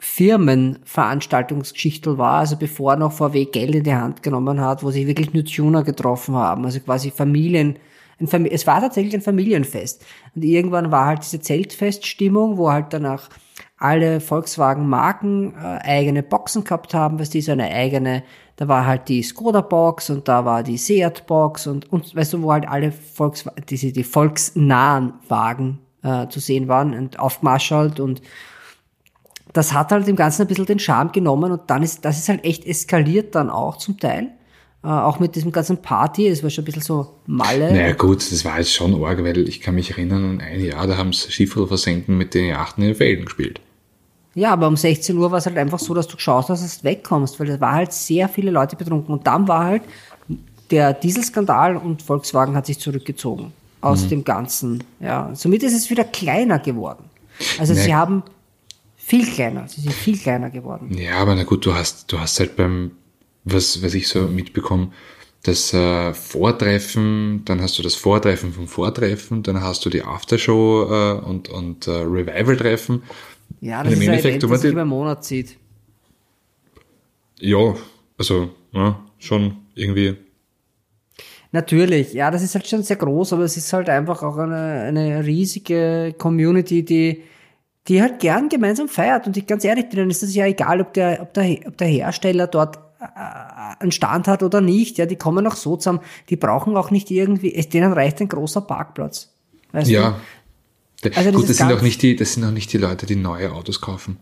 Firmenveranstaltungsgeschichtel 0.01 2.18
war, 2.18 2.39
also 2.39 2.57
bevor 2.57 2.95
noch 2.97 3.12
VW 3.12 3.47
Geld 3.47 3.74
in 3.74 3.83
die 3.83 3.95
Hand 3.95 4.22
genommen 4.22 4.61
hat, 4.61 4.85
wo 4.85 4.93
sich 4.93 5.09
wirklich 5.09 5.35
nur 5.35 5.45
Tuner 5.45 5.83
getroffen 5.83 6.37
haben, 6.37 6.64
also 6.64 6.79
quasi 6.81 7.11
Familien, 7.11 7.79
Famili 8.26 8.55
es 8.55 8.66
war 8.66 8.81
tatsächlich 8.81 9.14
ein 9.14 9.22
Familienfest. 9.22 10.05
Und 10.35 10.45
irgendwann 10.45 10.91
war 10.91 11.07
halt 11.07 11.24
diese 11.24 11.41
Zeltfeststimmung, 11.41 12.59
wo 12.59 12.70
halt 12.70 12.93
danach 12.93 13.31
alle 13.76 14.20
Volkswagen-Marken 14.20 15.55
äh, 15.55 15.79
eigene 15.83 16.22
Boxen 16.22 16.64
gehabt 16.64 16.95
haben, 16.95 17.18
was 17.18 17.31
die 17.31 17.41
so 17.41 17.53
eine 17.53 17.70
eigene 17.70 18.22
da 18.59 18.66
war 18.66 18.86
halt 18.86 19.09
die 19.09 19.22
Skoda-Box 19.22 20.11
und 20.11 20.26
da 20.26 20.44
war 20.44 20.64
die 20.64 20.78
Seat-Box 20.78 21.68
und, 21.68 21.92
und 21.92 22.14
weißt 22.14 22.32
du, 22.32 22.42
wo 22.42 22.52
halt 22.52 22.68
alle 22.68 22.90
Volks, 22.90 23.44
diese, 23.70 23.92
die 23.92 24.02
volksnahen 24.02 25.14
Wagen 25.28 25.78
äh, 26.02 26.26
zu 26.26 26.40
sehen 26.40 26.66
waren 26.66 26.92
und 26.92 27.20
aufgemarschalt 27.20 28.00
und 28.00 28.20
das 29.52 29.72
hat 29.72 29.92
halt 29.92 30.09
dem 30.09 30.16
Ganzen 30.16 30.42
ein 30.42 30.48
bisschen 30.48 30.66
den 30.66 30.80
Charme 30.80 31.12
genommen 31.12 31.52
und 31.52 31.62
dann 31.68 31.84
ist, 31.84 32.04
das 32.04 32.18
ist 32.18 32.28
halt 32.28 32.44
echt 32.44 32.66
eskaliert 32.66 33.36
dann 33.36 33.48
auch 33.48 33.76
zum 33.76 33.96
Teil. 33.96 34.32
Äh, 34.82 34.88
auch 34.88 35.20
mit 35.20 35.36
diesem 35.36 35.52
ganzen 35.52 35.80
Party, 35.80 36.26
es 36.26 36.42
war 36.42 36.50
schon 36.50 36.62
ein 36.62 36.66
bisschen 36.66 36.82
so 36.82 37.14
Malle. 37.26 37.72
Naja 37.72 37.92
gut, 37.92 38.18
das 38.18 38.44
war 38.44 38.59
jetzt 38.59 38.74
schon 38.74 39.00
arg, 39.04 39.22
weil 39.22 39.48
ich 39.48 39.61
kann 39.61 39.76
mich 39.76 39.92
erinnern, 39.92 40.24
an 40.24 40.40
ein 40.40 40.61
Jahr, 40.61 40.88
da 40.88 40.96
haben 40.96 41.12
sie 41.12 41.30
Schiffer 41.30 41.68
versenken 41.68 42.18
mit 42.18 42.34
den 42.34 42.46
Yachten 42.46 42.82
in 42.82 42.90
den 42.90 42.96
Felden 42.96 43.24
gespielt. 43.24 43.61
Ja, 44.39 44.53
aber 44.53 44.68
um 44.68 44.76
16 44.76 45.18
Uhr 45.18 45.32
war 45.32 45.39
es 45.39 45.47
halt 45.47 45.59
einfach 45.59 45.80
so, 45.80 45.95
dass 45.95 46.07
du 46.07 46.14
geschaut 46.14 46.49
hast, 46.49 46.62
dass 46.62 46.78
du 46.78 46.84
wegkommst, 46.84 47.41
weil 47.41 47.49
da 47.49 47.61
war 47.61 47.72
halt 47.72 47.93
sehr 47.93 48.28
viele 48.28 48.53
Leute 48.53 48.76
betrunken. 48.76 49.12
Und 49.12 49.26
dann 49.26 49.49
war 49.49 49.64
halt 49.64 49.82
der 50.70 50.95
Dieselskandal 50.95 51.76
und 51.76 52.03
Volkswagen 52.03 52.55
hat 52.55 52.66
sich 52.66 52.78
zurückgezogen 52.78 53.53
aus 53.80 54.05
mhm. 54.05 54.09
dem 54.11 54.24
Ganzen. 54.24 54.84
Ja, 55.01 55.30
somit 55.34 55.64
ist 55.64 55.74
es 55.74 55.91
wieder 55.91 56.05
kleiner 56.05 56.61
geworden. 56.61 57.05
Also 57.59 57.74
nee. 57.74 57.80
sie 57.80 57.95
haben 57.95 58.22
viel 58.97 59.26
kleiner, 59.26 59.66
sie 59.66 59.80
sind 59.80 59.93
viel 59.93 60.16
kleiner 60.16 60.51
geworden. 60.51 60.97
Ja, 60.97 61.16
aber 61.16 61.34
na 61.34 61.43
gut, 61.43 61.66
du 61.66 61.74
hast, 61.74 62.12
du 62.12 62.20
hast 62.20 62.39
halt 62.39 62.55
beim, 62.55 62.93
was, 63.43 63.82
was 63.82 63.93
ich 63.95 64.07
so 64.07 64.28
mitbekomme, 64.28 64.93
das 65.43 65.74
äh, 65.74 66.14
Vortreffen, 66.14 67.43
dann 67.45 67.61
hast 67.61 67.76
du 67.76 67.82
das 67.82 67.97
Vortreffen 67.97 68.53
vom 68.53 68.68
Vortreffen, 68.68 69.43
dann 69.43 69.62
hast 69.62 69.84
du 69.84 69.91
die 69.91 70.03
Aftershow 70.03 70.86
äh, 70.91 71.24
und, 71.24 71.49
und 71.49 71.89
äh, 71.89 71.91
Revival-Treffen 71.91 73.03
ja, 73.61 73.82
das 73.82 73.92
Im 73.92 74.00
ist 74.00 74.06
Endeffekt, 74.09 74.24
ein 74.24 74.38
Event, 74.40 74.52
das 74.52 74.61
sich 74.61 74.72
über 74.72 74.80
einen 74.82 74.90
Monat 74.90 75.24
zieht. 75.24 75.56
Ja, 77.40 77.74
also 78.16 78.50
ja, 78.72 79.00
schon 79.18 79.56
irgendwie. 79.74 80.16
Natürlich, 81.50 82.12
ja, 82.12 82.30
das 82.30 82.42
ist 82.42 82.54
halt 82.54 82.66
schon 82.66 82.82
sehr 82.82 82.96
groß, 82.96 83.32
aber 83.32 83.44
es 83.44 83.56
ist 83.56 83.72
halt 83.72 83.88
einfach 83.88 84.22
auch 84.22 84.36
eine, 84.36 84.82
eine 84.82 85.24
riesige 85.24 86.14
Community, 86.18 86.84
die, 86.84 87.22
die 87.86 88.02
halt 88.02 88.18
gern 88.20 88.48
gemeinsam 88.48 88.88
feiert. 88.88 89.26
Und 89.26 89.36
ich 89.36 89.46
ganz 89.46 89.64
ehrlich, 89.64 89.88
denen 89.88 90.11
ist 90.11 90.22
es 90.22 90.34
ja 90.34 90.46
egal, 90.46 90.80
ob 90.80 90.92
der, 90.92 91.22
ob 91.22 91.32
der, 91.32 91.59
ob 91.66 91.76
der 91.78 91.88
Hersteller 91.88 92.48
dort 92.48 92.76
äh, 93.00 93.80
einen 93.80 93.92
Stand 93.92 94.28
hat 94.28 94.42
oder 94.42 94.61
nicht, 94.61 94.98
ja, 94.98 95.06
die 95.06 95.16
kommen 95.16 95.46
auch 95.46 95.56
so 95.56 95.76
zusammen, 95.76 96.00
die 96.28 96.36
brauchen 96.36 96.76
auch 96.76 96.90
nicht 96.90 97.11
irgendwie, 97.11 97.50
denen 97.72 97.92
reicht 97.92 98.20
ein 98.20 98.28
großer 98.28 98.61
Parkplatz. 98.61 99.32
Weißt 99.72 99.90
ja. 99.90 100.11
Du? 100.11 100.16
Also 101.14 101.32
Gut, 101.32 101.49
das 101.49 101.57
sind 101.59 101.72
auch 101.72 101.82
nicht 101.82 102.03
die, 102.03 102.16
das 102.16 102.34
sind 102.34 102.44
auch 102.44 102.51
nicht 102.51 102.72
die 102.72 102.78
Leute, 102.78 103.07
die 103.07 103.16
neue 103.16 103.53
Autos 103.53 103.80
kaufen. 103.80 104.18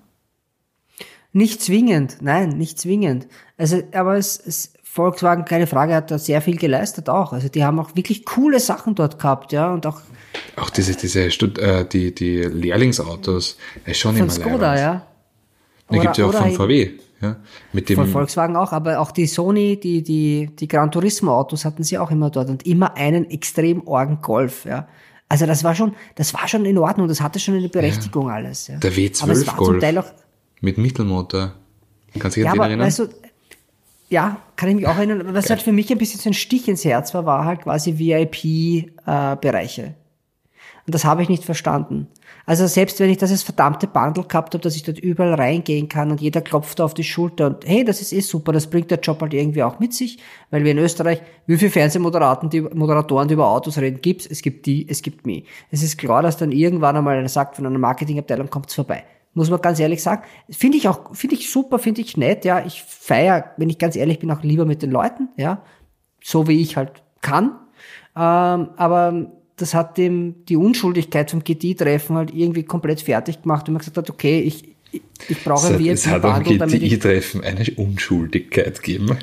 Nicht 1.33 1.63
zwingend, 1.63 2.19
nein, 2.21 2.51
nicht 2.51 2.79
zwingend. 2.79 3.27
Also, 3.57 3.83
aber 3.93 4.17
es, 4.17 4.39
es 4.39 4.73
Volkswagen, 4.97 5.45
keine 5.45 5.67
Frage, 5.67 5.95
hat 5.95 6.11
da 6.11 6.19
sehr 6.19 6.41
viel 6.41 6.57
geleistet 6.57 7.11
auch. 7.11 7.35
Also 7.35 7.49
die 7.49 7.65
haben 7.65 7.79
auch 7.79 7.95
wirklich 7.95 8.25
coole 8.25 8.61
Sachen 8.61 8.95
dort 8.95 9.19
gehabt, 9.19 9.53
ja, 9.53 9.73
und 9.73 9.87
auch 9.87 10.01
auch 10.57 10.71
diese 10.71 10.95
diese 10.95 11.31
Stud 11.31 11.59
äh, 11.59 11.87
die 11.87 12.15
die 12.15 12.41
Lehrlingsautos, 12.41 13.59
ist 13.85 13.99
schon 13.99 14.17
von 14.17 14.25
immer 14.25 14.33
Skoda, 14.33 14.75
leibend. 14.75 14.81
ja. 14.81 15.07
Die 15.93 15.99
gibt 16.01 16.17
ja 16.17 16.27
auch 16.27 16.33
von 16.33 16.51
VW, 16.51 16.93
ja, 17.21 17.37
mit 17.73 17.89
dem 17.91 17.97
von 17.97 18.09
Volkswagen 18.09 18.57
auch, 18.57 18.73
aber 18.73 18.99
auch 19.01 19.11
die 19.13 19.27
Sony, 19.27 19.79
die 19.79 20.03
die 20.03 20.51
die 20.59 20.69
Gran 20.69 20.91
Turismo 20.91 21.33
Autos 21.33 21.67
hatten 21.67 21.85
sie 21.85 21.99
auch 21.99 22.11
immer 22.11 22.31
dort 22.31 22.49
und 22.49 22.67
immer 22.67 22.97
einen 22.97 23.31
extrem 23.31 23.87
orgen 23.87 24.21
Golf, 24.23 24.65
ja. 24.65 24.89
Also 25.29 25.47
das 25.47 25.65
war 25.65 25.75
schon, 25.75 25.95
das 26.15 26.35
war 26.35 26.47
schon 26.47 26.65
in 26.65 26.79
Ordnung, 26.79 27.09
das 27.09 27.21
hatte 27.21 27.41
schon 27.41 27.55
eine 27.55 27.69
Berechtigung 27.69 28.29
ja. 28.29 28.35
alles. 28.35 28.69
Ja. 28.69 28.77
Der 28.77 28.93
W12 28.93 29.57
Golf 29.57 30.15
mit 30.61 30.79
Mittelmotor. 30.79 31.55
Kannst 32.19 32.37
du 32.37 32.41
dich 32.41 32.47
ja, 32.47 32.53
aber, 32.53 32.67
erinnern? 32.67 32.87
Weißt 32.87 33.01
du, 33.01 33.09
ja, 34.09 34.41
kann 34.55 34.69
ich 34.69 34.77
mich 34.77 34.87
auch 34.87 34.97
erinnern. 34.97 35.35
Was 35.35 35.51
halt 35.51 35.63
für 35.63 35.73
mich 35.73 35.91
ein 35.91 35.99
bisschen 35.99 36.21
so 36.21 36.31
ein 36.31 36.35
Stich 36.35 36.69
ins 36.69 36.85
Herz 36.85 37.13
war, 37.13 37.27
war 37.27 37.45
halt 37.45 37.63
quasi 37.63 37.99
VIP-Bereiche. 37.99 39.83
Äh, 39.83 39.95
und 40.87 40.95
das 40.95 41.05
habe 41.05 41.23
ich 41.23 41.29
nicht 41.29 41.45
verstanden. 41.45 42.07
Also 42.47 42.69
selbst 42.69 43.01
wenn 43.01 43.11
ich 43.11 43.19
das 43.19 43.33
als 43.33 43.43
verdammte 43.43 43.89
Bundle 43.89 44.23
gehabt 44.23 44.55
habe, 44.55 44.63
dass 44.63 44.77
ich 44.77 44.85
dort 44.85 45.01
überall 45.01 45.35
reingehen 45.35 45.89
kann 45.89 46.13
und 46.13 46.21
jeder 46.21 46.41
klopft 46.41 46.81
auf 46.81 46.95
die 46.95 47.03
Schulter 47.03 47.49
und 47.49 47.67
hey, 47.67 47.85
das 47.85 48.01
ist 48.01 48.13
eh 48.13 48.21
super, 48.21 48.53
das 48.53 48.69
bringt 48.69 48.91
der 48.93 49.01
Job 49.01 49.21
halt 49.21 49.35
irgendwie 49.35 49.65
auch 49.65 49.81
mit 49.81 49.93
sich, 49.93 50.19
weil 50.51 50.63
wir 50.63 50.71
in 50.71 50.79
Österreich, 50.79 51.23
wie 51.47 51.59
viele 51.59 51.73
Fernsehmoderaten, 51.73 52.49
die 52.49 52.61
Moderatoren, 52.61 53.27
die 53.27 53.35
über 53.35 53.49
Autos 53.49 53.79
reden, 53.79 54.01
gibt's? 54.01 54.27
Es 54.27 54.43
gibt 54.43 54.67
die, 54.67 54.89
es 54.89 55.03
gibt 55.03 55.27
mich. 55.27 55.45
Es 55.73 55.83
ist 55.83 55.99
klar, 55.99 56.23
dass 56.23 56.37
dann 56.37 56.53
irgendwann 56.53 56.97
einmal 56.97 57.19
einer 57.19 57.29
sagt, 57.29 57.57
von 57.57 57.67
einer 57.67 57.79
Marketingabteilung 57.79 58.49
kommt's 58.49 58.75
vorbei 58.75 59.05
muss 59.37 59.51
man 59.51 59.61
ganz 59.61 59.79
ehrlich 59.79 60.03
sagen. 60.03 60.23
Finde 60.49 60.79
ich 60.79 60.89
auch, 60.89 61.15
finde 61.15 61.35
ich 61.35 61.53
super, 61.53 61.79
finde 61.79 62.01
ich 62.01 62.17
nett, 62.17 62.47
ja. 62.47 62.65
Ich 62.65 62.83
feier, 62.83 63.53
wenn 63.59 63.69
ich 63.69 63.79
ganz 63.79 63.95
ehrlich 63.95 64.19
bin, 64.19 64.31
auch 64.31 64.43
lieber 64.43 64.65
mit 64.65 64.81
den 64.81 64.91
Leuten, 64.91 65.29
ja. 65.37 65.63
So 66.25 66.49
wie 66.49 66.63
ich 66.63 66.79
halt 66.79 67.03
kann. 67.21 67.59
Ähm, 68.17 68.71
aber 68.77 69.27
das 69.57 69.75
hat 69.75 69.99
dem 69.99 70.45
die 70.47 70.57
Unschuldigkeit 70.57 71.31
vom 71.31 71.43
GT-Treffen 71.43 72.17
halt 72.17 72.35
irgendwie 72.35 72.63
komplett 72.63 73.01
fertig 73.01 73.43
gemacht 73.43 73.69
und 73.69 73.75
man 73.75 73.79
gesagt 73.79 73.97
hat, 73.97 74.11
okay, 74.11 74.41
ich, 74.41 74.77
ich, 75.29 75.43
brauche 75.45 75.75
ein 75.75 75.87
Es 75.87 76.07
hat 76.07 76.25
am 76.25 76.43
GTI-Treffen 76.43 77.43
eine 77.43 77.65
Unschuldigkeit 77.77 78.83
gegeben. 78.83 79.19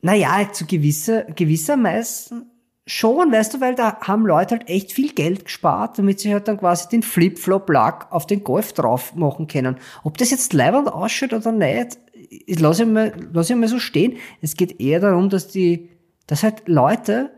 Naja, 0.00 0.48
zu 0.52 0.66
gewisser, 0.66 1.24
gewissermaßen 1.24 2.46
schon, 2.86 3.32
weißt 3.32 3.54
du, 3.54 3.60
weil 3.60 3.74
da 3.74 3.98
haben 4.00 4.26
Leute 4.26 4.56
halt 4.56 4.68
echt 4.68 4.92
viel 4.92 5.12
Geld 5.12 5.46
gespart, 5.46 5.98
damit 5.98 6.20
sie 6.20 6.32
halt 6.32 6.48
dann 6.48 6.58
quasi 6.58 6.88
den 6.88 7.02
Flip-Flop-Lack 7.02 8.12
auf 8.12 8.26
den 8.26 8.44
Golf 8.44 8.72
drauf 8.72 9.14
machen 9.14 9.46
können. 9.46 9.76
Ob 10.02 10.18
das 10.18 10.30
jetzt 10.30 10.52
leibend 10.52 10.88
ausschaut 10.88 11.32
oder 11.32 11.52
nicht, 11.52 11.98
ich 12.28 12.60
lasse 12.60 12.82
ich 12.82 12.88
mal, 12.88 13.12
lass 13.32 13.50
ich 13.50 13.56
mal 13.56 13.68
so 13.68 13.78
stehen. 13.78 14.16
Es 14.40 14.56
geht 14.56 14.80
eher 14.80 15.00
darum, 15.00 15.30
dass 15.30 15.48
die, 15.48 15.88
dass 16.26 16.42
halt 16.42 16.68
Leute 16.68 17.30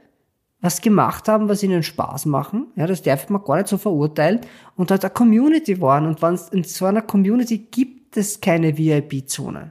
was 0.66 0.80
gemacht 0.80 1.28
haben, 1.28 1.48
was 1.48 1.62
ihnen 1.62 1.84
Spaß 1.84 2.26
machen. 2.26 2.66
Ja, 2.74 2.88
das 2.88 3.00
darf 3.00 3.30
man 3.30 3.44
gar 3.44 3.56
nicht 3.56 3.68
so 3.68 3.78
verurteilen. 3.78 4.40
Und 4.74 4.90
halt 4.90 5.04
eine 5.04 5.14
Community 5.14 5.80
waren. 5.80 6.06
Und 6.06 6.20
wenn 6.22 6.34
es 6.34 6.48
in 6.48 6.64
so 6.64 6.86
einer 6.86 7.02
Community 7.02 7.58
gibt 7.58 8.16
es 8.16 8.40
keine 8.40 8.76
VIP-Zone. 8.76 9.70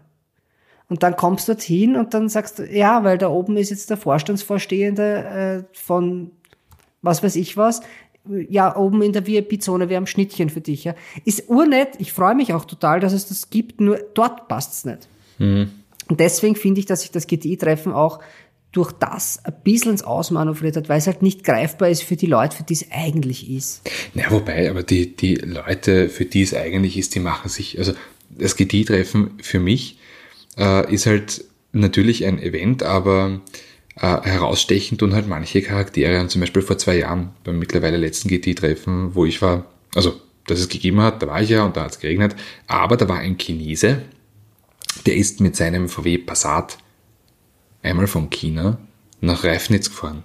Und 0.88 1.04
dann 1.04 1.18
kommst 1.18 1.50
du 1.50 1.54
dorthin 1.54 1.98
und 1.98 2.14
dann 2.14 2.30
sagst 2.30 2.60
du, 2.60 2.64
ja, 2.66 3.04
weil 3.04 3.18
da 3.18 3.28
oben 3.28 3.58
ist 3.58 3.72
jetzt 3.72 3.90
der 3.90 3.98
Vorstandsvorstehende 3.98 5.66
äh, 5.74 5.78
von 5.78 6.32
was 7.02 7.22
weiß 7.22 7.36
ich 7.36 7.58
was. 7.58 7.82
Ja, 8.50 8.76
oben 8.76 9.02
in 9.02 9.12
der 9.12 9.28
VIP-Zone, 9.28 9.90
wir 9.90 9.98
haben 9.98 10.08
Schnittchen 10.08 10.50
für 10.50 10.62
dich. 10.62 10.86
Ja. 10.86 10.96
Ist 11.26 11.50
urnett, 11.50 11.90
ich 12.00 12.14
freue 12.14 12.36
mich 12.36 12.54
auch 12.54 12.66
total, 12.66 13.00
dass 13.02 13.14
es 13.14 13.28
das 13.28 13.50
gibt, 13.50 13.82
nur 13.82 14.00
dort 14.14 14.48
passt's 14.48 14.86
nicht. 14.86 15.10
Mhm. 15.40 15.72
Und 16.08 16.20
deswegen 16.20 16.56
finde 16.56 16.80
ich, 16.80 16.86
dass 16.86 17.02
sich 17.02 17.12
das 17.12 17.28
GTI-Treffen 17.28 17.92
auch 17.92 18.20
durch 18.76 18.92
das 18.92 19.40
ein 19.46 19.54
bisschen 19.64 19.92
ins 19.92 20.04
Ausmanövriert 20.04 20.76
hat, 20.76 20.90
weil 20.90 20.98
es 20.98 21.08
halt 21.08 21.22
nicht 21.22 21.46
greifbar 21.46 21.90
ist 21.90 22.04
für 22.04 22.18
die 22.18 22.26
Leute, 22.26 22.58
für 22.58 22.64
die 22.64 22.74
es 22.74 22.86
eigentlich 22.92 23.50
ist. 23.50 23.90
Ja, 24.14 24.30
wobei, 24.32 24.70
aber 24.70 24.84
die, 24.84 25.16
die 25.16 25.36
Leute, 25.36 26.10
für 26.10 26.26
die 26.26 26.42
es 26.42 26.54
eigentlich 26.54 26.98
ist, 26.98 27.16
die 27.16 27.22
machen 27.22 27.48
sich, 27.48 27.80
also 27.80 27.94
das 28.30 28.58
GTI-Treffen 28.58 29.32
für 29.42 29.60
mich 29.60 29.98
äh, 30.58 30.94
ist 30.94 31.06
halt 31.06 31.46
natürlich 31.72 32.26
ein 32.26 32.38
Event, 32.38 32.84
aber 32.84 33.40
äh, 33.96 34.22
herausstechend 34.22 35.02
und 35.04 35.14
halt 35.14 35.28
manche 35.28 35.62
Charaktere. 35.62 36.20
Und 36.20 36.30
zum 36.30 36.42
Beispiel 36.42 36.62
vor 36.62 36.78
zwei 36.78 36.98
Jahren 36.98 37.32
beim 37.46 37.58
mittlerweile 37.58 37.96
letzten 37.96 38.28
GT-Treffen, 38.28 39.16
wo 39.16 39.26
ich 39.26 39.42
war, 39.42 39.68
also 39.96 40.20
dass 40.48 40.60
es 40.60 40.68
gegeben 40.68 41.00
hat, 41.00 41.24
da 41.24 41.28
war 41.28 41.42
ich 41.42 41.50
ja 41.50 41.64
und 41.64 41.78
da 41.78 41.86
hat 41.86 41.92
es 41.92 42.00
geregnet, 42.00 42.36
aber 42.68 42.98
da 42.98 43.08
war 43.08 43.20
ein 43.20 43.38
Chinese, 43.38 44.02
der 45.06 45.16
ist 45.16 45.40
mit 45.40 45.56
seinem 45.56 45.88
VW 45.88 46.18
Passat 46.18 46.78
einmal 47.86 48.08
von 48.08 48.30
China 48.30 48.78
nach 49.22 49.44
Reifnitz 49.44 49.90
gefahren. 49.90 50.24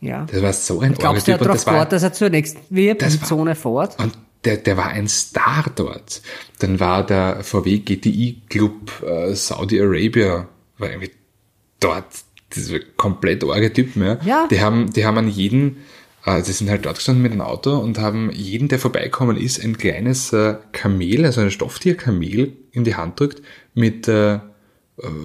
Ja. 0.00 0.26
Das 0.30 0.42
war 0.42 0.52
so 0.52 0.80
ein 0.80 0.94
Glaubst 0.94 1.28
du, 1.28 1.32
er 1.32 1.38
darauf 1.38 1.62
fort, 1.62 1.92
dass 1.92 2.02
er 2.02 2.12
zur 2.12 2.30
nächsten 2.30 2.60
VIP-Zone 2.74 3.54
fährt? 3.54 3.98
Und 3.98 4.16
der, 4.44 4.56
der 4.56 4.76
war 4.76 4.88
ein 4.88 5.08
Star 5.08 5.66
dort. 5.74 6.22
Dann 6.60 6.80
war 6.80 7.04
der 7.04 7.42
VW 7.42 7.78
GTI 7.78 8.42
Club 8.48 9.02
äh, 9.02 9.34
Saudi 9.34 9.80
Arabia, 9.80 10.48
war 10.78 10.90
irgendwie 10.90 11.10
dort, 11.78 12.06
das 12.50 12.72
war 12.72 12.80
komplett 12.96 13.44
arge 13.44 13.72
Typen, 13.72 14.02
ja. 14.02 14.18
ja. 14.24 14.48
Die 14.50 14.60
haben, 14.60 14.90
die 14.92 15.04
haben 15.04 15.18
an 15.18 15.28
jeden, 15.28 15.78
äh, 16.24 16.42
die 16.42 16.52
sind 16.52 16.70
halt 16.70 16.86
dort 16.86 16.96
gestanden 16.96 17.22
mit 17.22 17.32
einem 17.32 17.42
Auto 17.42 17.76
und 17.76 17.98
haben 17.98 18.30
jeden, 18.32 18.68
der 18.68 18.78
vorbeikommen 18.78 19.36
ist, 19.36 19.62
ein 19.62 19.76
kleines 19.76 20.32
äh, 20.32 20.56
Kamel, 20.72 21.26
also 21.26 21.42
ein 21.42 21.50
Stofftierkamel 21.50 22.54
in 22.72 22.84
die 22.84 22.94
Hand 22.94 23.20
drückt 23.20 23.42
mit 23.74 24.08
äh, 24.08 24.38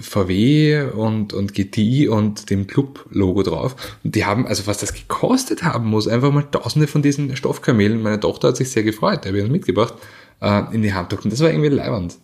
VW 0.01 0.89
und, 0.93 1.33
und 1.33 1.53
GTI 1.53 2.07
und 2.07 2.49
dem 2.49 2.67
Club-Logo 2.67 3.43
drauf. 3.43 3.75
Und 4.03 4.15
die 4.15 4.25
haben, 4.25 4.47
also 4.47 4.67
was 4.67 4.77
das 4.77 4.93
gekostet 4.93 5.63
haben 5.63 5.87
muss, 5.89 6.07
einfach 6.07 6.31
mal 6.31 6.43
tausende 6.43 6.87
von 6.87 7.01
diesen 7.01 7.35
Stoffkamelen. 7.35 8.01
Meine 8.01 8.19
Tochter 8.19 8.49
hat 8.49 8.57
sich 8.57 8.71
sehr 8.71 8.83
gefreut, 8.83 9.23
der 9.23 9.31
habe 9.31 9.41
ich 9.41 9.49
mitgebracht, 9.49 9.95
äh, 10.41 10.63
in 10.73 10.81
die 10.81 10.93
Hand 10.93 11.11
drücken. 11.11 11.29
Das 11.29 11.41
war 11.41 11.49
irgendwie 11.49 11.69
leibend. 11.69 12.17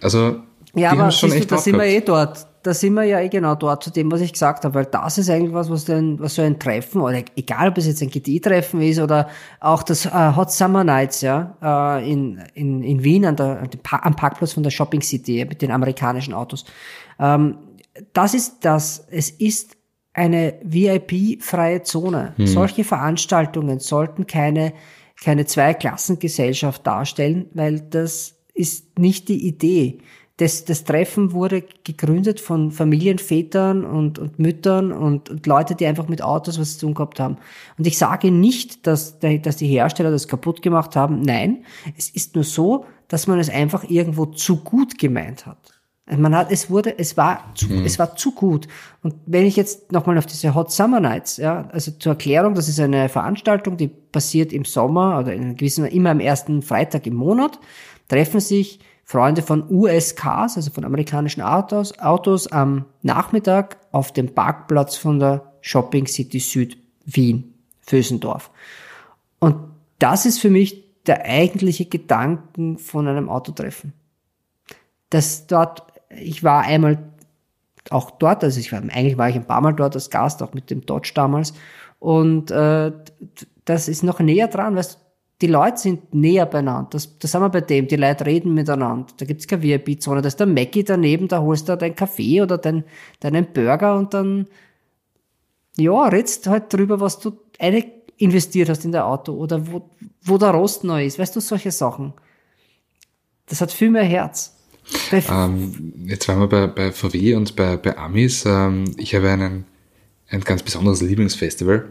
Also, 0.00 0.36
ja, 0.74 0.92
aber 0.92 1.10
schon 1.10 1.32
echt 1.32 1.50
du, 1.50 1.54
da 1.54 1.60
sind 1.60 1.76
wir 1.76 1.84
eh 1.84 2.00
dort 2.00 2.46
da 2.62 2.74
sind 2.74 2.94
wir 2.94 3.04
ja 3.04 3.20
eh 3.20 3.28
genau 3.28 3.54
dort 3.54 3.82
zu 3.82 3.90
dem, 3.90 4.10
was 4.12 4.20
ich 4.20 4.32
gesagt 4.32 4.64
habe, 4.64 4.74
weil 4.74 4.84
das 4.86 5.18
ist 5.18 5.28
eigentlich 5.28 5.52
was, 5.52 5.70
was, 5.70 5.84
denn, 5.84 6.20
was 6.20 6.36
so 6.36 6.42
ein 6.42 6.58
Treffen, 6.58 7.00
oder 7.00 7.22
egal 7.36 7.68
ob 7.68 7.78
es 7.78 7.86
jetzt 7.86 8.02
ein 8.02 8.10
GT-Treffen 8.10 8.80
ist 8.82 9.00
oder 9.00 9.28
auch 9.60 9.82
das 9.82 10.06
äh, 10.06 10.32
Hot 10.36 10.52
Summer 10.52 10.84
Nights, 10.84 11.22
ja, 11.22 11.56
äh, 11.62 12.10
in, 12.10 12.40
in, 12.54 12.82
in 12.82 13.02
Wien 13.02 13.26
an 13.26 13.36
der, 13.36 13.68
am 13.90 14.16
Parkplatz 14.16 14.52
von 14.52 14.62
der 14.62 14.70
Shopping 14.70 15.02
City 15.02 15.44
mit 15.44 15.60
den 15.60 15.70
amerikanischen 15.72 16.34
Autos. 16.34 16.64
Ähm, 17.18 17.58
das 18.12 18.34
ist 18.34 18.64
das, 18.64 19.06
es 19.10 19.30
ist 19.30 19.76
eine 20.14 20.54
VIP-freie 20.62 21.82
Zone. 21.82 22.34
Hm. 22.36 22.46
Solche 22.46 22.84
Veranstaltungen 22.84 23.80
sollten 23.80 24.26
keine, 24.26 24.72
keine 25.22 25.46
Zweiklassengesellschaft 25.46 26.86
darstellen, 26.86 27.46
weil 27.54 27.80
das 27.80 28.36
ist 28.54 28.98
nicht 28.98 29.28
die 29.28 29.46
Idee 29.46 29.98
das, 30.42 30.64
das 30.64 30.82
Treffen 30.82 31.32
wurde 31.32 31.62
gegründet 31.84 32.40
von 32.40 32.72
Familienvätern 32.72 33.84
und, 33.84 34.18
und 34.18 34.40
Müttern 34.40 34.90
und, 34.90 35.30
und 35.30 35.46
Leute, 35.46 35.76
die 35.76 35.86
einfach 35.86 36.08
mit 36.08 36.20
Autos 36.20 36.58
was 36.58 36.78
zu 36.78 36.86
tun 36.86 36.94
gehabt 36.94 37.20
haben. 37.20 37.36
Und 37.78 37.86
ich 37.86 37.96
sage 37.96 38.32
nicht, 38.32 38.86
dass, 38.88 39.20
der, 39.20 39.38
dass 39.38 39.56
die 39.56 39.68
Hersteller 39.68 40.10
das 40.10 40.26
kaputt 40.26 40.60
gemacht 40.60 40.96
haben. 40.96 41.20
Nein, 41.20 41.64
es 41.96 42.10
ist 42.10 42.34
nur 42.34 42.42
so, 42.42 42.86
dass 43.06 43.28
man 43.28 43.38
es 43.38 43.50
einfach 43.50 43.88
irgendwo 43.88 44.26
zu 44.26 44.56
gut 44.56 44.98
gemeint 44.98 45.46
hat. 45.46 45.58
Man 46.10 46.34
hat, 46.34 46.50
es 46.50 46.68
wurde, 46.68 46.98
es 46.98 47.16
war 47.16 47.52
zu, 47.54 47.66
mhm. 47.66 47.84
es 47.84 48.00
war 48.00 48.16
zu 48.16 48.32
gut. 48.32 48.66
Und 49.02 49.14
wenn 49.26 49.46
ich 49.46 49.54
jetzt 49.54 49.92
nochmal 49.92 50.18
auf 50.18 50.26
diese 50.26 50.56
Hot 50.56 50.72
Summer 50.72 50.98
Nights, 50.98 51.36
ja, 51.36 51.68
also 51.70 51.92
zur 51.92 52.12
Erklärung, 52.12 52.54
das 52.54 52.68
ist 52.68 52.80
eine 52.80 53.08
Veranstaltung, 53.08 53.76
die 53.76 53.86
passiert 53.86 54.52
im 54.52 54.64
Sommer 54.64 55.20
oder 55.20 55.32
in 55.32 55.54
gewissen, 55.54 55.84
immer 55.86 56.10
am 56.10 56.18
ersten 56.18 56.62
Freitag 56.62 57.06
im 57.06 57.14
Monat, 57.14 57.60
treffen 58.08 58.40
sich 58.40 58.80
Freunde 59.04 59.42
von 59.42 59.68
USKs, 59.68 60.56
also 60.56 60.70
von 60.70 60.84
amerikanischen 60.84 61.42
Autos, 61.42 61.98
Autos 61.98 62.46
am 62.46 62.86
Nachmittag 63.02 63.78
auf 63.90 64.12
dem 64.12 64.34
Parkplatz 64.34 64.96
von 64.96 65.18
der 65.18 65.52
Shopping 65.60 66.06
City 66.06 66.38
Süd 66.38 66.78
Wien, 67.04 67.54
Vösendorf. 67.80 68.50
Und 69.38 69.56
das 69.98 70.24
ist 70.24 70.38
für 70.38 70.50
mich 70.50 70.84
der 71.06 71.24
eigentliche 71.24 71.86
Gedanken 71.86 72.78
von 72.78 73.08
einem 73.08 73.28
Autotreffen. 73.28 73.92
Das 75.10 75.46
dort, 75.46 75.82
ich 76.08 76.44
war 76.44 76.62
einmal 76.62 77.12
auch 77.90 78.12
dort, 78.12 78.44
also 78.44 78.60
ich 78.60 78.72
war, 78.72 78.80
eigentlich 78.80 79.18
war 79.18 79.28
ich 79.28 79.34
ein 79.34 79.46
paar 79.46 79.60
Mal 79.60 79.72
dort 79.72 79.94
als 79.94 80.10
Gast, 80.10 80.42
auch 80.42 80.54
mit 80.54 80.70
dem 80.70 80.86
Dodge 80.86 81.12
damals. 81.14 81.52
Und 81.98 82.50
äh, 82.50 82.92
das 83.64 83.88
ist 83.88 84.02
noch 84.02 84.20
näher 84.20 84.48
dran, 84.48 84.76
weißt 84.76 84.94
du, 84.94 84.98
die 85.42 85.48
Leute 85.48 85.76
sind 85.76 86.14
näher 86.14 86.46
beieinander. 86.46 86.88
Das, 86.90 87.18
das 87.18 87.34
haben 87.34 87.42
wir 87.42 87.48
bei 87.48 87.60
dem. 87.60 87.88
Die 87.88 87.96
Leute 87.96 88.24
reden 88.24 88.54
miteinander. 88.54 89.12
Da 89.16 89.26
gibt's 89.26 89.48
keine 89.48 89.62
VIP-Zone. 89.62 90.22
Da 90.22 90.28
ist 90.28 90.38
der 90.38 90.46
Mackie 90.46 90.84
daneben, 90.84 91.26
da 91.26 91.40
holst 91.40 91.68
du 91.68 91.76
deinen 91.76 91.96
Kaffee 91.96 92.40
oder 92.40 92.58
dein, 92.58 92.84
deinen 93.18 93.52
Burger 93.52 93.98
und 93.98 94.14
dann, 94.14 94.46
ja, 95.76 96.06
redst 96.06 96.46
halt 96.46 96.72
drüber, 96.72 97.00
was 97.00 97.18
du 97.18 97.36
investiert 98.18 98.68
hast 98.68 98.84
in 98.84 98.92
dein 98.92 99.02
Auto 99.02 99.32
oder 99.32 99.66
wo, 99.66 99.90
wo 100.22 100.38
der 100.38 100.50
Rost 100.50 100.84
neu 100.84 101.04
ist. 101.04 101.18
Weißt 101.18 101.34
du, 101.34 101.40
solche 101.40 101.72
Sachen. 101.72 102.12
Das 103.46 103.60
hat 103.60 103.72
viel 103.72 103.90
mehr 103.90 104.04
Herz. 104.04 104.56
Ähm, 105.10 106.04
jetzt 106.06 106.28
waren 106.28 106.38
wir 106.38 106.48
bei, 106.48 106.66
bei 106.68 106.92
VW 106.92 107.34
und 107.34 107.56
bei, 107.56 107.76
bei 107.76 107.98
Amis. 107.98 108.44
Ähm, 108.46 108.94
ich 108.96 109.14
habe 109.14 109.30
einen, 109.30 109.64
ein 110.32 110.40
ganz 110.40 110.62
besonderes 110.62 111.02
Lieblingsfestival. 111.02 111.90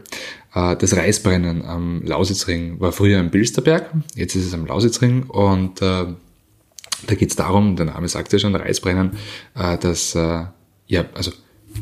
Äh, 0.54 0.76
das 0.76 0.96
Reisbrennen 0.96 1.64
am 1.64 2.02
Lausitzring 2.02 2.80
war 2.80 2.92
früher 2.92 3.20
am 3.20 3.30
Bilsterberg, 3.30 3.90
jetzt 4.14 4.34
ist 4.34 4.46
es 4.46 4.54
am 4.54 4.66
Lausitzring 4.66 5.24
und 5.24 5.80
äh, 5.80 6.06
da 7.06 7.14
geht 7.16 7.30
es 7.30 7.36
darum, 7.36 7.76
der 7.76 7.86
Name 7.86 8.08
sagt 8.08 8.32
ja 8.32 8.38
schon, 8.38 8.54
Reisbrennen, 8.54 9.12
äh, 9.54 9.78
dass, 9.78 10.14
ja, 10.14 11.04
also 11.14 11.32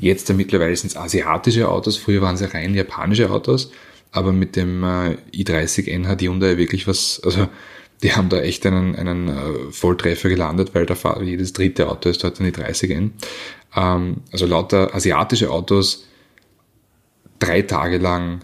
jetzt 0.00 0.28
ja 0.28 0.34
mittlerweile 0.34 0.76
sind 0.76 0.90
es 0.90 0.96
asiatische 0.96 1.68
Autos, 1.68 1.96
früher 1.96 2.22
waren 2.22 2.36
es 2.36 2.54
rein 2.54 2.74
japanische 2.74 3.30
Autos, 3.30 3.70
aber 4.12 4.32
mit 4.32 4.56
dem 4.56 4.82
äh, 4.82 5.16
i30N 5.34 6.06
hat 6.06 6.22
Hyundai 6.22 6.56
wirklich 6.58 6.86
was, 6.86 7.20
also 7.24 7.48
die 8.02 8.14
haben 8.14 8.30
da 8.30 8.40
echt 8.40 8.64
einen, 8.64 8.96
einen 8.96 9.72
Volltreffer 9.72 10.30
gelandet, 10.30 10.74
weil 10.74 10.86
da 10.86 10.96
jedes 11.20 11.52
dritte 11.52 11.90
Auto 11.90 12.08
ist 12.08 12.24
dort 12.24 12.40
eine 12.40 12.50
i30N. 12.50 13.10
Ähm, 13.76 14.16
also 14.32 14.46
lauter 14.46 14.94
asiatische 14.94 15.50
Autos 15.50 16.06
drei 17.40 17.62
Tage 17.62 17.98
lang 17.98 18.40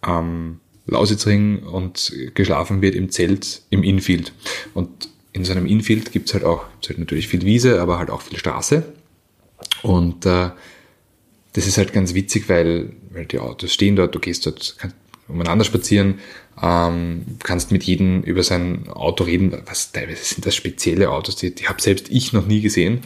am 0.00 0.60
Lausitzring 0.86 1.62
und 1.62 2.12
geschlafen 2.34 2.82
wird 2.82 2.94
im 2.94 3.10
Zelt 3.10 3.62
im 3.70 3.82
Infield. 3.84 4.32
Und 4.74 5.08
in 5.32 5.44
so 5.44 5.52
einem 5.52 5.66
Infield 5.66 6.10
gibt's 6.12 6.34
halt 6.34 6.44
auch 6.44 6.64
gibt's 6.72 6.88
halt 6.88 6.98
natürlich 6.98 7.28
viel 7.28 7.42
Wiese, 7.42 7.80
aber 7.80 7.98
halt 7.98 8.10
auch 8.10 8.22
viel 8.22 8.38
Straße. 8.38 8.82
Und 9.82 10.26
äh, 10.26 10.50
das 11.52 11.66
ist 11.66 11.78
halt 11.78 11.92
ganz 11.92 12.14
witzig, 12.14 12.48
weil, 12.48 12.90
weil 13.10 13.26
die 13.26 13.38
Autos 13.38 13.72
stehen 13.72 13.96
dort, 13.96 14.14
du 14.14 14.18
gehst 14.18 14.46
dort 14.46 14.76
umeinander 15.28 15.64
spazieren, 15.64 16.20
ähm, 16.60 17.24
kannst 17.42 17.70
mit 17.70 17.84
jedem 17.84 18.22
über 18.22 18.42
sein 18.42 18.88
Auto 18.88 19.24
reden. 19.24 19.54
Was 19.66 19.92
teilweise 19.92 20.24
sind 20.24 20.46
das 20.46 20.54
spezielle 20.54 21.10
Autos, 21.10 21.36
die, 21.36 21.54
die 21.54 21.68
habe 21.68 21.80
selbst 21.80 22.10
ich 22.10 22.32
noch 22.32 22.46
nie 22.46 22.60
gesehen 22.60 23.02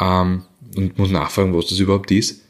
ähm, 0.00 0.42
und 0.76 0.98
muss 0.98 1.10
nachfragen, 1.10 1.54
was 1.54 1.66
das 1.66 1.78
überhaupt 1.78 2.10
ist. 2.10 2.42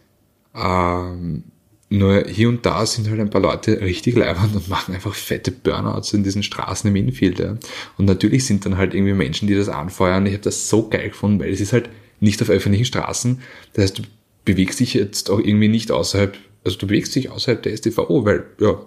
Ähm, 0.55 1.45
nur 1.91 2.25
hier 2.27 2.49
und 2.49 2.67
da 2.67 2.85
sind 2.85 3.09
halt 3.09 3.19
ein 3.19 3.31
paar 3.31 3.41
Leute 3.41 3.81
richtig 3.81 4.17
leibend 4.17 4.55
und 4.55 4.69
machen 4.69 4.95
einfach 4.95 5.15
fette 5.15 5.51
Burnouts 5.51 6.13
in 6.13 6.23
diesen 6.23 6.43
Straßen 6.43 6.89
im 6.89 6.97
Infield. 6.97 7.39
Ja. 7.39 7.57
Und 7.97 8.05
natürlich 8.05 8.45
sind 8.45 8.67
dann 8.67 8.77
halt 8.77 8.95
irgendwie 8.95 9.15
Menschen, 9.15 9.49
die 9.49 9.55
das 9.55 9.69
anfeuern. 9.69 10.27
Ich 10.27 10.35
habe 10.35 10.43
das 10.43 10.69
so 10.69 10.89
geil 10.89 11.09
gefunden, 11.09 11.41
weil 11.41 11.51
es 11.51 11.61
ist 11.61 11.73
halt 11.73 11.89
nicht 12.21 12.43
auf 12.43 12.51
öffentlichen 12.51 12.85
Straßen. 12.85 13.41
Das 13.73 13.85
heißt, 13.85 13.99
du 13.99 14.03
bewegst 14.45 14.81
dich 14.81 14.95
jetzt 14.95 15.31
auch 15.31 15.39
irgendwie 15.39 15.69
nicht 15.69 15.91
außerhalb, 15.91 16.37
also 16.65 16.77
du 16.79 16.87
bewegst 16.87 17.15
dich 17.15 17.31
außerhalb 17.31 17.63
der 17.63 17.77
STVO, 17.77 18.25
weil 18.25 18.45
ja, 18.61 18.79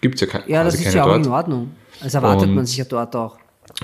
gibt's 0.00 0.20
ja 0.20 0.26
keine 0.26 0.48
Ja, 0.48 0.64
das 0.64 0.74
ist 0.74 0.92
ja 0.92 1.04
auch 1.04 1.16
in 1.16 1.26
Ordnung. 1.26 1.70
Also 2.00 2.18
erwartet 2.18 2.48
und, 2.48 2.54
man 2.54 2.66
sich 2.66 2.76
ja 2.76 2.84
dort 2.84 3.16
auch. 3.16 3.38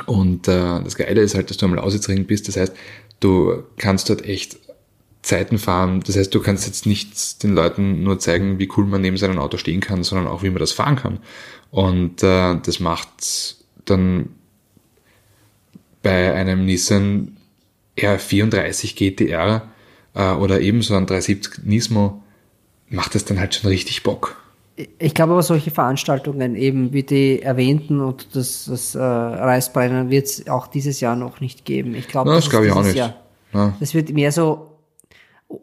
Und 0.07 0.49
äh, 0.49 0.83
das 0.83 0.97
Geile 0.97 1.21
ist 1.23 1.35
halt, 1.35 1.49
dass 1.49 1.57
du 1.57 1.67
am 1.67 1.75
Lausitzring 1.75 2.27
bist. 2.27 2.49
Das 2.49 2.57
heißt, 2.57 2.75
du 3.21 3.63
kannst 3.79 4.11
dort 4.11 4.25
echt 4.25 4.59
Zeiten 5.27 5.59
fahren. 5.59 6.03
Das 6.07 6.17
heißt, 6.17 6.33
du 6.33 6.41
kannst 6.41 6.67
jetzt 6.67 6.87
nicht 6.87 7.43
den 7.43 7.53
Leuten 7.53 8.05
nur 8.05 8.21
zeigen, 8.21 8.61
wie 8.61 8.69
cool 8.77 8.87
man 8.87 9.01
neben 9.01 9.17
seinem 9.17 9.39
Auto 9.39 9.57
stehen 9.57 9.81
kann, 9.81 10.05
sondern 10.05 10.29
auch, 10.29 10.45
wie 10.45 10.51
man 10.51 10.61
das 10.61 10.71
fahren 10.71 10.95
kann. 10.95 11.19
Und 11.73 12.23
äh, 12.23 12.57
das 12.65 12.79
macht 12.79 13.57
dann 13.87 14.29
bei 16.03 16.33
einem 16.33 16.65
Nissan 16.65 17.37
R34 17.99 18.95
GTR 18.95 19.69
äh, 20.15 20.31
oder 20.33 20.61
ebenso 20.61 20.95
ein 20.95 21.07
370 21.07 21.65
Nismo 21.65 22.23
macht 22.89 23.17
das 23.17 23.25
dann 23.25 23.41
halt 23.41 23.57
schon 23.57 23.69
richtig 23.69 24.05
Bock. 24.05 24.41
Ich 24.99 25.15
glaube 25.15 25.33
aber 25.33 25.43
solche 25.43 25.73
Veranstaltungen 25.73 26.55
eben 26.55 26.93
wie 26.93 27.03
die 27.03 27.43
erwähnten 27.43 28.01
und 28.01 28.37
das, 28.37 28.67
das 28.67 28.95
äh, 28.95 29.01
Reisbrennen 29.01 30.11
wird 30.11 30.27
es 30.27 30.49
auch 30.49 30.69
dieses 30.69 31.01
Jahr 31.01 31.17
noch 31.17 31.41
nicht 31.41 31.65
geben. 31.65 31.97
Ich 31.97 32.07
glaube, 32.07 32.31
das, 32.31 32.45
das 32.45 32.51
glaube 32.51 32.67
ich 32.67 32.73
auch 32.73 32.85
nicht. 32.85 32.95
Jahr, 32.95 33.17
ja. 33.53 33.75
Das 33.81 33.95
wird 33.95 34.11
mehr 34.11 34.31
so 34.31 34.76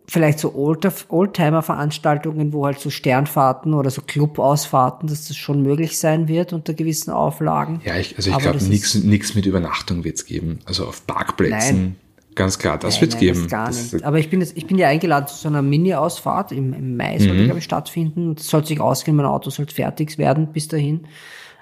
vielleicht 0.08 0.40
so 0.40 0.54
Oldtimer-Veranstaltungen, 0.56 2.54
wo 2.54 2.66
halt 2.66 2.80
so 2.80 2.90
Sternfahrten 2.90 3.74
oder 3.74 3.90
so 3.90 4.02
Clubausfahrten, 4.02 5.10
dass 5.10 5.28
das 5.28 5.36
schon 5.36 5.62
möglich 5.62 6.00
sein 6.00 6.28
wird 6.28 6.54
unter 6.54 6.74
gewissen 6.74 7.12
Auflagen. 7.12 7.82
Ja, 7.84 7.98
ich, 7.98 8.16
also 8.18 8.32
ich 8.32 8.38
glaube, 8.38 8.64
nichts 8.64 9.36
mit 9.36 9.46
Übernachtung 9.46 10.04
wird's 10.04 10.26
geben. 10.26 10.60
Also 10.66 10.86
auf 10.86 11.06
Parkplätzen, 11.06 11.82
nein. 11.82 11.96
ganz 12.36 12.60
klar, 12.60 12.78
das 12.78 13.02
wird's 13.02 13.16
nein, 13.16 13.22
geben. 13.22 13.42
Das 13.44 13.52
gar 13.52 13.70
nicht. 13.70 13.94
Das, 13.94 14.04
Aber 14.04 14.20
ich 14.20 14.30
bin 14.30 14.40
jetzt, 14.40 14.56
ich 14.56 14.66
bin 14.68 14.78
ja 14.78 14.88
eingeladen 14.88 15.28
zu 15.28 15.36
so 15.36 15.50
einer 15.50 15.62
Mini-Ausfahrt 15.62 16.54
im, 16.54 16.74
im 16.74 16.96
Mai, 16.96 17.20
soll 17.20 17.36
die, 17.36 17.42
mhm. 17.42 17.46
glaube 17.46 17.60
ich, 17.60 17.66
stattfinden. 17.66 18.36
Das 18.36 18.48
soll 18.48 18.66
sich 18.66 18.80
ausgehen, 18.80 19.18
mein 19.18 19.26
Auto 19.26 19.50
soll 19.50 19.68
fertig 19.68 20.18
werden 20.18 20.54
bis 20.54 20.70
dahin. 20.70 21.08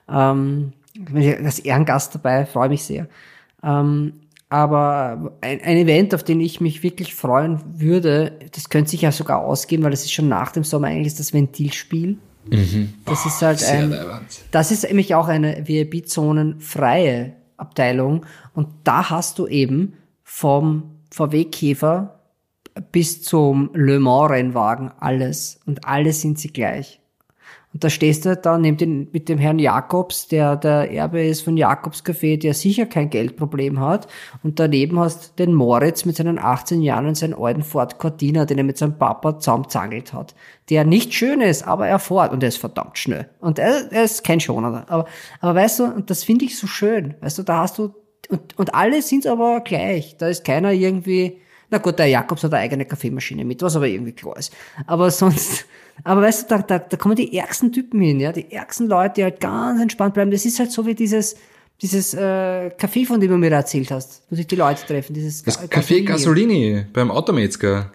Ähm, 0.09 0.73
bin 0.93 1.21
ich 1.21 1.37
als 1.37 1.59
Ehrengast 1.59 2.13
dabei, 2.13 2.45
freue 2.45 2.69
mich 2.69 2.83
sehr. 2.83 3.07
Ähm, 3.63 4.13
aber 4.51 5.31
ein, 5.39 5.61
ein, 5.61 5.77
Event, 5.77 6.13
auf 6.13 6.23
den 6.23 6.41
ich 6.41 6.59
mich 6.59 6.83
wirklich 6.83 7.15
freuen 7.15 7.61
würde, 7.79 8.37
das 8.51 8.69
könnte 8.69 8.91
sich 8.91 9.01
ja 9.01 9.13
sogar 9.13 9.39
ausgehen, 9.39 9.81
weil 9.81 9.91
das 9.91 10.03
ist 10.03 10.11
schon 10.11 10.27
nach 10.27 10.51
dem 10.51 10.65
Sommer 10.65 10.87
eigentlich 10.87 11.15
das 11.15 11.33
Ventilspiel. 11.33 12.17
Mhm. 12.49 12.93
Das 13.05 13.25
ist 13.25 13.41
halt 13.41 13.63
ein, 13.63 13.95
das 14.51 14.71
ist 14.71 14.83
nämlich 14.83 15.15
auch 15.15 15.29
eine 15.29 15.65
VIP-Zonen-freie 15.69 17.31
Abteilung. 17.55 18.25
Und 18.53 18.67
da 18.83 19.09
hast 19.09 19.39
du 19.39 19.47
eben 19.47 19.93
vom 20.21 20.99
VW 21.11 21.45
Käfer 21.45 22.19
bis 22.91 23.23
zum 23.23 23.69
Le 23.73 24.01
Mans 24.01 24.31
Rennwagen 24.31 24.91
alles. 24.99 25.61
Und 25.65 25.87
alle 25.87 26.11
sind 26.11 26.39
sie 26.39 26.51
gleich. 26.51 27.00
Und 27.73 27.85
da 27.85 27.89
stehst 27.89 28.25
du 28.25 28.35
da 28.35 28.57
neben 28.57 28.77
den, 28.77 29.07
mit 29.13 29.29
dem 29.29 29.37
Herrn 29.37 29.57
Jakobs, 29.57 30.27
der 30.27 30.57
der 30.57 30.91
Erbe 30.91 31.23
ist 31.23 31.41
von 31.41 31.55
Jakobs 31.55 32.03
Café, 32.03 32.37
der 32.37 32.53
sicher 32.53 32.85
kein 32.85 33.09
Geldproblem 33.09 33.79
hat. 33.79 34.07
Und 34.43 34.59
daneben 34.59 34.99
hast 34.99 35.39
den 35.39 35.53
Moritz 35.53 36.03
mit 36.03 36.17
seinen 36.17 36.37
18 36.37 36.81
Jahren 36.81 37.07
und 37.07 37.15
seinen 37.15 37.33
alten 37.33 37.63
Ford 37.63 37.97
Cortina, 37.97 38.45
den 38.45 38.57
er 38.57 38.63
mit 38.65 38.77
seinem 38.77 38.97
Papa 38.97 39.39
zusammenzangelt 39.39 40.11
hat. 40.11 40.35
Der 40.69 40.83
nicht 40.83 41.13
schön 41.13 41.39
ist, 41.39 41.65
aber 41.65 41.87
er 41.87 41.99
fährt 41.99 42.33
und 42.33 42.43
er 42.43 42.49
ist 42.49 42.57
verdammt 42.57 42.97
schnell. 42.97 43.29
Und 43.39 43.57
er, 43.57 43.89
er 43.91 44.03
ist 44.03 44.25
kein 44.25 44.41
Schoner. 44.41 44.85
Aber, 44.87 45.05
aber 45.39 45.55
weißt 45.55 45.79
du, 45.79 45.85
und 45.85 46.09
das 46.09 46.25
finde 46.25 46.45
ich 46.45 46.57
so 46.57 46.67
schön. 46.67 47.15
Weißt 47.21 47.37
du, 47.37 47.43
da 47.43 47.59
hast 47.59 47.77
du, 47.77 47.93
und, 48.29 48.57
und 48.57 48.75
alle 48.75 49.01
sind 49.01 49.25
aber 49.27 49.61
gleich. 49.61 50.17
Da 50.17 50.27
ist 50.27 50.43
keiner 50.43 50.71
irgendwie, 50.73 51.40
na 51.71 51.77
gut, 51.77 51.97
der 51.97 52.07
Jakobs 52.07 52.43
hat 52.43 52.53
eine 52.53 52.63
eigene 52.63 52.85
Kaffeemaschine 52.85 53.45
mit, 53.45 53.61
was 53.61 53.77
aber 53.77 53.87
irgendwie 53.87 54.11
klar 54.11 54.37
ist. 54.37 54.53
Aber 54.85 55.09
sonst, 55.09 55.65
aber 56.03 56.21
weißt 56.21 56.43
du, 56.43 56.55
da, 56.55 56.61
da, 56.61 56.79
da 56.79 56.97
kommen 56.97 57.15
die 57.15 57.35
ärgsten 57.37 57.71
Typen 57.71 58.01
hin, 58.01 58.19
ja, 58.19 58.33
die 58.33 58.51
ärgsten 58.51 58.87
Leute, 58.87 59.13
die 59.15 59.23
halt 59.23 59.39
ganz 59.39 59.81
entspannt 59.81 60.13
bleiben. 60.13 60.31
Das 60.31 60.45
ist 60.45 60.59
halt 60.59 60.71
so 60.71 60.85
wie 60.85 60.95
dieses, 60.95 61.37
dieses 61.81 62.13
äh, 62.13 62.71
Café, 62.77 63.07
von 63.07 63.21
dem 63.21 63.31
du 63.31 63.37
mir 63.37 63.51
erzählt 63.51 63.89
hast, 63.89 64.23
wo 64.29 64.35
sich 64.35 64.47
die 64.47 64.57
Leute 64.57 64.85
treffen. 64.85 65.13
Dieses 65.13 65.43
das 65.43 65.69
Café 65.69 66.03
Gasolini 66.03 66.85
beim 66.91 67.09
Autometzger. 67.09 67.93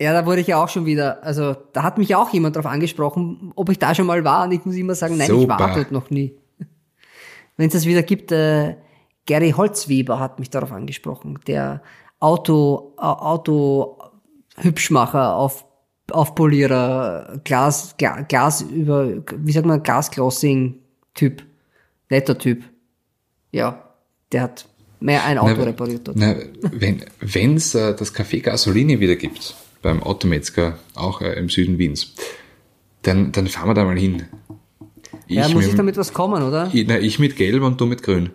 Ja, 0.00 0.12
da 0.12 0.26
wurde 0.26 0.40
ich 0.40 0.48
ja 0.48 0.60
auch 0.60 0.68
schon 0.68 0.84
wieder, 0.84 1.22
also 1.22 1.54
da 1.72 1.84
hat 1.84 1.98
mich 1.98 2.16
auch 2.16 2.32
jemand 2.32 2.56
drauf 2.56 2.66
angesprochen, 2.66 3.52
ob 3.54 3.68
ich 3.68 3.78
da 3.78 3.94
schon 3.94 4.06
mal 4.06 4.24
war 4.24 4.44
und 4.44 4.52
ich 4.52 4.64
muss 4.64 4.74
immer 4.74 4.96
sagen, 4.96 5.16
nein, 5.16 5.28
Super. 5.28 5.54
ich 5.54 5.60
war 5.60 5.74
dort 5.76 5.92
noch 5.92 6.10
nie. 6.10 6.34
Wenn 7.56 7.68
es 7.68 7.74
das 7.74 7.86
wieder 7.86 8.02
gibt, 8.02 8.32
äh, 8.32 8.74
Gary 9.26 9.52
Holzweber 9.52 10.18
hat 10.18 10.40
mich 10.40 10.50
darauf 10.50 10.72
angesprochen, 10.72 11.38
der 11.46 11.82
Auto, 12.22 12.94
Auto 12.98 13.98
Hübschmacher 14.56 15.34
auf 15.34 15.64
Aufpolierer, 16.10 17.40
Glas, 17.42 17.96
Glas, 17.96 18.28
Glas 18.28 18.62
über, 18.62 19.24
wie 19.38 19.52
sagt 19.52 19.66
man, 19.66 19.82
Glasglossing-Typ. 19.82 21.42
Netter 22.10 22.38
Typ. 22.38 22.62
Ja, 23.50 23.88
der 24.30 24.42
hat 24.42 24.68
mehr 25.00 25.24
ein 25.24 25.38
Auto 25.38 25.56
na, 25.58 25.64
repariert 25.64 26.06
dort. 26.06 26.16
Na, 26.16 26.36
wenn 27.20 27.56
es 27.56 27.74
äh, 27.74 27.94
das 27.96 28.14
Café 28.14 28.40
Gasolini 28.40 29.00
wieder 29.00 29.16
gibt, 29.16 29.56
beim 29.80 30.02
Autometzger, 30.02 30.78
auch 30.94 31.22
äh, 31.22 31.32
im 31.32 31.48
Süden 31.48 31.78
Wiens, 31.78 32.14
dann, 33.02 33.32
dann 33.32 33.48
fahren 33.48 33.70
wir 33.70 33.74
da 33.74 33.84
mal 33.84 33.98
hin. 33.98 34.26
Ich 35.26 35.36
ja, 35.36 35.48
muss 35.48 35.62
mit, 35.62 35.68
ich 35.68 35.74
damit 35.74 35.96
was 35.96 36.12
kommen, 36.12 36.42
oder? 36.42 36.70
Ich, 36.72 36.86
na, 36.86 36.98
ich 36.98 37.18
mit 37.18 37.36
Gelb 37.36 37.62
und 37.62 37.80
du 37.80 37.86
mit 37.86 38.02
Grün. 38.02 38.30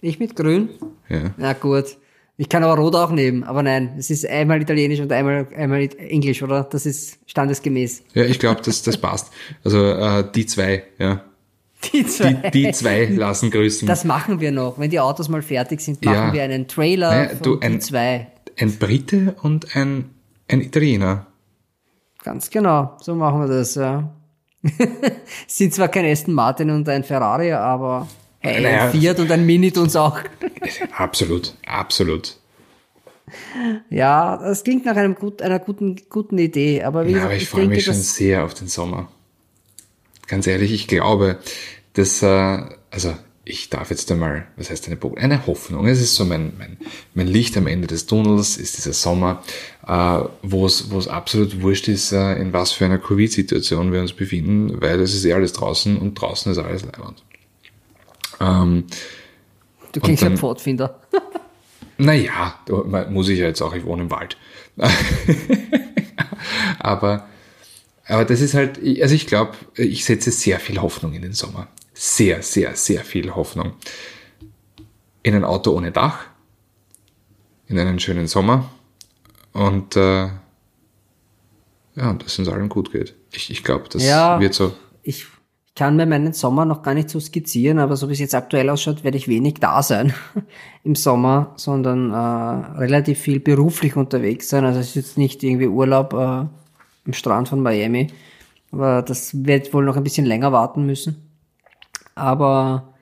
Ich 0.00 0.18
mit 0.18 0.36
Grün? 0.36 0.70
Ja. 1.08 1.34
Na 1.36 1.52
gut. 1.52 1.98
Ich 2.36 2.48
kann 2.48 2.64
aber 2.64 2.76
Rot 2.76 2.96
auch 2.96 3.12
nehmen, 3.12 3.44
aber 3.44 3.62
nein, 3.62 3.94
es 3.96 4.10
ist 4.10 4.26
einmal 4.26 4.60
Italienisch 4.60 4.98
und 4.98 5.12
einmal, 5.12 5.46
einmal 5.56 5.88
Englisch, 5.98 6.42
oder? 6.42 6.64
Das 6.64 6.84
ist 6.84 7.18
standesgemäß. 7.26 8.02
Ja, 8.14 8.24
ich 8.24 8.40
glaube, 8.40 8.60
das, 8.64 8.82
das 8.82 8.98
passt. 8.98 9.32
Also 9.62 9.84
äh, 9.84 10.24
die 10.34 10.44
zwei, 10.46 10.82
ja. 10.98 11.22
Die 11.92 12.04
zwei. 12.06 12.32
Die, 12.32 12.50
die, 12.50 12.72
zwei 12.72 13.04
lassen 13.04 13.50
grüßen. 13.50 13.86
Das 13.86 14.04
machen 14.04 14.40
wir 14.40 14.50
noch. 14.50 14.78
Wenn 14.78 14.90
die 14.90 14.98
Autos 14.98 15.28
mal 15.28 15.42
fertig 15.42 15.80
sind, 15.80 16.04
machen 16.04 16.14
ja. 16.16 16.32
wir 16.32 16.42
einen 16.42 16.66
Trailer 16.66 17.10
naja, 17.10 17.34
du, 17.40 17.60
ein, 17.60 17.74
die 17.74 17.78
zwei. 17.78 18.26
Ein 18.58 18.78
Brite 18.78 19.36
und 19.42 19.76
ein, 19.76 20.10
ein 20.48 20.60
Italiener. 20.60 21.26
Ganz 22.24 22.50
genau, 22.50 22.96
so 23.00 23.14
machen 23.14 23.40
wir 23.40 23.48
das, 23.48 23.74
ja. 23.74 24.12
Sind 25.46 25.74
zwar 25.74 25.88
kein 25.88 26.06
Aston 26.06 26.34
Martin 26.34 26.70
und 26.70 26.88
ein 26.88 27.04
Ferrari, 27.04 27.52
aber 27.52 28.08
hey, 28.44 28.62
Naja. 28.62 28.84
ein 28.88 28.92
Fiat 29.00 29.18
und 29.20 29.30
ein 29.32 29.44
Mini 29.46 29.72
tun's 29.72 29.96
auch. 29.96 30.18
Absolut, 30.96 31.54
absolut. 31.66 32.36
Ja, 33.90 34.36
das 34.36 34.64
klingt 34.64 34.84
nach 34.84 34.96
einem 34.96 35.14
gut, 35.14 35.42
einer 35.42 35.58
guten, 35.58 35.96
guten 36.08 36.38
Idee, 36.38 36.82
aber 36.82 37.04
wie 37.06 37.10
Ja, 37.10 37.14
gesagt, 37.14 37.26
aber 37.26 37.36
ich, 37.36 37.42
ich 37.44 37.48
freue 37.48 37.66
mich 37.68 37.84
schon 37.84 37.94
sehr 37.94 38.44
auf 38.44 38.54
den 38.54 38.68
Sommer. 38.68 39.08
Ganz 40.26 40.46
ehrlich, 40.46 40.72
ich 40.72 40.86
glaube, 40.88 41.38
dass, 41.94 42.22
äh, 42.22 42.60
also 42.90 43.14
ich 43.46 43.68
darf 43.68 43.90
jetzt 43.90 44.10
einmal, 44.10 44.46
was 44.56 44.70
heißt 44.70 44.86
eine, 44.86 44.96
Bo- 44.96 45.14
eine 45.16 45.46
Hoffnung, 45.46 45.86
es 45.86 46.00
ist 46.00 46.14
so 46.14 46.24
mein, 46.24 46.54
mein, 46.58 46.78
mein 47.14 47.26
Licht 47.26 47.56
am 47.58 47.66
Ende 47.66 47.86
des 47.86 48.06
Tunnels, 48.06 48.56
ist 48.56 48.78
dieser 48.78 48.94
Sommer, 48.94 49.42
äh, 49.86 50.20
wo 50.42 50.64
es 50.66 50.90
wo 50.90 50.98
es 50.98 51.08
absolut 51.08 51.60
wurscht 51.60 51.88
ist, 51.88 52.12
äh, 52.12 52.34
in 52.36 52.52
was 52.52 52.72
für 52.72 52.84
einer 52.86 52.98
Covid-Situation 52.98 53.92
wir 53.92 54.00
uns 54.00 54.12
befinden, 54.14 54.80
weil 54.80 55.00
es 55.00 55.14
ist 55.14 55.24
eh 55.24 55.34
alles 55.34 55.52
draußen 55.52 55.96
und 55.98 56.14
draußen 56.14 56.50
ist 56.52 56.58
alles 56.58 56.84
leibend. 56.84 57.22
Ähm, 58.44 58.84
du 59.92 60.00
klingst 60.00 60.22
dann- 60.22 60.36
Pfadfinder. 60.36 61.00
naja, 61.98 62.58
muss 63.10 63.28
ich 63.28 63.38
ja 63.38 63.46
jetzt 63.46 63.62
auch, 63.62 63.74
ich 63.74 63.84
wohne 63.84 64.02
im 64.02 64.10
Wald. 64.10 64.36
aber, 66.78 67.28
aber 68.06 68.24
das 68.24 68.40
ist 68.40 68.54
halt, 68.54 68.78
also 69.00 69.14
ich 69.14 69.26
glaube, 69.26 69.52
ich 69.76 70.04
setze 70.04 70.30
sehr 70.30 70.60
viel 70.60 70.80
Hoffnung 70.80 71.14
in 71.14 71.22
den 71.22 71.32
Sommer. 71.32 71.68
Sehr, 71.92 72.42
sehr, 72.42 72.74
sehr 72.76 73.04
viel 73.04 73.34
Hoffnung. 73.34 73.74
In 75.22 75.34
ein 75.34 75.44
Auto 75.44 75.72
ohne 75.72 75.92
Dach, 75.92 76.24
in 77.68 77.78
einen 77.78 77.98
schönen 78.00 78.26
Sommer 78.26 78.68
und 79.52 79.96
äh, 79.96 80.28
ja, 81.96 82.12
dass 82.12 82.32
es 82.32 82.38
uns 82.40 82.48
allen 82.48 82.68
gut 82.68 82.90
geht. 82.92 83.14
Ich, 83.32 83.50
ich 83.50 83.62
glaube, 83.64 83.88
das 83.88 84.04
Ja. 84.04 84.40
wird 84.40 84.52
so. 84.54 84.74
Ich, 85.02 85.26
ich 85.74 85.78
kann 85.80 85.96
mir 85.96 86.06
meinen 86.06 86.32
Sommer 86.32 86.64
noch 86.64 86.82
gar 86.82 86.94
nicht 86.94 87.10
so 87.10 87.18
skizzieren, 87.18 87.80
aber 87.80 87.96
so 87.96 88.08
wie 88.08 88.12
es 88.12 88.20
jetzt 88.20 88.36
aktuell 88.36 88.70
ausschaut, 88.70 89.02
werde 89.02 89.16
ich 89.16 89.26
wenig 89.26 89.54
da 89.54 89.82
sein 89.82 90.14
im 90.84 90.94
Sommer, 90.94 91.52
sondern 91.56 92.12
äh, 92.12 92.78
relativ 92.78 93.18
viel 93.18 93.40
beruflich 93.40 93.96
unterwegs 93.96 94.48
sein. 94.48 94.64
Also 94.64 94.78
es 94.78 94.90
ist 94.90 94.94
jetzt 94.94 95.18
nicht 95.18 95.42
irgendwie 95.42 95.66
Urlaub 95.66 96.12
äh, 96.12 96.16
am 96.16 97.12
Strand 97.12 97.48
von 97.48 97.60
Miami, 97.60 98.06
aber 98.70 99.02
das 99.02 99.44
wird 99.44 99.74
wohl 99.74 99.84
noch 99.84 99.96
ein 99.96 100.04
bisschen 100.04 100.26
länger 100.26 100.52
warten 100.52 100.86
müssen. 100.86 101.28
Aber 102.14 102.94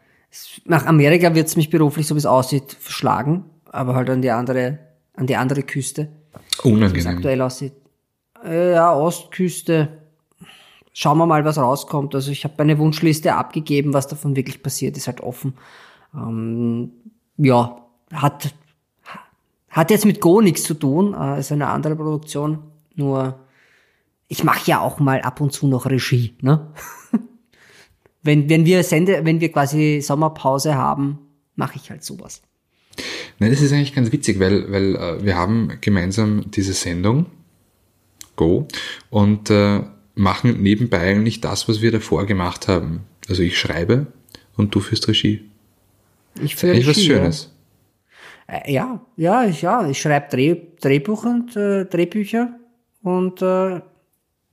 nach 0.65 0.87
Amerika 0.87 1.35
wird 1.35 1.49
es 1.49 1.57
mich 1.57 1.69
beruflich, 1.69 2.07
so 2.07 2.15
wie 2.15 2.21
es 2.21 2.27
aussieht, 2.27 2.75
verschlagen, 2.81 3.45
aber 3.67 3.95
halt 3.95 4.09
an 4.09 4.23
die 4.23 4.31
andere, 4.31 4.79
an 5.15 5.27
die 5.27 5.37
andere 5.37 5.63
Küste 5.63 6.09
wie 6.65 6.69
es 6.69 7.05
Unangenehm. 7.05 7.17
aktuell 7.19 7.43
aussieht. 7.43 7.75
Äh, 8.43 8.73
Ja, 8.73 8.95
Ostküste. 8.95 10.02
Schauen 10.93 11.19
wir 11.19 11.27
mal, 11.27 11.45
was 11.45 11.59
rauskommt. 11.59 12.15
Also 12.15 12.31
ich 12.31 12.45
habe 12.45 12.55
meine 12.59 12.79
Wunschliste 12.79 13.35
abgegeben, 13.35 13.95
was 13.95 14.09
davon 14.09 14.37
wirklich 14.37 14.63
passiert, 14.63 14.97
ist 14.97 15.07
halt 15.07 15.21
offen. 15.21 15.55
Ähm, 16.15 16.91
ja, 17.39 17.87
hat, 18.13 18.55
hat 19.71 19.91
jetzt 19.91 20.05
mit 20.05 20.21
Go 20.21 20.41
nichts 20.41 20.65
zu 20.65 20.75
tun, 20.75 21.15
äh, 21.15 21.41
ist 21.41 21.51
eine 21.51 21.69
andere 21.69 21.97
Produktion. 21.97 22.59
Nur, 22.95 23.41
ich 24.29 24.45
mache 24.45 24.71
ja 24.71 24.81
auch 24.81 24.99
mal 25.01 25.23
ab 25.23 25.41
und 25.41 25.53
zu 25.53 25.67
noch 25.67 25.87
Regie, 25.87 26.35
ne? 26.43 26.73
wenn, 28.23 28.51
wenn 28.51 28.67
wir 28.67 28.83
Sende, 28.83 29.25
wenn 29.25 29.41
wir 29.41 29.51
quasi 29.51 30.01
Sommerpause 30.03 30.75
haben, 30.75 31.19
mache 31.57 31.77
ich 31.77 31.91
halt 31.91 32.05
sowas. 32.05 32.43
Nein, 33.39 33.51
das 33.51 33.63
ist 33.63 33.73
eigentlich 33.73 33.95
ganz 33.95 34.13
witzig, 34.13 34.39
weil, 34.39 34.71
weil 34.71 34.97
äh, 34.97 35.25
wir 35.25 35.37
haben 35.37 35.79
gemeinsam 35.81 36.51
diese 36.51 36.75
Sendung, 36.75 37.27
Go, 38.37 38.69
und 39.11 39.51
äh, 39.51 39.81
machen 40.15 40.63
nebenbei 40.63 41.01
eigentlich 41.01 41.41
das, 41.41 41.69
was 41.69 41.81
wir 41.81 41.93
davor 41.93 42.27
gemacht 42.27 42.69
haben. 42.69 43.01
Also 43.29 43.43
ich 43.43 43.59
schreibe 43.59 44.07
und 44.57 44.75
du 44.75 44.81
führst 44.81 45.09
Regie. 45.09 45.49
Ich 46.43 46.57
was 46.57 46.65
Regie, 46.65 46.87
ja. 46.87 46.95
Schönes. 46.95 47.55
Äh, 48.47 48.73
Ja, 48.73 49.01
ja, 49.17 49.45
ich, 49.45 49.63
ja, 49.63 49.87
ich 49.89 50.01
schreibe 50.01 50.29
Dreh, 50.31 50.57
Drehbuch 50.81 51.25
und 51.25 51.57
äh, 51.57 51.85
Drehbücher 51.87 52.55
und 53.03 53.41
äh, 53.43 53.81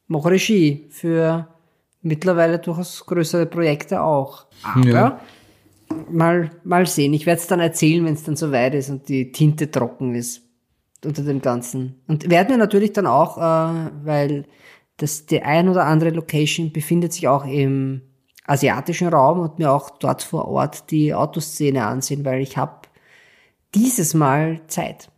mache 0.07 0.31
Regie 0.31 0.87
für 0.89 1.47
mittlerweile 2.01 2.59
durchaus 2.59 3.05
größere 3.05 3.45
Projekte 3.45 4.01
auch. 4.01 4.45
Aber 4.63 4.87
Ja. 4.87 5.19
mal, 6.09 6.49
mal 6.63 6.85
sehen. 6.85 7.13
Ich 7.13 7.25
werde 7.25 7.41
es 7.41 7.47
dann 7.47 7.59
erzählen, 7.59 8.05
wenn 8.05 8.13
es 8.13 8.23
dann 8.23 8.35
soweit 8.35 8.73
ist 8.75 8.89
und 8.89 9.09
die 9.09 9.31
Tinte 9.31 9.69
trocken 9.69 10.15
ist 10.15 10.41
unter 11.03 11.23
dem 11.23 11.41
Ganzen. 11.41 11.95
Und 12.07 12.29
werden 12.29 12.49
wir 12.49 12.57
natürlich 12.57 12.93
dann 12.93 13.07
auch, 13.07 13.37
äh, 13.37 13.89
weil 14.03 14.45
das 14.99 15.25
die 15.25 15.41
ein 15.41 15.69
oder 15.69 15.85
andere 15.85 16.11
Location 16.11 16.71
befindet 16.71 17.13
sich 17.13 17.27
auch 17.27 17.45
im 17.45 18.01
asiatischen 18.45 19.07
Raum 19.07 19.39
und 19.39 19.59
mir 19.59 19.71
auch 19.71 19.91
dort 19.91 20.23
vor 20.23 20.47
Ort 20.47 20.91
die 20.91 21.13
Autoszene 21.13 21.85
ansehen, 21.85 22.25
weil 22.25 22.41
ich 22.41 22.57
habe 22.57 22.87
dieses 23.75 24.13
Mal 24.13 24.61
Zeit. 24.67 25.09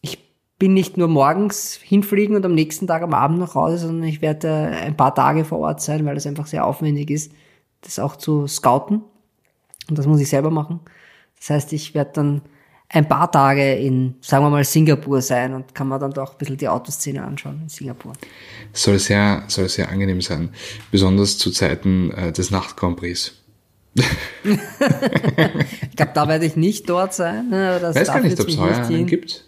Ich 0.00 0.18
bin 0.58 0.74
nicht 0.74 0.96
nur 0.96 1.08
morgens 1.08 1.74
hinfliegen 1.74 2.36
und 2.36 2.44
am 2.44 2.54
nächsten 2.54 2.86
Tag 2.86 3.02
am 3.02 3.14
Abend 3.14 3.38
nach 3.38 3.54
Hause, 3.54 3.78
sondern 3.78 4.08
ich 4.08 4.20
werde 4.20 4.50
ein 4.52 4.96
paar 4.96 5.14
Tage 5.14 5.44
vor 5.44 5.58
Ort 5.60 5.80
sein, 5.80 6.04
weil 6.04 6.16
es 6.16 6.26
einfach 6.26 6.46
sehr 6.46 6.66
aufwendig 6.66 7.10
ist, 7.10 7.32
das 7.80 7.98
auch 7.98 8.16
zu 8.16 8.46
scouten. 8.46 9.02
Und 9.88 9.98
das 9.98 10.06
muss 10.06 10.20
ich 10.20 10.28
selber 10.28 10.50
machen. 10.50 10.80
Das 11.38 11.50
heißt, 11.50 11.72
ich 11.72 11.94
werde 11.94 12.12
dann 12.14 12.42
ein 12.92 13.08
paar 13.08 13.30
Tage 13.32 13.74
in, 13.74 14.14
sagen 14.20 14.44
wir 14.44 14.50
mal, 14.50 14.64
Singapur 14.64 15.22
sein 15.22 15.54
und 15.54 15.74
kann 15.74 15.88
mir 15.88 15.98
dann 15.98 16.12
doch 16.12 16.32
ein 16.32 16.38
bisschen 16.38 16.58
die 16.58 16.68
Autoszene 16.68 17.22
anschauen 17.24 17.60
in 17.62 17.68
Singapur. 17.68 18.12
Soll 18.72 18.98
sehr, 18.98 19.44
soll 19.48 19.68
sehr 19.68 19.88
angenehm 19.90 20.20
sein. 20.20 20.50
Besonders 20.90 21.38
zu 21.38 21.50
Zeiten 21.50 22.10
äh, 22.12 22.32
des 22.32 22.50
Nacht 22.50 22.76
Grand 22.76 22.96
Prix. 22.98 23.32
Ich 23.94 24.06
glaube, 25.96 26.12
da 26.14 26.28
werde 26.28 26.46
ich 26.46 26.56
nicht 26.56 26.88
dort 26.88 27.14
sein. 27.14 27.48
ne, 27.50 27.78
Das 27.80 27.96
Ich 27.96 28.02
weiß 28.02 28.08
gar 28.08 28.20
nicht, 28.20 28.40
ob 28.40 28.48
es 28.48 28.58
heuer 28.58 28.86
einen 28.86 29.06
gibt. 29.06 29.44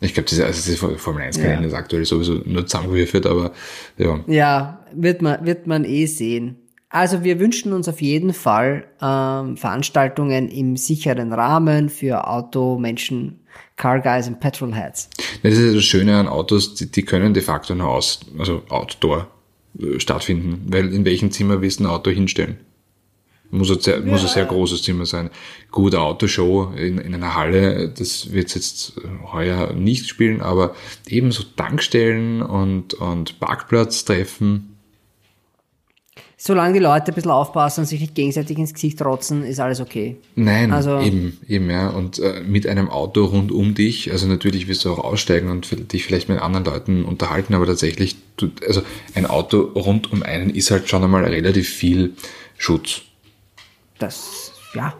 Ich 0.00 0.12
glaube, 0.12 0.28
diese, 0.28 0.44
also 0.44 0.60
diese 0.64 0.98
Formel 0.98 1.22
1 1.22 1.36
Ja. 1.36 1.44
Kalender 1.44 1.68
ist 1.68 1.74
aktuell 1.74 2.04
sowieso 2.04 2.34
nur 2.44 2.66
zusammengewürfelt, 2.66 3.26
aber 3.26 3.52
ja. 3.96 4.20
Ja, 4.26 4.84
wird 4.92 5.22
man, 5.22 5.46
wird 5.46 5.66
man 5.66 5.84
eh 5.84 6.06
sehen. 6.06 6.56
Also 6.94 7.24
wir 7.24 7.40
wünschen 7.40 7.72
uns 7.72 7.88
auf 7.88 8.00
jeden 8.00 8.32
Fall 8.32 8.86
ähm, 9.02 9.56
Veranstaltungen 9.56 10.48
im 10.48 10.76
sicheren 10.76 11.32
Rahmen 11.32 11.88
für 11.88 12.28
Auto, 12.28 12.78
Menschen, 12.78 13.40
Car 13.74 13.98
Guys 13.98 14.28
und 14.28 14.38
Petrolheads. 14.38 15.10
Das 15.42 15.54
ist 15.54 15.58
ja 15.58 15.72
das 15.72 15.82
Schöne 15.82 16.16
an 16.16 16.28
Autos, 16.28 16.76
die, 16.76 16.88
die 16.88 17.02
können 17.02 17.34
de 17.34 17.42
facto 17.42 17.74
nur 17.74 17.88
aus, 17.88 18.20
also 18.38 18.62
Outdoor 18.68 19.26
äh, 19.76 19.98
stattfinden, 19.98 20.66
weil 20.68 20.94
in 20.94 21.04
welchem 21.04 21.32
Zimmer 21.32 21.60
willst 21.60 21.80
du 21.80 21.84
ein 21.84 21.90
Auto 21.90 22.12
hinstellen? 22.12 22.58
Muss 23.50 23.72
ein 23.72 23.80
sehr, 23.80 24.00
muss 24.00 24.22
ein 24.22 24.28
sehr 24.28 24.44
großes 24.44 24.84
Zimmer 24.84 25.04
sein. 25.04 25.30
Gute 25.72 26.00
Autoshow 26.00 26.74
in, 26.76 26.98
in 26.98 27.12
einer 27.12 27.34
Halle, 27.34 27.88
das 27.88 28.32
wird 28.32 28.54
jetzt 28.54 28.92
heuer 29.32 29.72
nicht 29.72 30.08
spielen, 30.08 30.40
aber 30.40 30.76
ebenso 31.08 31.42
Tankstellen 31.56 32.40
und, 32.40 32.94
und 32.94 33.40
Parkplatztreffen. 33.40 34.73
Solange 36.46 36.74
die 36.74 36.78
Leute 36.78 37.10
ein 37.10 37.14
bisschen 37.14 37.30
aufpassen 37.30 37.80
und 37.80 37.86
sich 37.86 38.02
nicht 38.02 38.14
gegenseitig 38.14 38.58
ins 38.58 38.74
Gesicht 38.74 39.00
rotzen, 39.00 39.44
ist 39.44 39.60
alles 39.60 39.80
okay. 39.80 40.16
Nein, 40.34 40.72
Also- 40.72 41.00
eben, 41.00 41.38
eben, 41.48 41.70
ja. 41.70 41.88
Und 41.88 42.18
äh, 42.18 42.42
mit 42.46 42.66
einem 42.66 42.90
Auto 42.90 43.24
rund 43.24 43.50
um 43.50 43.74
dich, 43.74 44.12
also 44.12 44.26
natürlich 44.26 44.68
wirst 44.68 44.84
du 44.84 44.92
auch 44.92 44.98
aussteigen 44.98 45.48
und 45.50 45.66
dich 45.90 46.04
vielleicht 46.04 46.28
mit 46.28 46.40
anderen 46.40 46.66
Leuten 46.66 47.06
unterhalten, 47.06 47.54
aber 47.54 47.64
tatsächlich, 47.64 48.16
du, 48.36 48.50
also 48.66 48.82
ein 49.14 49.24
Auto 49.24 49.58
rund 49.74 50.12
um 50.12 50.22
einen 50.22 50.50
ist 50.50 50.70
halt 50.70 50.86
schon 50.90 51.02
einmal 51.02 51.24
relativ 51.24 51.70
viel 51.70 52.12
Schutz. 52.58 53.00
Das, 53.98 54.52
ja, 54.74 54.92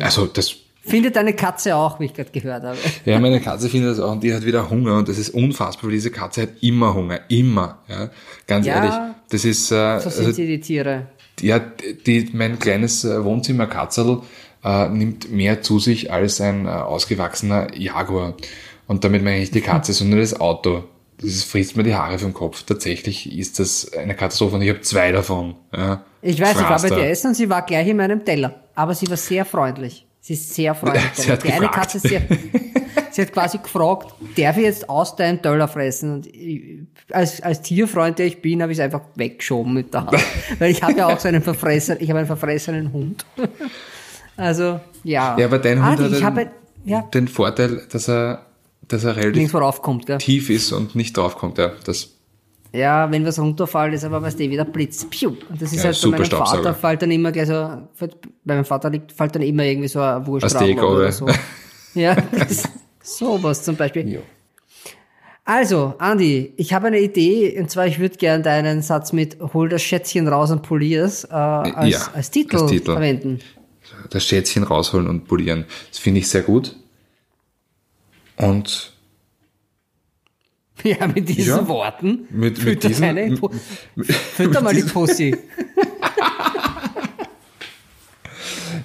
Also 0.00 0.26
das, 0.26 0.56
findet 0.82 1.16
deine 1.16 1.34
Katze 1.34 1.76
auch, 1.76 2.00
wie 2.00 2.06
ich 2.06 2.14
gerade 2.14 2.30
gehört 2.30 2.62
habe. 2.62 2.78
ja, 3.04 3.18
meine 3.18 3.40
Katze 3.40 3.68
findet 3.68 3.92
das 3.92 4.00
auch 4.00 4.12
und 4.12 4.22
die 4.22 4.34
hat 4.34 4.44
wieder 4.44 4.70
Hunger 4.70 4.96
und 4.98 5.08
das 5.08 5.18
ist 5.18 5.30
unfassbar, 5.30 5.84
weil 5.84 5.92
diese 5.92 6.10
Katze 6.10 6.42
hat 6.42 6.50
immer 6.60 6.94
Hunger, 6.94 7.20
immer, 7.28 7.78
ja. 7.88 8.10
Ganz 8.46 8.66
Ja, 8.66 8.76
ehrlich, 8.76 9.14
das 9.30 9.44
ist, 9.44 9.70
äh, 9.70 10.00
So 10.00 10.10
sind 10.10 10.26
also, 10.26 10.32
sie, 10.32 10.46
die 10.46 10.60
Tiere. 10.60 11.06
ja, 11.40 11.58
die, 12.06 12.30
mein 12.32 12.58
kleines 12.58 13.04
äh, 13.04 13.22
Wohnzimmer 13.24 13.66
Katzel 13.66 14.20
äh, 14.64 14.88
nimmt 14.88 15.30
mehr 15.30 15.62
zu 15.62 15.78
sich 15.78 16.12
als 16.12 16.40
ein 16.40 16.66
äh, 16.66 16.70
ausgewachsener 16.70 17.74
Jaguar. 17.76 18.34
Und 18.86 19.04
damit 19.04 19.22
meine 19.22 19.40
ich 19.42 19.50
die 19.50 19.60
Katze, 19.60 19.92
sondern 19.94 20.20
das 20.20 20.38
Auto. 20.40 20.84
Das 21.22 21.44
frisst 21.44 21.76
mir 21.76 21.82
die 21.82 21.94
Haare 21.94 22.18
vom 22.18 22.32
Kopf. 22.32 22.62
Tatsächlich 22.62 23.38
ist 23.38 23.58
das 23.58 23.92
eine 23.92 24.14
Katastrophe 24.14 24.56
und 24.56 24.62
ich 24.62 24.70
habe 24.70 24.80
zwei 24.80 25.12
davon. 25.12 25.54
Ja. 25.76 26.02
Ich 26.22 26.40
weiß, 26.40 26.58
ich 26.58 26.68
war 26.68 26.80
bei 26.80 26.88
dir 26.88 27.08
essen 27.08 27.28
und 27.28 27.34
sie 27.34 27.50
war 27.50 27.64
gleich 27.66 27.88
in 27.88 27.98
meinem 27.98 28.24
Teller. 28.24 28.64
Aber 28.74 28.94
sie 28.94 29.08
war 29.10 29.18
sehr 29.18 29.44
freundlich. 29.44 30.06
Sie 30.20 30.34
ist 30.34 30.54
sehr 30.54 30.74
freundlich. 30.74 31.02
Sie 31.14 31.32
hat 31.32 31.42
die 31.44 31.52
eine. 31.52 31.68
Katze, 31.68 31.98
sie 31.98 32.16
hat, 32.16 32.24
sie 33.10 33.22
hat 33.22 33.32
quasi 33.32 33.58
gefragt, 33.58 34.14
darf 34.36 34.56
ich 34.58 34.64
jetzt 34.64 34.88
aus 34.88 35.16
deinem 35.16 35.40
Teller 35.40 35.66
fressen? 35.66 36.12
Und 36.12 36.26
ich, 36.26 36.80
als, 37.10 37.40
als 37.42 37.62
Tierfreund, 37.62 38.18
der 38.18 38.26
ich 38.26 38.42
bin, 38.42 38.60
habe 38.62 38.70
ich 38.72 38.78
es 38.78 38.84
einfach 38.84 39.00
weggeschoben 39.14 39.72
mit 39.72 39.94
der 39.94 40.06
Hand. 40.06 40.22
Weil 40.58 40.70
ich 40.70 40.82
habe 40.82 40.92
ja 40.92 41.06
auch 41.06 41.18
so 41.18 41.28
einen 41.28 41.42
Verfresser, 41.42 42.00
ich 42.00 42.08
habe 42.10 42.18
einen 42.18 42.26
verfressenen 42.26 42.92
Hund. 42.92 43.24
Also, 44.36 44.80
ja. 45.04 45.38
Ja, 45.38 45.46
aber 45.46 45.58
dein 45.58 45.78
ah, 45.78 45.88
Hund 45.88 45.98
die- 45.98 46.04
hat 46.04 46.10
ich 46.12 46.18
den, 46.18 46.26
habe, 46.26 46.50
ja, 46.84 47.02
den 47.02 47.28
Vorteil, 47.28 47.86
dass 47.90 48.08
er, 48.08 48.46
dass 48.88 49.04
er 49.04 49.16
relativ 49.16 49.52
tief 50.18 50.50
ist 50.50 50.72
und 50.72 50.94
nicht 50.94 51.16
draufkommt. 51.16 51.58
Ja, 51.58 51.72
das, 51.84 52.10
Ja, 52.72 53.10
wenn 53.10 53.26
was 53.26 53.38
runterfällt, 53.38 53.94
ist 53.94 54.04
aber 54.04 54.22
was 54.22 54.36
der 54.36 54.48
wieder 54.48 54.64
Blitz. 54.64 55.04
Piu. 55.10 55.30
Und 55.48 55.60
das 55.60 55.72
ist 55.72 55.78
Ja, 55.78 55.84
halt 55.90 56.00
bei 56.02 56.08
meinem. 56.10 56.24
Vater 56.30 56.74
fällt 56.74 57.02
dann 57.02 57.10
immer 57.10 57.32
gleich 57.32 57.48
so, 57.48 57.52
bei 57.54 58.08
meinem 58.54 58.64
Vater 58.64 58.90
liegt, 58.90 59.10
fällt 59.12 59.34
dann 59.34 59.42
immer 59.42 59.64
irgendwie 59.64 59.88
so 59.88 60.00
ein 60.00 60.24
Wurst 60.26 60.48
Steak, 60.50 60.78
oder 60.78 60.92
oder? 60.96 61.12
so. 61.12 61.26
Ja, 61.94 62.16
sowas 63.02 63.62
zum 63.64 63.74
Beispiel. 63.76 64.22
Also, 65.44 65.94
Andi, 65.98 66.52
ich 66.56 66.72
habe 66.72 66.86
eine 66.88 67.00
Idee, 67.00 67.58
und 67.58 67.70
zwar, 67.70 67.86
ich 67.88 67.98
würde 67.98 68.16
gern 68.16 68.44
deinen 68.44 68.82
Satz 68.82 69.12
mit 69.12 69.38
hol 69.52 69.68
das 69.68 69.82
Schätzchen 69.82 70.28
raus 70.28 70.52
und 70.52 70.62
polier's 70.62 71.24
äh, 71.24 71.32
als, 71.32 71.90
Ja, 71.90 72.10
als, 72.14 72.30
Titel 72.30 72.56
als 72.58 72.70
Titel. 72.70 72.92
verwenden. 72.92 73.40
Das 74.10 74.24
Schätzchen 74.24 74.62
rausholen 74.62 75.08
und 75.08 75.26
polieren. 75.26 75.64
Das 75.90 75.98
finde 75.98 76.20
ich 76.20 76.28
sehr 76.28 76.42
gut. 76.42 76.76
Und 78.36 78.89
Ja, 80.82 81.06
mit 81.06 81.28
diesen 81.28 81.48
Ja. 81.56 81.68
Worten. 81.68 82.26
Mit- 82.30 82.40
mit 82.40 82.58
fütter 82.58 82.88
diesen- 82.88 83.02
deine 83.14 83.36
Po- 83.36 83.50
Fütter 84.36 84.60
mal 84.62 84.74
die 84.74 84.82
Pussy. 84.82 85.36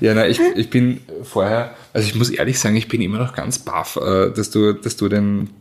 Ja, 0.02 0.14
na, 0.14 0.28
ich, 0.28 0.40
ich 0.40 0.70
bin 0.70 1.00
vorher, 1.24 1.76
also 1.94 2.08
ich 2.08 2.16
muss 2.16 2.30
ehrlich 2.30 2.60
sagen, 2.60 2.76
ich 2.76 2.88
bin 2.88 3.02
immer 3.02 3.18
noch 3.20 3.34
ganz 3.34 3.60
baff, 3.60 3.96
äh, 3.98 4.30
dass 4.32 4.50
du, 4.50 4.74
dass 4.74 4.98
du 4.98 5.08
den, 5.08 5.52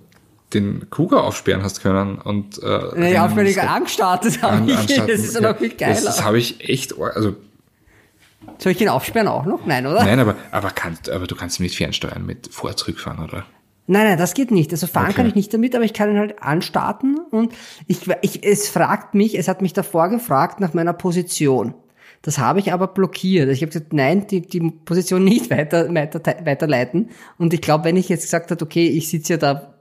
den 0.53 0.91
Kuga 0.91 1.18
aufsperren 1.18 1.62
hast 1.62 1.82
können 1.82 2.16
und 2.18 2.61
äh, 2.62 2.66
Ja, 2.68 2.91
den- 2.93 3.16
aufwendig 3.18 3.61
angestartet 3.61 4.43
an- 4.43 4.62
habe 4.62 4.70
ich. 4.72 4.76
anstatt- 4.78 5.09
Das 5.09 5.20
ist 5.20 5.35
ja 5.35 5.41
noch 5.41 5.57
viel 5.59 5.70
geiler. 5.70 5.95
Das, 5.95 6.05
das 6.05 6.24
habe 6.24 6.39
ich 6.39 6.68
echt, 6.68 6.99
also 6.99 7.37
Soll 8.59 8.72
ich 8.72 8.80
ihn 8.80 8.89
aufsperren 8.89 9.28
auch 9.28 9.45
noch? 9.47 9.66
Nein, 9.66 9.87
oder? 9.87 10.03
nein, 10.05 10.18
aber 10.18 10.35
aber 10.51 10.70
kannst, 10.70 11.09
aber 11.11 11.26
du 11.26 11.37
kannst 11.37 11.61
ihn 11.61 11.62
nicht 11.64 11.76
fernsteuern 11.76 12.26
mit 12.26 12.49
Vor- 12.53 12.76
Zurückfahren, 12.76 13.22
oder? 13.22 13.45
Nein, 13.87 14.05
nein, 14.07 14.18
das 14.18 14.35
geht 14.35 14.51
nicht. 14.51 14.72
Also 14.72 14.87
fahren 14.87 15.07
Okay. 15.07 15.14
kann 15.16 15.26
ich 15.26 15.35
nicht 15.35 15.53
damit, 15.53 15.74
aber 15.74 15.85
ich 15.85 15.93
kann 15.93 16.11
ihn 16.11 16.18
halt 16.18 16.43
anstarten 16.43 17.18
und 17.30 17.53
ich, 17.87 18.01
ich, 18.22 18.45
es 18.45 18.68
fragt 18.68 19.14
mich, 19.14 19.39
es 19.39 19.47
hat 19.47 19.61
mich 19.61 19.74
davor 19.74 20.09
gefragt 20.09 20.61
nach 20.61 20.72
meiner 20.72 20.95
Position. 20.95 21.74
Das 22.22 22.39
habe 22.39 22.61
ich 22.61 22.72
aber 22.72 22.87
blockiert. 22.87 23.51
Ich 23.51 23.61
habe 23.61 23.70
gesagt, 23.70 23.93
nein, 23.93 24.26
die, 24.26 24.41
die 24.41 24.61
Position 24.61 25.24
nicht 25.24 25.51
weiter, 25.51 25.95
weiter, 25.95 26.20
weiterleiten. 26.47 27.11
Und 27.37 27.53
ich 27.53 27.61
glaube, 27.61 27.85
wenn 27.85 27.97
ich 27.97 28.09
jetzt 28.09 28.22
gesagt 28.22 28.51
hätte, 28.51 28.64
okay, 28.64 28.89
ich 28.89 29.11
sitze 29.11 29.35
ja 29.35 29.37
da 29.39 29.74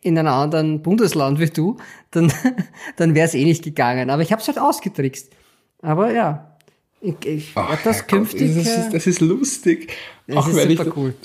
in 0.00 0.18
einem 0.18 0.28
anderen 0.28 0.82
Bundesland 0.82 1.38
wie 1.40 1.50
du, 1.50 1.76
dann, 2.10 2.32
dann 2.96 3.14
wäre 3.14 3.26
es 3.26 3.34
eh 3.34 3.44
nicht 3.44 3.62
gegangen. 3.62 4.08
Aber 4.08 4.22
ich 4.22 4.32
habe 4.32 4.40
es 4.40 4.48
halt 4.48 4.58
ausgetrickst. 4.58 5.30
Aber 5.82 6.12
ja, 6.12 6.56
ich, 7.00 7.14
ich 7.24 7.52
Ach, 7.54 7.68
werd 7.70 7.80
das 7.84 7.96
Herrgott, 7.98 8.08
künftig. 8.08 8.54
Das 8.56 8.66
ist, 8.66 8.90
das 8.92 9.06
ist 9.06 9.20
lustig. 9.20 9.92
das 10.26 10.36
Auch 10.36 10.48
ist 10.48 10.56
wenn 10.56 10.70
ich- 10.70 10.78
super 10.78 10.92
cool. 10.96 11.14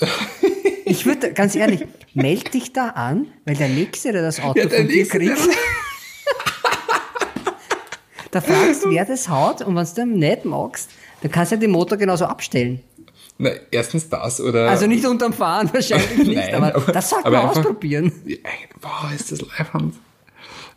Ich 0.86 1.06
würde, 1.06 1.32
ganz 1.32 1.54
ehrlich, 1.54 1.86
meld 2.12 2.52
dich 2.52 2.74
da 2.74 2.90
an, 2.90 3.26
weil 3.46 3.56
der 3.56 3.70
Nächste, 3.70 4.12
der 4.12 4.20
das 4.20 4.38
Auto 4.38 4.58
Ja, 4.60 4.68
von 4.68 4.86
dir 4.86 4.96
Nächste, 4.96 5.18
kriegt, 5.18 5.38
da 8.30 8.40
fragst, 8.42 8.82
wer 8.88 9.04
das 9.06 9.28
haut 9.28 9.62
und 9.62 9.76
wenn 9.76 9.84
du 9.86 9.94
dem 9.94 10.18
nicht 10.18 10.44
magst, 10.44 10.90
dann 11.22 11.30
kannst 11.30 11.52
du 11.52 11.56
ja 11.56 11.60
den 11.60 11.70
Motor 11.70 11.96
genauso 11.98 12.26
abstellen. 12.26 12.80
Na, 13.38 13.50
erstens 13.70 14.08
das 14.10 14.40
oder. 14.40 14.68
Also 14.68 14.86
nicht 14.86 15.04
unterm 15.06 15.32
Fahren 15.32 15.70
wahrscheinlich 15.72 16.18
nicht, 16.18 16.34
Nein, 16.36 16.54
aber, 16.54 16.74
aber- 16.76 16.92
das 16.92 17.10
sollte 17.10 17.30
man 17.30 17.40
einfach- 17.40 17.56
ausprobieren. 17.56 18.12
Wow, 18.82 19.12
ist 19.14 19.32
das 19.32 19.40
Leibhand. 19.40 19.94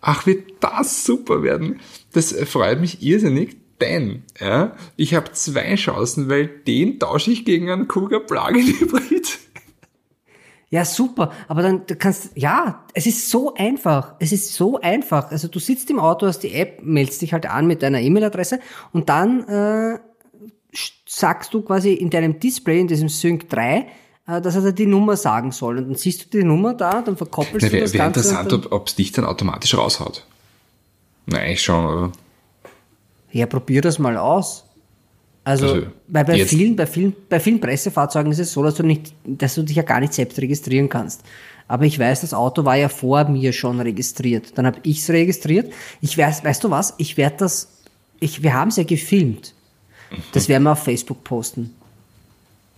Ach, 0.01 0.25
wird 0.25 0.53
das 0.61 1.03
super 1.03 1.43
werden. 1.43 1.79
Das 2.13 2.31
äh, 2.31 2.45
freut 2.45 2.79
mich 2.79 3.01
irrsinnig, 3.01 3.57
denn 3.81 4.23
ja, 4.39 4.75
ich 4.95 5.13
habe 5.13 5.31
zwei 5.33 5.75
Chancen, 5.75 6.29
weil 6.29 6.47
den 6.47 6.99
tausche 6.99 7.31
ich 7.31 7.45
gegen 7.45 7.69
einen 7.69 7.87
Cougar 7.87 8.19
Plug-in 8.21 8.67
Hybrid. 8.79 9.39
Ja, 10.69 10.83
super. 10.83 11.31
Aber 11.47 11.61
dann 11.61 11.85
du 11.87 11.95
kannst, 11.95 12.31
ja, 12.35 12.83
es 12.93 13.05
ist 13.05 13.29
so 13.29 13.53
einfach. 13.53 14.15
Es 14.19 14.33
ist 14.33 14.53
so 14.53 14.79
einfach. 14.81 15.31
Also 15.31 15.47
du 15.47 15.59
sitzt 15.59 15.89
im 15.89 15.99
Auto, 15.99 16.27
hast 16.27 16.39
die 16.39 16.53
App, 16.53 16.81
meldest 16.83 17.21
dich 17.21 17.31
halt 17.31 17.45
an 17.45 17.67
mit 17.67 17.81
deiner 17.83 18.01
E-Mail-Adresse 18.01 18.59
und 18.91 19.07
dann 19.07 19.47
äh, 19.47 19.99
sagst 21.07 21.53
du 21.53 21.61
quasi 21.61 21.93
in 21.93 22.09
deinem 22.09 22.39
Display, 22.39 22.81
in 22.81 22.87
diesem 22.87 23.07
Sync 23.07 23.49
3, 23.49 23.87
äh, 24.27 24.41
dass 24.41 24.55
er 24.55 24.61
dir 24.61 24.73
die 24.73 24.85
Nummer 24.87 25.15
sagen 25.15 25.51
soll. 25.53 25.77
Und 25.77 25.87
dann 25.87 25.95
siehst 25.95 26.25
du 26.25 26.39
die 26.39 26.43
Nummer 26.43 26.73
da, 26.73 27.01
dann 27.01 27.15
verkoppelst 27.15 27.63
Na, 27.63 27.69
du 27.69 27.73
Wäre 27.73 27.83
das 27.83 27.93
wär 27.93 27.99
Ganze. 27.99 28.19
interessant, 28.19 28.51
und 28.53 28.65
dann, 28.65 28.73
ob 28.73 28.87
es 28.87 28.95
dich 28.95 29.13
dann 29.13 29.23
automatisch 29.23 29.73
raushaut. 29.77 30.25
Eigentlich 31.31 31.63
schon, 31.63 31.85
oder? 31.85 32.11
Ja, 33.31 33.45
probier 33.45 33.81
das 33.81 33.99
mal 33.99 34.17
aus. 34.17 34.63
Also, 35.43 35.67
Also, 35.67 35.87
weil 36.09 36.25
bei 36.25 36.35
jetzt- 36.37 36.49
vielen, 36.49 36.75
bei 36.75 36.85
vielen, 36.85 37.15
bei 37.29 37.39
vielen 37.39 37.59
Pressefahrzeugen 37.61 38.31
ist 38.31 38.39
es 38.39 38.51
so, 38.51 38.63
dass 38.63 38.75
du 38.75 38.83
nicht, 38.83 39.13
dass 39.25 39.55
du 39.55 39.63
dich 39.63 39.77
ja 39.77 39.83
gar 39.83 39.99
nicht 40.01 40.13
selbst 40.13 40.37
registrieren 40.39 40.89
kannst. 40.89 41.21
Aber 41.69 41.85
ich 41.85 41.97
weiß, 41.99 42.21
das 42.21 42.33
Auto 42.33 42.63
war 42.65 42.75
ja 42.75 42.89
vor 42.89 43.25
mir 43.29 43.51
schon 43.53 43.79
registriert. 43.79 44.57
Dann 44.57 44.65
habe 44.65 44.79
ich 44.83 44.99
es 44.99 45.09
registriert. 45.09 45.71
Ich 46.01 46.17
weiß, 46.17 46.43
weißt 46.43 46.63
du 46.63 46.69
was? 46.69 46.93
Ich 46.97 47.17
werde 47.17 47.37
das, 47.39 47.69
ich, 48.19 48.41
wir 48.43 48.53
haben 48.53 48.69
es 48.69 48.77
ja 48.77 48.83
gefilmt. 48.83 49.53
Das 50.33 50.47
werden 50.49 50.63
wir 50.63 50.71
auf 50.73 50.83
Facebook 50.83 51.23
posten. 51.25 51.73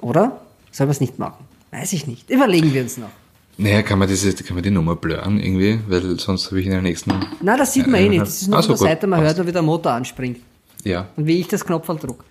Oder? 0.02 0.42
Sollen 0.72 0.90
wir 0.90 0.92
es 0.94 1.02
nicht 1.02 1.20
machen? 1.20 1.46
Weiß 1.72 1.94
ich 1.94 2.08
nicht. 2.08 2.30
Überlegen 2.30 2.74
wir 2.74 2.82
uns 2.82 2.98
noch. 2.98 3.10
Naja, 3.62 3.82
kann 3.82 4.00
man, 4.00 4.08
diese, 4.08 4.34
kann 4.34 4.56
man 4.56 4.64
die 4.64 4.72
Nummer 4.72 4.96
blurren 4.96 5.38
irgendwie, 5.38 5.80
weil 5.90 6.18
sonst 6.18 6.46
habe 6.48 6.62
ich 6.62 6.66
in 6.66 6.72
der 6.72 6.82
nächsten. 6.82 7.12
Na, 7.42 7.58
das 7.58 7.74
sieht 7.74 7.88
man 7.88 8.00
Ja, 8.00 8.06
eh 8.06 8.10
nicht. 8.10 8.22
Das 8.22 8.42
ist 8.42 8.48
nur 8.48 8.62
so, 8.62 8.70
der 8.70 8.78
gut. 8.78 8.88
Seite, 8.88 9.08
man 9.08 9.20
Passt. 9.20 9.28
hört 9.28 9.38
nur, 9.40 9.48
wie 9.48 9.52
der 9.52 9.62
Motor 9.62 9.92
anspringt. 9.92 10.40
Ja. 10.86 11.10
Und 11.18 11.26
wie 11.28 11.40
ich 11.42 11.48
das 11.50 11.66
Knopfball 11.66 11.98
druck. 11.98 12.24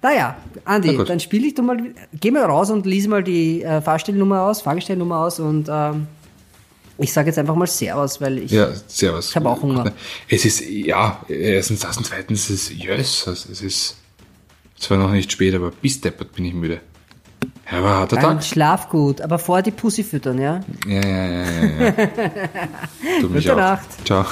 Naja, 0.00 0.36
Andi, 0.64 0.94
Na 0.96 1.02
dann 1.04 1.18
spiele 1.18 1.48
ich 1.48 1.54
doch 1.54 1.64
mal, 1.64 1.78
geh 2.20 2.30
mal 2.30 2.44
raus 2.44 2.70
und 2.70 2.86
lies 2.86 3.08
mal 3.08 3.24
die 3.24 3.62
äh, 3.62 3.80
Fahrstellnummer 3.80 4.42
aus, 4.42 4.60
Fahrgestellnummer 4.60 5.18
aus 5.20 5.40
und 5.40 5.68
ähm, 5.68 6.06
ich 6.98 7.12
sage 7.12 7.28
jetzt 7.28 7.38
einfach 7.38 7.54
mal 7.56 7.66
Servus, 7.66 8.20
weil 8.20 8.38
ich, 8.38 8.50
Ja, 8.52 8.68
servus. 8.86 9.30
Ich 9.30 9.36
hab 9.36 9.44
auch 9.46 9.60
Hunger. 9.62 9.92
Es 10.28 10.44
ist, 10.44 10.60
ja, 10.68 11.20
erstens 11.28 11.80
das 11.80 11.96
und 11.96 12.04
zweitens 12.06 12.48
ist 12.50 12.70
es, 12.70 12.78
yes, 12.78 13.26
es 13.26 13.60
ist 13.60 13.96
zwar 14.78 14.98
noch 14.98 15.10
nicht 15.10 15.32
spät, 15.32 15.54
aber 15.54 15.70
bis 15.70 16.00
deppert 16.00 16.32
bin 16.32 16.44
ich 16.44 16.54
müde. 16.54 16.80
Ja, 17.70 17.82
war 17.82 17.96
harter 17.96 18.16
dann 18.16 18.36
Tag. 18.36 18.44
schlaf 18.44 18.88
gut, 18.88 19.20
aber 19.20 19.38
vor 19.38 19.60
die 19.62 19.72
Pussy 19.72 20.04
füttern, 20.04 20.38
ja? 20.38 20.60
Ja, 20.86 21.00
ja, 21.00 21.26
ja, 21.26 21.44
ja. 21.44 21.84
ja. 21.86 21.92
Gute. 23.22 23.56
Nacht. 23.56 24.06
Ciao. 24.06 24.24